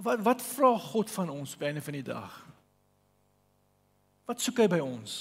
Wat 0.06 0.24
wat 0.24 0.46
vra 0.54 0.72
God 0.80 1.12
van 1.12 1.30
ons 1.34 1.58
by 1.60 1.70
einde 1.70 1.84
van 1.84 1.98
die 2.00 2.08
dag? 2.08 2.38
Wat 4.30 4.40
soek 4.42 4.64
hy 4.64 4.70
by 4.72 4.80
ons? 4.84 5.18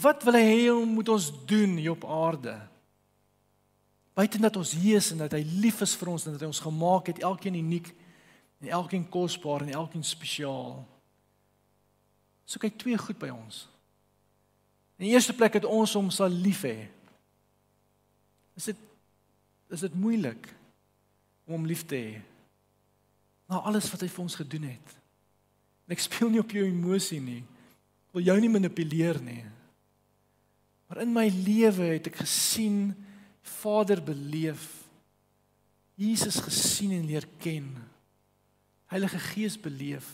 Wat 0.00 0.22
wil 0.22 0.36
hy 0.36 0.44
hê 0.44 0.68
ons 0.70 0.92
moet 0.92 1.08
ons 1.10 1.30
doen 1.48 1.78
hier 1.80 1.96
op 1.96 2.04
aarde? 2.04 2.54
Buiten 4.14 4.44
dat 4.44 4.56
ons 4.60 4.74
hier 4.76 5.00
is 5.00 5.10
en 5.14 5.24
dat 5.24 5.34
hy 5.34 5.40
lief 5.62 5.80
is 5.82 5.96
vir 5.96 6.12
ons 6.12 6.26
en 6.26 6.36
dat 6.36 6.44
hy 6.44 6.50
ons 6.50 6.62
gemaak 6.62 7.08
het, 7.10 7.22
elkeen 7.24 7.56
uniek 7.58 7.88
en 8.60 8.68
elkeen 8.76 9.06
kosbaar 9.08 9.64
en 9.64 9.72
elkeen 9.80 10.04
spesiaal. 10.04 10.82
So 12.50 12.58
kyk 12.58 12.80
twee 12.82 12.98
goed 12.98 13.18
by 13.22 13.28
ons. 13.30 13.68
In 14.98 15.06
die 15.06 15.14
eerste 15.14 15.36
plek 15.36 15.60
het 15.60 15.68
ons 15.68 15.94
hom 15.94 16.08
sal 16.10 16.32
lief 16.34 16.64
hê. 16.66 16.88
Is 18.58 18.72
dit 18.72 18.86
is 19.70 19.84
dit 19.86 19.94
moeilik 19.94 20.48
om 21.46 21.54
hom 21.54 21.66
lief 21.70 21.84
te 21.86 21.94
hê? 21.94 22.16
Na 23.46 23.60
alles 23.70 23.86
wat 23.92 24.02
hy 24.02 24.08
vir 24.10 24.24
ons 24.24 24.38
gedoen 24.40 24.66
het. 24.66 24.96
En 25.86 25.94
ek 25.94 26.02
speel 26.02 26.32
nie 26.32 26.42
op 26.42 26.50
jou 26.54 26.64
emosie 26.66 27.20
nie. 27.22 27.44
Ek 28.10 28.18
wil 28.18 28.26
jou 28.26 28.36
nie 28.42 28.50
manipuleer 28.50 29.20
nie. 29.22 29.44
Maar 30.90 31.04
in 31.04 31.14
my 31.14 31.28
lewe 31.30 31.92
het 31.92 32.10
ek 32.10 32.18
gesien 32.24 32.90
Vader 33.62 34.02
beleef. 34.02 34.66
Jesus 35.94 36.40
gesien 36.42 36.96
en 36.98 37.06
leer 37.06 37.28
ken. 37.38 37.70
Heilige 38.90 39.22
Gees 39.30 39.54
beleef. 39.54 40.10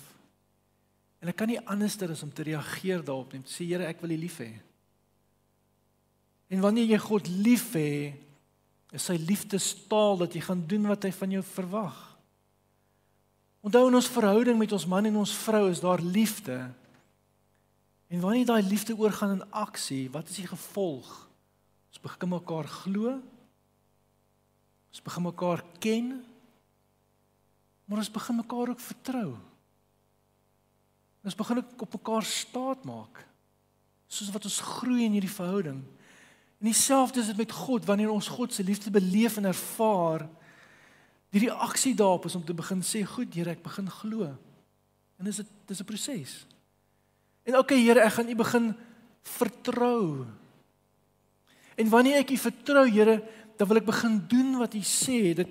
En 1.22 1.32
ek 1.32 1.38
kan 1.40 1.48
nie 1.50 1.62
anderster 1.64 2.12
as 2.12 2.22
om 2.26 2.32
te 2.32 2.44
reageer 2.46 3.04
daarop 3.04 3.32
nie. 3.32 3.42
Sê 3.48 3.64
Here, 3.64 3.88
ek 3.88 4.02
wil 4.04 4.14
U 4.16 4.18
lief 4.20 4.40
hê. 4.42 4.52
En 6.52 6.62
wanneer 6.62 6.92
jy 6.92 6.98
God 7.02 7.28
lief 7.30 7.72
hê, 7.74 8.14
is 8.94 9.06
sy 9.08 9.16
liefdestaal 9.18 10.20
dat 10.22 10.36
jy 10.36 10.44
gaan 10.46 10.62
doen 10.68 10.86
wat 10.88 11.04
hy 11.04 11.12
van 11.12 11.32
jou 11.34 11.42
verwag. 11.48 11.96
Onthou 13.66 13.88
in 13.88 13.98
ons 13.98 14.10
verhouding 14.14 14.58
met 14.60 14.72
ons 14.76 14.86
man 14.86 15.08
en 15.08 15.22
ons 15.24 15.32
vrou 15.42 15.64
is 15.72 15.82
daar 15.82 16.02
liefde. 16.04 16.54
En 18.06 18.22
wanneer 18.22 18.46
daai 18.46 18.62
liefde 18.62 18.94
oorgaan 18.94 19.40
in 19.40 19.48
aksie, 19.50 20.06
wat 20.14 20.30
is 20.30 20.38
die 20.38 20.46
gevolg? 20.46 21.08
Ons 21.90 22.02
begin 22.04 22.30
mekaar 22.30 22.70
glo. 22.70 23.16
Ons 24.92 25.02
begin 25.02 25.26
mekaar 25.26 25.64
ken. 25.82 26.12
Maar 27.90 28.04
ons 28.04 28.14
begin 28.14 28.38
mekaar 28.38 28.70
ook 28.70 28.82
vertrou. 28.86 29.30
Ons 31.26 31.34
begin 31.34 31.64
op 31.82 31.92
mekaar 31.92 32.22
staat 32.22 32.84
maak. 32.86 33.24
Soos 34.06 34.30
wat 34.30 34.46
ons 34.46 34.60
groei 34.62 35.04
in 35.08 35.16
hierdie 35.16 35.32
verhouding. 35.32 35.80
En 36.62 36.68
dieselfde 36.70 37.20
is 37.20 37.32
dit 37.32 37.40
met 37.42 37.52
God 37.52 37.84
wanneer 37.88 38.12
ons 38.14 38.28
God 38.30 38.54
se 38.54 38.64
liefde 38.64 38.92
beleef 38.94 39.36
en 39.36 39.50
ervaar. 39.50 40.28
Die 41.34 41.42
reaksie 41.48 41.94
daarop 41.98 42.28
is 42.30 42.38
om 42.38 42.44
te 42.46 42.54
begin 42.54 42.82
sê, 42.82 43.02
"Goed, 43.02 43.34
Here, 43.34 43.50
ek 43.50 43.62
begin 43.62 43.90
glo." 43.90 44.36
En 45.18 45.26
is 45.26 45.36
dit 45.36 45.46
dis 45.66 45.80
'n 45.80 45.84
proses. 45.84 46.46
En 47.42 47.58
okay, 47.58 47.78
Here, 47.78 48.00
ek 48.00 48.12
gaan 48.12 48.28
U 48.28 48.34
begin 48.34 48.76
vertrou. 49.22 50.26
En 51.74 51.88
wanneer 51.88 52.16
ek 52.16 52.30
U 52.30 52.36
vertrou, 52.36 52.90
Here, 52.90 53.22
dan 53.56 53.68
wil 53.68 53.76
ek 53.76 53.84
begin 53.84 54.24
doen 54.28 54.58
wat 54.58 54.74
U 54.74 54.80
sê. 54.80 55.34
Dit 55.34 55.48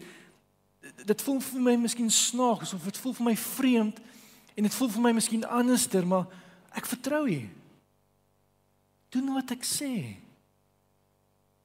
dit 1.05 1.21
voel 1.21 1.39
vir 1.39 1.61
my 1.61 1.75
miskien 1.75 2.11
snaaks 2.11 2.73
of 2.73 2.83
dit 2.83 2.97
voel 2.97 3.13
vir 3.13 3.25
my 3.25 3.35
vreemd 3.35 3.99
en 4.55 4.63
dit 4.63 4.75
voel 4.75 4.89
vir 4.89 5.01
my 5.01 5.11
miskien 5.17 5.45
anderster, 5.45 6.05
maar 6.07 6.25
ek 6.75 6.87
vertrou 6.87 7.25
U. 7.27 7.39
Doen 9.15 9.33
wat 9.35 9.51
ek 9.55 9.63
sê. 9.67 9.91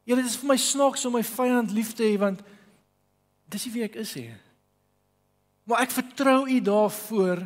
Julle 0.09 0.25
dis 0.27 0.39
vir 0.41 0.51
my 0.51 0.59
snaaks 0.59 1.05
om 1.07 1.15
my 1.15 1.23
vyand 1.27 1.73
lief 1.75 1.93
te 1.95 2.07
hê 2.07 2.17
want 2.19 2.43
dis 3.51 3.67
nie 3.67 3.75
wie 3.75 3.87
ek 3.87 3.99
is 4.03 4.15
nie. 4.19 4.31
Maar 5.71 5.85
ek 5.85 5.95
vertrou 5.95 6.39
u 6.51 6.57
daarvoor 6.67 7.45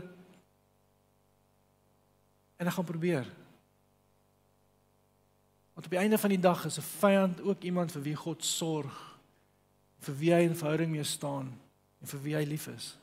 en 2.57 2.71
ek 2.71 2.77
gaan 2.77 2.89
probeer. 2.89 3.27
Want 5.75 5.89
op 5.89 5.93
die 5.93 6.01
einde 6.01 6.21
van 6.21 6.33
die 6.33 6.41
dag 6.41 6.65
is 6.65 6.79
'n 6.79 6.89
vyand 7.01 7.41
ook 7.43 7.63
iemand 7.63 7.93
vir 7.93 8.03
wie 8.03 8.17
God 8.17 8.45
sorg, 8.45 9.19
vir 9.99 10.15
wie 10.17 10.33
hy 10.33 10.41
in 10.49 10.57
verhouding 10.57 10.91
mee 10.91 11.05
staan 11.05 11.53
en 12.01 12.07
vir 12.07 12.23
wie 12.23 12.35
hy 12.37 12.45
lief 12.45 12.67
is. 12.69 12.97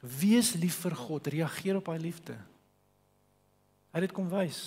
Wees 0.00 0.54
lief 0.56 0.78
vir 0.84 0.96
God, 0.96 1.28
reageer 1.28 1.76
op 1.76 1.90
hy 1.92 1.98
liefde. 2.00 2.36
Hy 3.92 4.00
dit 4.04 4.14
kom 4.16 4.28
wys. 4.32 4.60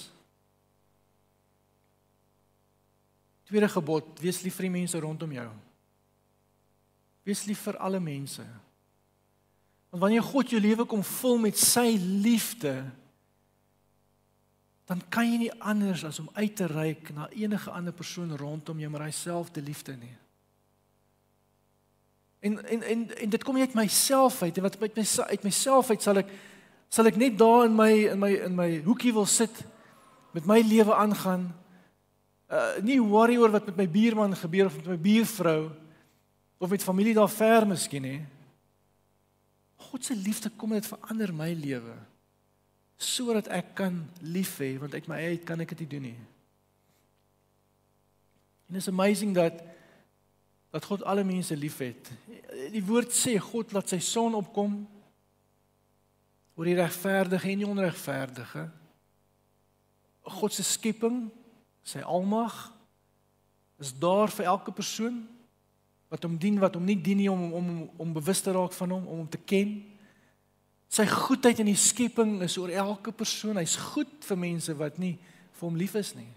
Tweede 3.50 3.70
gebod: 3.72 4.20
wees 4.22 4.42
lief 4.46 4.56
vir 4.60 4.70
die 4.70 4.78
mense 4.80 5.00
rondom 5.02 5.32
jou. 5.34 5.50
Wees 7.24 7.46
lief 7.48 7.64
vir 7.66 7.80
alle 7.82 8.02
mense. 8.04 8.44
Want 9.94 10.02
wanneer 10.04 10.26
God 10.26 10.52
jou 10.52 10.62
lewe 10.62 10.86
kom 10.90 11.04
vul 11.06 11.40
met 11.44 11.58
sy 11.60 11.94
liefde, 11.98 12.74
dan 14.90 15.00
kan 15.10 15.30
jy 15.30 15.38
nie 15.46 15.54
anders 15.64 16.04
as 16.04 16.20
om 16.20 16.32
uit 16.36 16.56
te 16.58 16.68
reik 16.68 17.14
na 17.16 17.30
enige 17.32 17.72
ander 17.72 17.96
persoon 17.96 18.36
rondom 18.38 18.82
jou 18.82 18.90
maar 18.92 19.06
hyselfde 19.08 19.62
liefde 19.64 19.96
nie. 19.96 20.16
En 22.44 22.58
en 22.68 22.82
en 22.84 23.04
en 23.16 23.30
dit 23.32 23.44
kom 23.44 23.56
nie 23.56 23.64
uit 23.64 23.78
myself 23.78 24.42
uit 24.42 24.58
en 24.58 24.66
wat 24.66 24.76
uit 24.82 24.96
my 24.96 25.06
uit 25.28 25.44
myself 25.44 25.90
uit 25.90 26.02
sal 26.04 26.20
ek 26.20 26.32
sal 26.92 27.08
ek 27.08 27.18
net 27.18 27.38
daar 27.40 27.66
in 27.70 27.76
my 27.76 27.92
in 28.12 28.20
my 28.20 28.32
in 28.50 28.56
my 28.58 28.70
hoekie 28.84 29.14
wil 29.16 29.26
sit 29.30 29.64
met 30.36 30.50
my 30.50 30.60
lewe 30.60 30.92
aangaan 30.92 31.48
uh, 32.52 32.76
nie 32.84 33.00
worry 33.02 33.38
oor 33.40 33.54
wat 33.54 33.70
met 33.72 33.80
my 33.80 33.88
buurman 33.90 34.36
gebeur 34.36 34.68
of 34.68 34.76
met 34.82 34.92
my 34.92 35.00
buurvrou 35.08 35.72
of 36.58 36.70
met 36.70 36.84
familie 36.84 37.16
daar 37.16 37.32
ver 37.32 37.68
miskien 37.68 38.02
nie. 38.02 38.22
God 39.90 40.06
se 40.06 40.16
liefde 40.16 40.52
kom 40.56 40.76
net 40.76 40.88
verander 40.88 41.34
my 41.36 41.52
lewe 41.56 41.96
sodat 43.04 43.50
ek 43.52 43.74
kan 43.76 43.98
lief 44.22 44.58
hê 44.64 44.76
want 44.80 44.94
uit 44.96 45.08
my 45.12 45.18
eie 45.20 45.34
uit 45.36 45.48
kan 45.48 45.60
ek 45.64 45.74
dit 45.74 45.84
nie 45.84 45.92
doen 45.96 46.06
nie. 46.12 46.20
En 48.70 48.80
it's 48.80 48.92
amazing 48.92 49.34
dat 49.36 49.60
dat 50.74 50.86
God 50.90 51.04
alle 51.06 51.24
mense 51.24 51.56
liefhet. 51.58 52.10
Die 52.74 52.82
woord 52.86 53.14
sê 53.14 53.36
God 53.38 53.76
laat 53.76 53.92
sy 53.94 54.00
son 54.02 54.34
opkom 54.40 54.80
oor 56.58 56.70
die 56.70 56.78
regverdige 56.78 57.52
en 57.52 57.62
die 57.62 57.70
onregverdige. 57.70 58.66
God 60.34 60.56
se 60.56 60.66
skepping 60.66 61.28
sy 61.86 62.02
almag 62.02 62.56
is 63.84 63.92
daar 64.00 64.32
vir 64.32 64.50
elke 64.50 64.74
persoon 64.74 65.22
wat 66.14 66.26
hom 66.26 66.38
dien 66.40 66.60
wat 66.62 66.78
hom 66.78 66.86
nie 66.88 66.98
dien 66.98 67.20
nie 67.20 67.30
om 67.32 67.50
om 67.52 67.72
om, 67.74 67.90
om 68.06 68.14
bewus 68.16 68.42
te 68.42 68.54
raak 68.56 68.74
van 68.78 68.96
hom 68.96 69.08
om 69.08 69.24
hom 69.24 69.30
te 69.30 69.42
ken 69.42 69.76
sy 70.94 71.06
goedheid 71.10 71.60
in 71.60 71.72
die 71.72 71.80
skepping 71.80 72.38
is 72.46 72.56
oor 72.62 72.72
elke 72.72 73.12
persoon 73.12 73.60
hy's 73.60 73.76
goed 73.92 74.14
vir 74.30 74.40
mense 74.40 74.78
wat 74.80 75.02
nie 75.02 75.18
vir 75.58 75.66
hom 75.68 75.78
lief 75.80 75.98
is 76.00 76.14
nie 76.16 76.30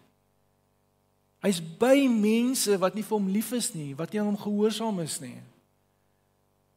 hy's 1.45 1.61
by 1.61 2.07
mense 2.11 2.79
wat 2.81 2.95
nie 2.95 3.05
vir 3.07 3.19
hom 3.19 3.29
lief 3.33 3.53
is 3.57 3.73
nie 3.75 3.93
wat 3.99 4.13
nie 4.13 4.23
aan 4.23 4.33
hom 4.33 4.41
gehoorsaam 4.41 5.01
is 5.05 5.21
nie 5.21 5.37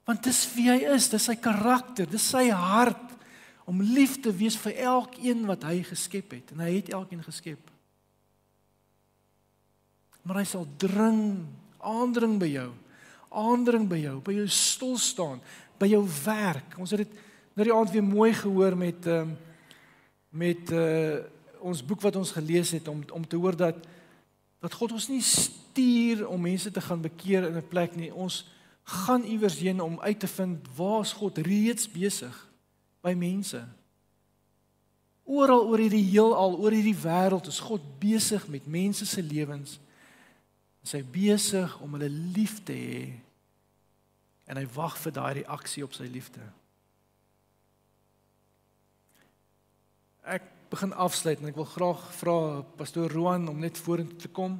want 0.09 0.23
dis 0.25 0.43
wie 0.55 0.69
hy 0.71 0.79
is 0.95 1.09
dis 1.11 1.29
sy 1.29 1.37
karakter 1.39 2.09
dis 2.09 2.29
sy 2.35 2.49
hart 2.49 3.17
om 3.69 3.83
lief 3.85 4.17
te 4.21 4.33
wees 4.33 4.57
vir 4.57 4.79
elkeen 4.89 5.45
wat 5.47 5.67
hy 5.69 5.81
geskep 5.85 6.33
het 6.37 6.55
en 6.55 6.65
hy 6.65 6.79
het 6.79 6.93
elkeen 6.97 7.23
geskep 7.23 7.69
maar 10.29 10.43
hy 10.43 10.45
sal 10.45 10.67
dring, 10.77 11.47
aandring 11.81 12.37
by 12.41 12.51
jou. 12.51 12.69
Aandring 13.29 13.87
by 13.89 13.97
jou, 14.03 14.15
by 14.25 14.35
jou 14.35 14.47
stil 14.53 14.95
staan, 15.01 15.39
by 15.81 15.89
jou 15.89 16.03
werk. 16.25 16.75
Ons 16.81 16.93
het 16.93 17.01
dit 17.01 17.15
nou 17.57 17.65
die 17.65 17.75
aand 17.75 17.93
weer 17.93 18.05
mooi 18.05 18.31
gehoor 18.37 18.77
met 18.77 19.09
ehm 19.09 19.35
uh, 19.35 19.45
met 20.29 20.69
uh 20.77 21.17
ons 21.59 21.79
boek 21.83 22.03
wat 22.05 22.15
ons 22.15 22.31
gelees 22.31 22.69
het 22.71 22.87
om 22.87 23.01
om 23.11 23.23
te 23.27 23.35
hoor 23.35 23.55
dat 23.57 23.75
dat 24.59 24.73
God 24.73 24.91
ons 24.91 25.07
nie 25.07 25.23
stuur 25.23 26.27
om 26.27 26.41
mense 26.41 26.71
te 26.71 26.81
gaan 26.81 27.01
bekeer 27.01 27.47
in 27.47 27.57
'n 27.57 27.67
plek 27.67 27.95
nie. 27.95 28.13
Ons 28.13 28.45
gaan 28.83 29.23
iewers 29.23 29.59
heen 29.59 29.81
om 29.81 29.99
uit 29.99 30.19
te 30.19 30.27
vind 30.27 30.67
waar 30.75 31.01
is 31.01 31.13
God 31.13 31.37
reeds 31.37 31.91
besig 31.91 32.49
by 33.01 33.13
mense. 33.13 33.67
Oral 35.23 35.67
oor 35.67 35.77
hierdie 35.77 36.09
heelal, 36.09 36.57
oor 36.57 36.71
hierdie 36.71 36.97
wêreld 36.97 37.47
is 37.47 37.59
God 37.59 37.81
besig 37.99 38.47
met 38.47 38.67
mense 38.67 39.05
se 39.05 39.21
lewens 39.21 39.79
is 40.83 40.95
hy 40.95 41.03
besig 41.03 41.79
om 41.83 41.93
hulle 41.93 42.09
lief 42.09 42.63
te 42.65 42.73
hê 42.73 43.01
en 44.49 44.57
hy 44.57 44.65
wag 44.73 44.95
vir 44.97 45.13
daai 45.13 45.33
reaksie 45.41 45.83
op 45.85 45.93
sy 45.93 46.07
liefde. 46.09 46.41
Ek 50.25 50.45
begin 50.69 50.93
afsluit 50.93 51.39
en 51.39 51.49
ek 51.49 51.55
wil 51.55 51.65
graag 51.65 52.03
vra 52.19 52.35
pastoor 52.77 53.11
Roan 53.11 53.47
om 53.49 53.59
net 53.59 53.77
vorentoe 53.77 54.17
te 54.17 54.31
kom. 54.31 54.59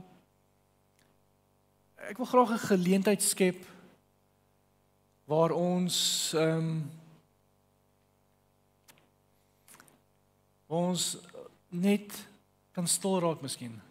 Ek 2.10 2.18
wil 2.18 2.26
graag 2.26 2.52
'n 2.52 2.68
geleentheid 2.68 3.22
skep 3.22 3.66
waar 5.26 5.52
ons 5.52 6.34
ehm 6.34 6.58
um, 6.58 6.92
ons 10.70 11.18
net 11.70 12.14
kan 12.72 12.88
stil 12.88 13.20
raak 13.20 13.42
miskien 13.42 13.82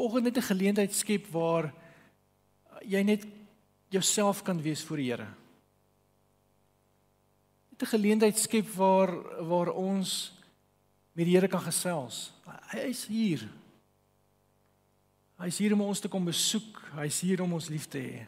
volgende 0.00 0.30
net 0.30 0.36
'n 0.36 0.50
geleentheid 0.52 0.94
skep 0.94 1.26
waar 1.26 1.74
jy 2.80 3.02
net 3.02 3.26
jouself 3.88 4.42
kan 4.42 4.62
wees 4.62 4.82
voor 4.84 4.96
die 4.96 5.10
Here. 5.10 5.26
'n 7.82 7.86
geleentheid 7.86 8.38
skep 8.38 8.68
waar 8.76 9.10
waar 9.46 9.72
ons 9.72 10.32
met 11.12 11.24
die 11.24 11.34
Here 11.34 11.48
kan 11.48 11.60
gesels. 11.60 12.32
Hy 12.70 12.78
is 12.78 13.06
hier. 13.06 13.48
Hy 15.40 15.46
is 15.46 15.58
hier 15.58 15.72
om 15.72 15.80
ons 15.80 16.00
te 16.00 16.08
kom 16.08 16.24
besoek. 16.24 16.82
Hy 16.94 17.06
is 17.06 17.20
hier 17.20 17.42
om 17.42 17.52
ons 17.52 17.68
lief 17.68 17.88
te 17.88 17.98
hê. 17.98 18.26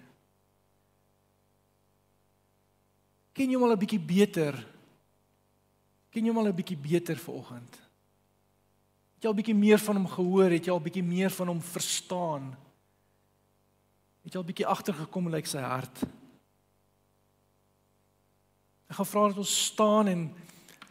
Ken 3.32 3.48
jy 3.48 3.56
hom 3.56 3.64
al 3.64 3.76
'n 3.76 3.78
bietjie 3.78 4.00
beter? 4.00 4.56
Ken 6.10 6.24
jy 6.24 6.28
hom 6.28 6.38
al 6.38 6.48
'n 6.48 6.56
bietjie 6.56 6.76
beter 6.76 7.16
vanoggend? 7.16 7.72
Het 9.14 9.22
jy 9.22 9.28
al 9.28 9.34
bietjie 9.34 9.54
meer 9.54 9.78
van 9.78 9.96
hom 9.96 10.08
gehoor? 10.08 10.50
Het 10.50 10.66
jy 10.66 10.72
al 10.72 10.80
bietjie 10.80 11.02
meer 11.04 11.30
van 11.30 11.48
hom 11.48 11.60
verstaan? 11.60 12.56
Het 14.24 14.32
jy 14.32 14.38
al 14.38 14.44
bietjie 14.44 14.66
agtergekom 14.66 15.28
lyk 15.28 15.46
sy 15.46 15.60
hart? 15.60 16.04
Ek 18.92 18.98
gaan 18.98 19.08
vra 19.08 19.28
dat 19.30 19.38
ons 19.40 19.52
staan 19.70 20.08
en 20.10 20.26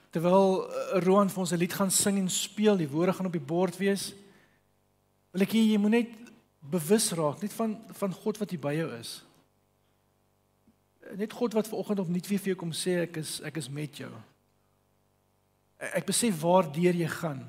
terwyl 0.09 0.63
uh, 0.65 1.01
Roan 1.05 1.29
vir 1.29 1.41
ons 1.43 1.51
'n 1.53 1.59
lied 1.61 1.73
gaan 1.77 1.91
sing 1.93 2.17
en 2.17 2.29
speel, 2.33 2.79
die 2.81 2.89
woorde 2.89 3.13
gaan 3.13 3.29
op 3.29 3.37
die 3.37 3.49
bord 3.53 3.77
wees. 3.77 4.15
Wil 5.29 5.45
ek 5.45 5.53
hê 5.53 5.61
jy 5.69 5.77
moet 5.77 5.93
net 5.93 6.09
bewus 6.65 7.11
raak 7.13 7.45
net 7.45 7.53
van 7.53 7.77
van 7.93 8.17
God 8.23 8.41
wat 8.41 8.49
hier 8.49 8.63
by 8.65 8.73
jou 8.73 8.89
is. 8.97 9.21
Net 11.13 11.37
God 11.37 11.53
wat 11.53 11.69
vanoggend 11.69 12.01
op 12.01 12.09
nuut 12.09 12.27
weer 12.27 12.41
vir 12.41 12.53
jou 12.55 12.59
kom 12.65 12.73
sê 12.73 13.03
ek 13.05 13.21
is 13.21 13.37
ek 13.45 13.61
is 13.61 13.69
met 13.69 13.93
jou. 13.93 14.11
Ek 15.77 16.09
besef 16.09 16.41
waar 16.41 16.73
deur 16.73 16.97
jy 16.97 17.07
gaan. 17.21 17.45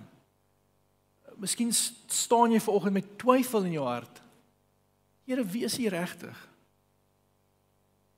Miskien 1.41 1.73
staan 1.73 2.53
jy 2.53 2.61
vanoggend 2.61 3.01
met 3.01 3.15
twyfel 3.17 3.65
in 3.65 3.81
jou 3.81 3.89
hart. 3.89 4.21
Here, 5.25 5.45
wie 5.49 5.65
is 5.65 5.79
U 5.81 5.89
regtig? 5.89 6.49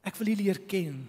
Ek 0.03 0.19
wil 0.19 0.35
U 0.35 0.43
leer 0.43 0.67
ken. 0.67 1.05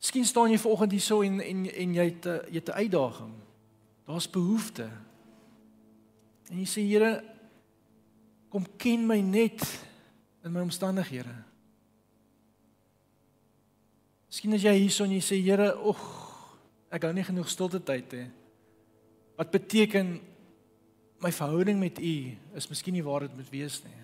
Miskien 0.00 0.24
staan 0.24 0.50
jy 0.50 0.58
vanoggend 0.58 0.94
hierso 0.96 1.20
en 1.22 1.40
en 1.44 1.66
en 1.68 1.94
jy 1.94 2.04
het 2.08 2.24
jy 2.48 2.56
het 2.56 2.68
'n 2.68 2.80
uitdaging. 2.82 3.34
Daar's 4.06 4.30
behoefte. 4.30 4.88
En 6.50 6.58
jy 6.58 6.66
sê 6.66 6.82
Here, 6.82 7.24
kom 8.48 8.66
ken 8.76 9.06
my 9.06 9.20
net 9.20 9.62
in 10.44 10.52
my 10.52 10.60
omstandighede. 10.60 11.34
Miskien 14.26 14.54
as 14.54 14.62
jy 14.62 14.74
hierso 14.78 15.04
en 15.04 15.10
jy 15.10 15.20
sê 15.20 15.36
Here, 15.42 15.76
oeg, 15.86 16.00
ek 16.90 17.02
hou 17.02 17.12
nie 17.12 17.24
genoeg 17.24 17.48
stilte 17.48 17.82
tyd 17.82 18.12
hê. 18.12 18.24
Wat 19.36 19.50
beteken 19.50 20.20
my 21.20 21.32
verhouding 21.32 21.78
met 21.78 22.00
U 22.00 22.16
is 22.56 22.68
miskien 22.68 22.94
nie 22.96 23.04
waar 23.04 23.20
dit 23.20 23.36
moet 23.36 23.50
wees 23.52 23.82
nie. 23.84 24.00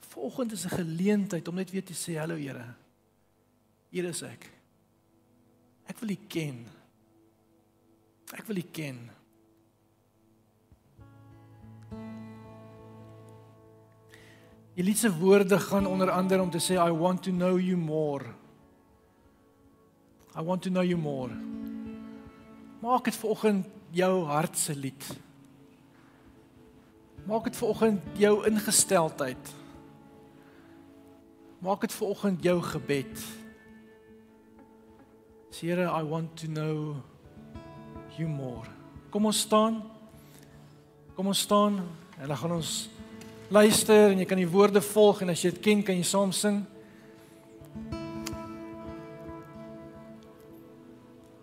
Vanoggend 0.00 0.52
is 0.52 0.64
'n 0.64 0.76
geleentheid 0.80 1.48
om 1.48 1.54
net 1.54 1.70
weer 1.70 1.84
te 1.84 1.92
sê 1.92 2.16
hallo 2.16 2.36
Here. 2.36 2.74
Hier 3.96 4.10
is 4.10 4.18
ek. 4.28 4.42
Ek 5.88 5.96
wil 6.02 6.10
U 6.12 6.16
ken. 6.28 6.56
Ek 8.36 8.42
wil 8.44 8.58
U 8.60 8.64
ken. 8.76 8.98
Elise 14.76 15.08
woorde 15.16 15.56
gaan 15.64 15.88
onder 15.88 16.12
andere 16.12 16.44
om 16.44 16.52
te 16.52 16.60
sê 16.60 16.76
I 16.76 16.92
want 16.92 17.24
to 17.24 17.32
know 17.32 17.56
you 17.56 17.78
more. 17.80 18.34
I 20.36 20.44
want 20.44 20.66
to 20.68 20.74
know 20.74 20.84
you 20.84 21.00
more. 21.00 21.32
Maak 22.84 23.08
dit 23.08 23.16
vanoggend 23.16 23.72
jou 23.96 24.12
hart 24.28 24.60
se 24.60 24.76
lied. 24.76 25.08
Maak 27.24 27.48
dit 27.48 27.56
vanoggend 27.56 28.12
jou 28.20 28.34
ingesteldheid. 28.44 29.56
Maak 31.64 31.88
dit 31.88 31.98
vanoggend 32.02 32.44
jou 32.44 32.60
gebed. 32.60 33.26
Here, 35.60 35.88
I 35.88 36.02
want 36.02 36.36
to 36.40 36.48
know 36.48 37.02
you 38.18 38.28
more. 38.28 38.68
Kom 39.10 39.24
ons 39.24 39.38
staan. 39.40 39.78
Kom 41.16 41.30
ons 41.32 41.40
staan 41.40 41.78
en 42.20 42.28
dan 42.28 42.36
gaan 42.36 42.52
ons 42.58 42.72
luister 43.48 44.10
en 44.10 44.20
jy 44.20 44.26
kan 44.28 44.36
die 44.36 44.50
woorde 44.52 44.82
volg 44.84 45.22
en 45.24 45.32
as 45.32 45.40
jy 45.40 45.54
dit 45.54 45.62
ken, 45.64 45.80
kan 45.80 45.96
jy 45.96 46.04
saam 46.04 46.34
sing. 46.36 46.58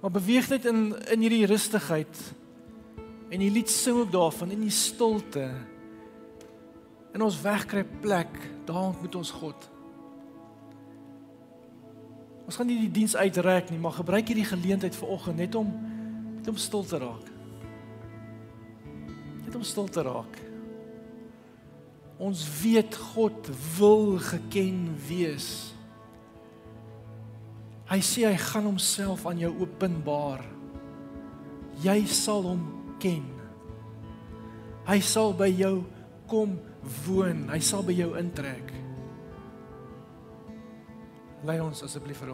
Maar 0.03 0.13
beweeg 0.13 0.51
net 0.53 0.69
in 0.69 0.85
in 1.17 1.25
hierdie 1.25 1.49
rustigheid. 1.49 2.23
En 3.33 3.41
die 3.41 3.49
lied 3.49 3.73
sing 3.73 3.97
ook 4.03 4.13
daarvan 4.13 4.53
in 4.53 4.61
die 4.67 4.77
stilte. 4.77 5.49
In 7.17 7.25
ons 7.25 7.41
wegkry 7.41 7.81
plek, 8.05 8.37
daar 8.69 8.91
ontmoet 8.93 9.23
ons 9.23 9.33
God. 9.41 9.72
Ons 12.43 12.59
gaan 12.59 12.67
nie 12.67 12.81
die 12.81 12.91
diens 12.91 13.15
uitreik 13.15 13.69
nie, 13.71 13.79
maar 13.79 13.95
gebruik 13.95 14.27
hierdie 14.27 14.47
geleentheid 14.47 14.95
vanoggend 14.99 15.39
net 15.39 15.55
om 15.55 15.69
net 16.43 16.49
om 16.51 16.57
stil 16.59 16.83
te 16.83 16.99
raak. 16.99 17.29
Net 19.45 19.55
om 19.55 19.63
stil 19.63 19.87
te 19.87 20.03
raak. 20.03 20.39
Ons 22.19 22.43
weet 22.59 22.95
God 23.13 23.47
wil 23.77 24.17
geken 24.19 24.89
wees. 25.07 25.47
Hy 27.87 27.99
sê 28.03 28.25
hy 28.27 28.35
gaan 28.39 28.67
homself 28.67 29.23
aan 29.27 29.39
jou 29.39 29.53
openbaar. 29.63 30.43
Jy 31.83 31.97
sal 32.11 32.43
hom 32.47 32.67
ken. 32.99 33.23
Hy 34.87 34.99
sal 34.99 35.31
by 35.37 35.47
jou 35.51 35.77
kom 36.27 36.57
woon. 37.05 37.47
Hy 37.51 37.59
sal 37.63 37.83
by 37.87 37.95
jou 37.95 38.13
intrek. 38.19 38.71
Lei 41.43 41.59
ons 41.59 41.83
asseblief 41.83 42.21
vir 42.23 42.29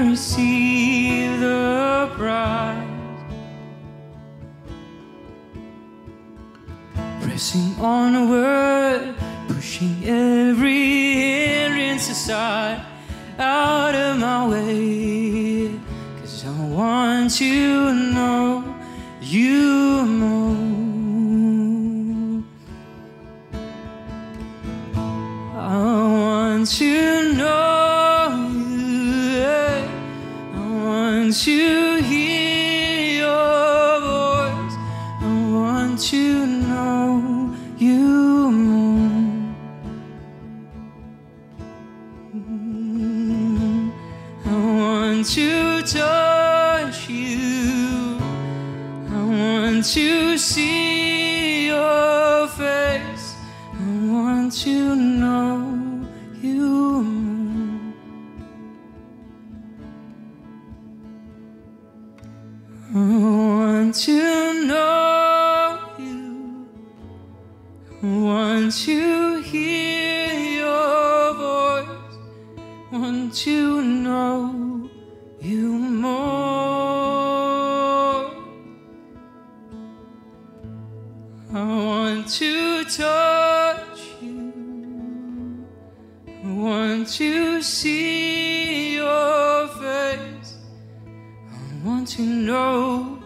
might 0.00 0.10
receive 0.10 1.40
the 1.40 2.10
prize. 2.16 2.86
Pressing 7.22 7.74
onward, 7.80 9.14
pushing 9.48 10.04
every 10.04 11.14
hindrance 11.14 12.10
aside, 12.10 12.80
out 13.38 13.94
of 13.94 14.18
my 14.18 14.48
way. 14.48 15.78
Cause 16.20 16.44
I 16.46 16.66
want 16.68 17.30
to 17.36 17.92
know 17.92 18.74
you 19.20 20.06
more. 20.06 20.70
I 25.56 25.76
want 25.76 26.66
to 26.78 27.19
I 31.30 31.32
want 31.32 31.89
want 87.10 87.18
to 87.18 87.60
see 87.62 88.94
your 88.94 89.66
face. 89.66 90.54
I 91.50 91.84
want 91.84 92.06
to 92.10 92.22
know 92.22 93.19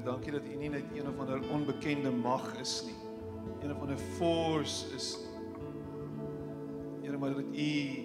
Here, 0.00 0.12
dankie 0.12 0.32
dat 0.32 0.44
U 0.48 0.54
nie 0.56 0.70
net 0.72 0.84
een 0.96 1.08
of 1.08 1.18
ander 1.18 1.42
onbekende 1.52 2.10
mag 2.10 2.54
is 2.60 2.82
nie. 2.86 2.94
Een 3.60 3.74
of 3.74 3.80
ander 3.80 3.98
force 3.98 4.94
is. 4.96 5.18
Here, 7.02 7.18
maar 7.18 7.34
dat 7.34 7.44
U 7.52 8.04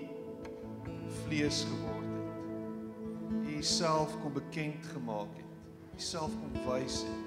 vlees 1.24 1.64
geword 1.64 2.04
het. 2.04 3.48
U 3.48 3.64
self 3.64 4.20
kom 4.22 4.34
bekend 4.34 4.86
gemaak 4.86 5.38
het. 5.38 5.46
U 5.96 6.00
self 6.00 6.32
kom 6.40 6.52
wys 6.68 7.04
het. 7.08 7.24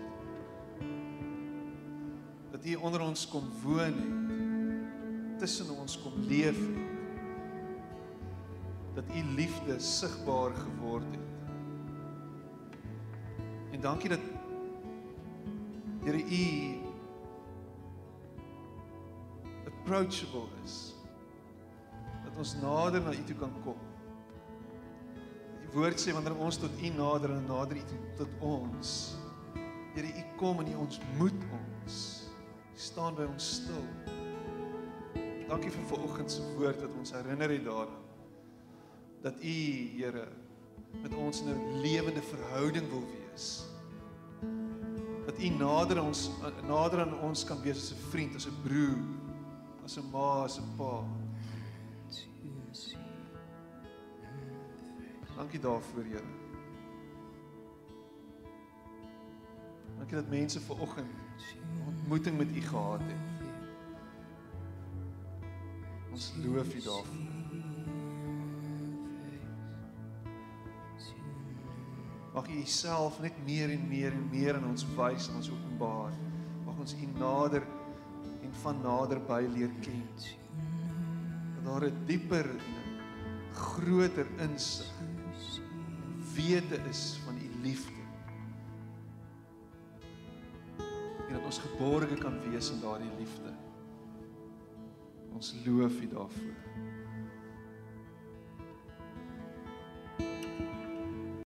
Dat 2.50 2.66
U 2.66 2.74
onder 2.74 3.00
ons 3.00 3.28
kom 3.28 3.48
woon 3.62 3.96
het. 3.96 5.38
Tussen 5.38 5.70
ons 5.78 6.02
kom 6.02 6.12
leef 6.28 6.58
het. 6.58 6.76
Dat 8.94 9.04
U 9.16 9.22
liefde 9.34 9.80
sigbaar 9.80 10.52
geword 10.54 11.10
het. 11.10 11.26
En 13.70 13.80
dankie 13.80 14.08
dat 14.08 14.20
Here 16.08 16.24
U 16.24 16.78
approachable 19.66 20.48
is. 20.64 20.94
Dat 22.24 22.36
ons 22.36 22.54
nader 22.62 23.02
na 23.04 23.12
U 23.12 23.24
toe 23.28 23.36
kan 23.36 23.52
kom. 23.60 23.76
Die 25.60 25.68
woord 25.74 26.00
sê 26.00 26.16
wanneer 26.16 26.40
ons 26.40 26.56
tot 26.56 26.80
U 26.80 26.94
nader 26.96 27.36
en 27.36 27.44
nader 27.50 27.76
U 27.76 27.84
toe 27.92 28.00
tot 28.22 28.40
ons. 28.54 28.94
Here 29.92 30.08
U 30.08 30.24
kom 30.40 30.64
en 30.64 30.72
U 30.72 30.80
ontmoet 30.86 31.46
ons. 31.60 32.00
U 32.72 32.80
staan 32.88 33.20
by 33.20 33.28
ons 33.28 33.52
stil. 33.60 33.84
Dankie 35.52 35.76
vir 35.76 35.88
vanoggend 35.92 36.32
se 36.32 36.52
woord 36.56 36.86
wat 36.88 37.00
ons 37.04 37.16
herinner 37.20 37.52
het 37.52 37.68
daaraan 37.68 38.04
dat 39.20 39.44
U 39.44 39.58
Here 40.00 40.28
met 41.04 41.12
ons 41.20 41.44
'n 41.44 41.82
lewende 41.84 42.22
verhouding 42.32 42.88
wil 42.88 43.04
wees 43.12 43.67
dat 45.38 45.46
u 45.46 45.50
nader 45.50 46.02
ons 46.02 46.30
nader 46.66 47.00
aan 47.00 47.20
ons 47.20 47.44
kan 47.44 47.60
wees 47.62 47.76
as 47.76 47.92
'n 47.92 48.10
vriend, 48.10 48.34
as 48.34 48.46
'n 48.46 48.54
broer, 48.62 48.98
as 49.84 49.96
'n 49.96 50.10
ma, 50.10 50.42
as 50.44 50.58
'n 50.58 50.76
pa. 50.76 51.04
Dankie 55.36 55.60
daarvoor, 55.60 56.02
Here. 56.02 56.22
Dankie 59.96 60.16
dat 60.16 60.28
mense 60.28 60.60
ver 60.60 60.80
oggend 60.80 61.06
ontmoeting 61.86 62.38
met 62.38 62.56
u 62.56 62.60
gehad 62.60 63.00
het. 63.00 63.16
Ons 66.10 66.32
loof 66.44 66.74
u 66.74 66.80
daarvoor. 66.82 67.37
Mag 72.38 72.46
U 72.54 72.60
Uself 72.62 73.16
net 73.18 73.34
meer 73.42 73.72
en 73.74 73.88
meer 73.90 74.12
en 74.14 74.26
meer 74.30 74.54
aan 74.54 74.68
ons 74.68 74.84
wys 74.94 75.24
en 75.26 75.40
ons 75.40 75.48
openbaar. 75.50 76.12
Mag 76.62 76.76
ons 76.84 76.92
U 76.94 77.06
nader 77.18 77.64
en 78.46 78.52
van 78.62 78.78
naderby 78.84 79.40
leer 79.56 79.72
ken. 79.82 80.04
Dat 81.56 81.64
daar 81.66 81.88
'n 81.88 82.04
dieper 82.06 82.46
en 82.46 82.76
'n 82.78 83.54
groter 83.54 84.28
insig 84.38 84.86
wete 86.36 86.78
is 86.88 87.18
van 87.24 87.34
U 87.36 87.48
liefde. 87.62 88.02
En 91.26 91.32
dat 91.34 91.44
ons 91.44 91.58
geborge 91.58 92.14
kan 92.14 92.38
wees 92.50 92.70
in 92.70 92.80
daardie 92.80 93.10
liefde. 93.18 93.52
Ons 95.34 95.54
loof 95.66 96.00
U 96.00 96.08
daarvoor. 96.08 96.56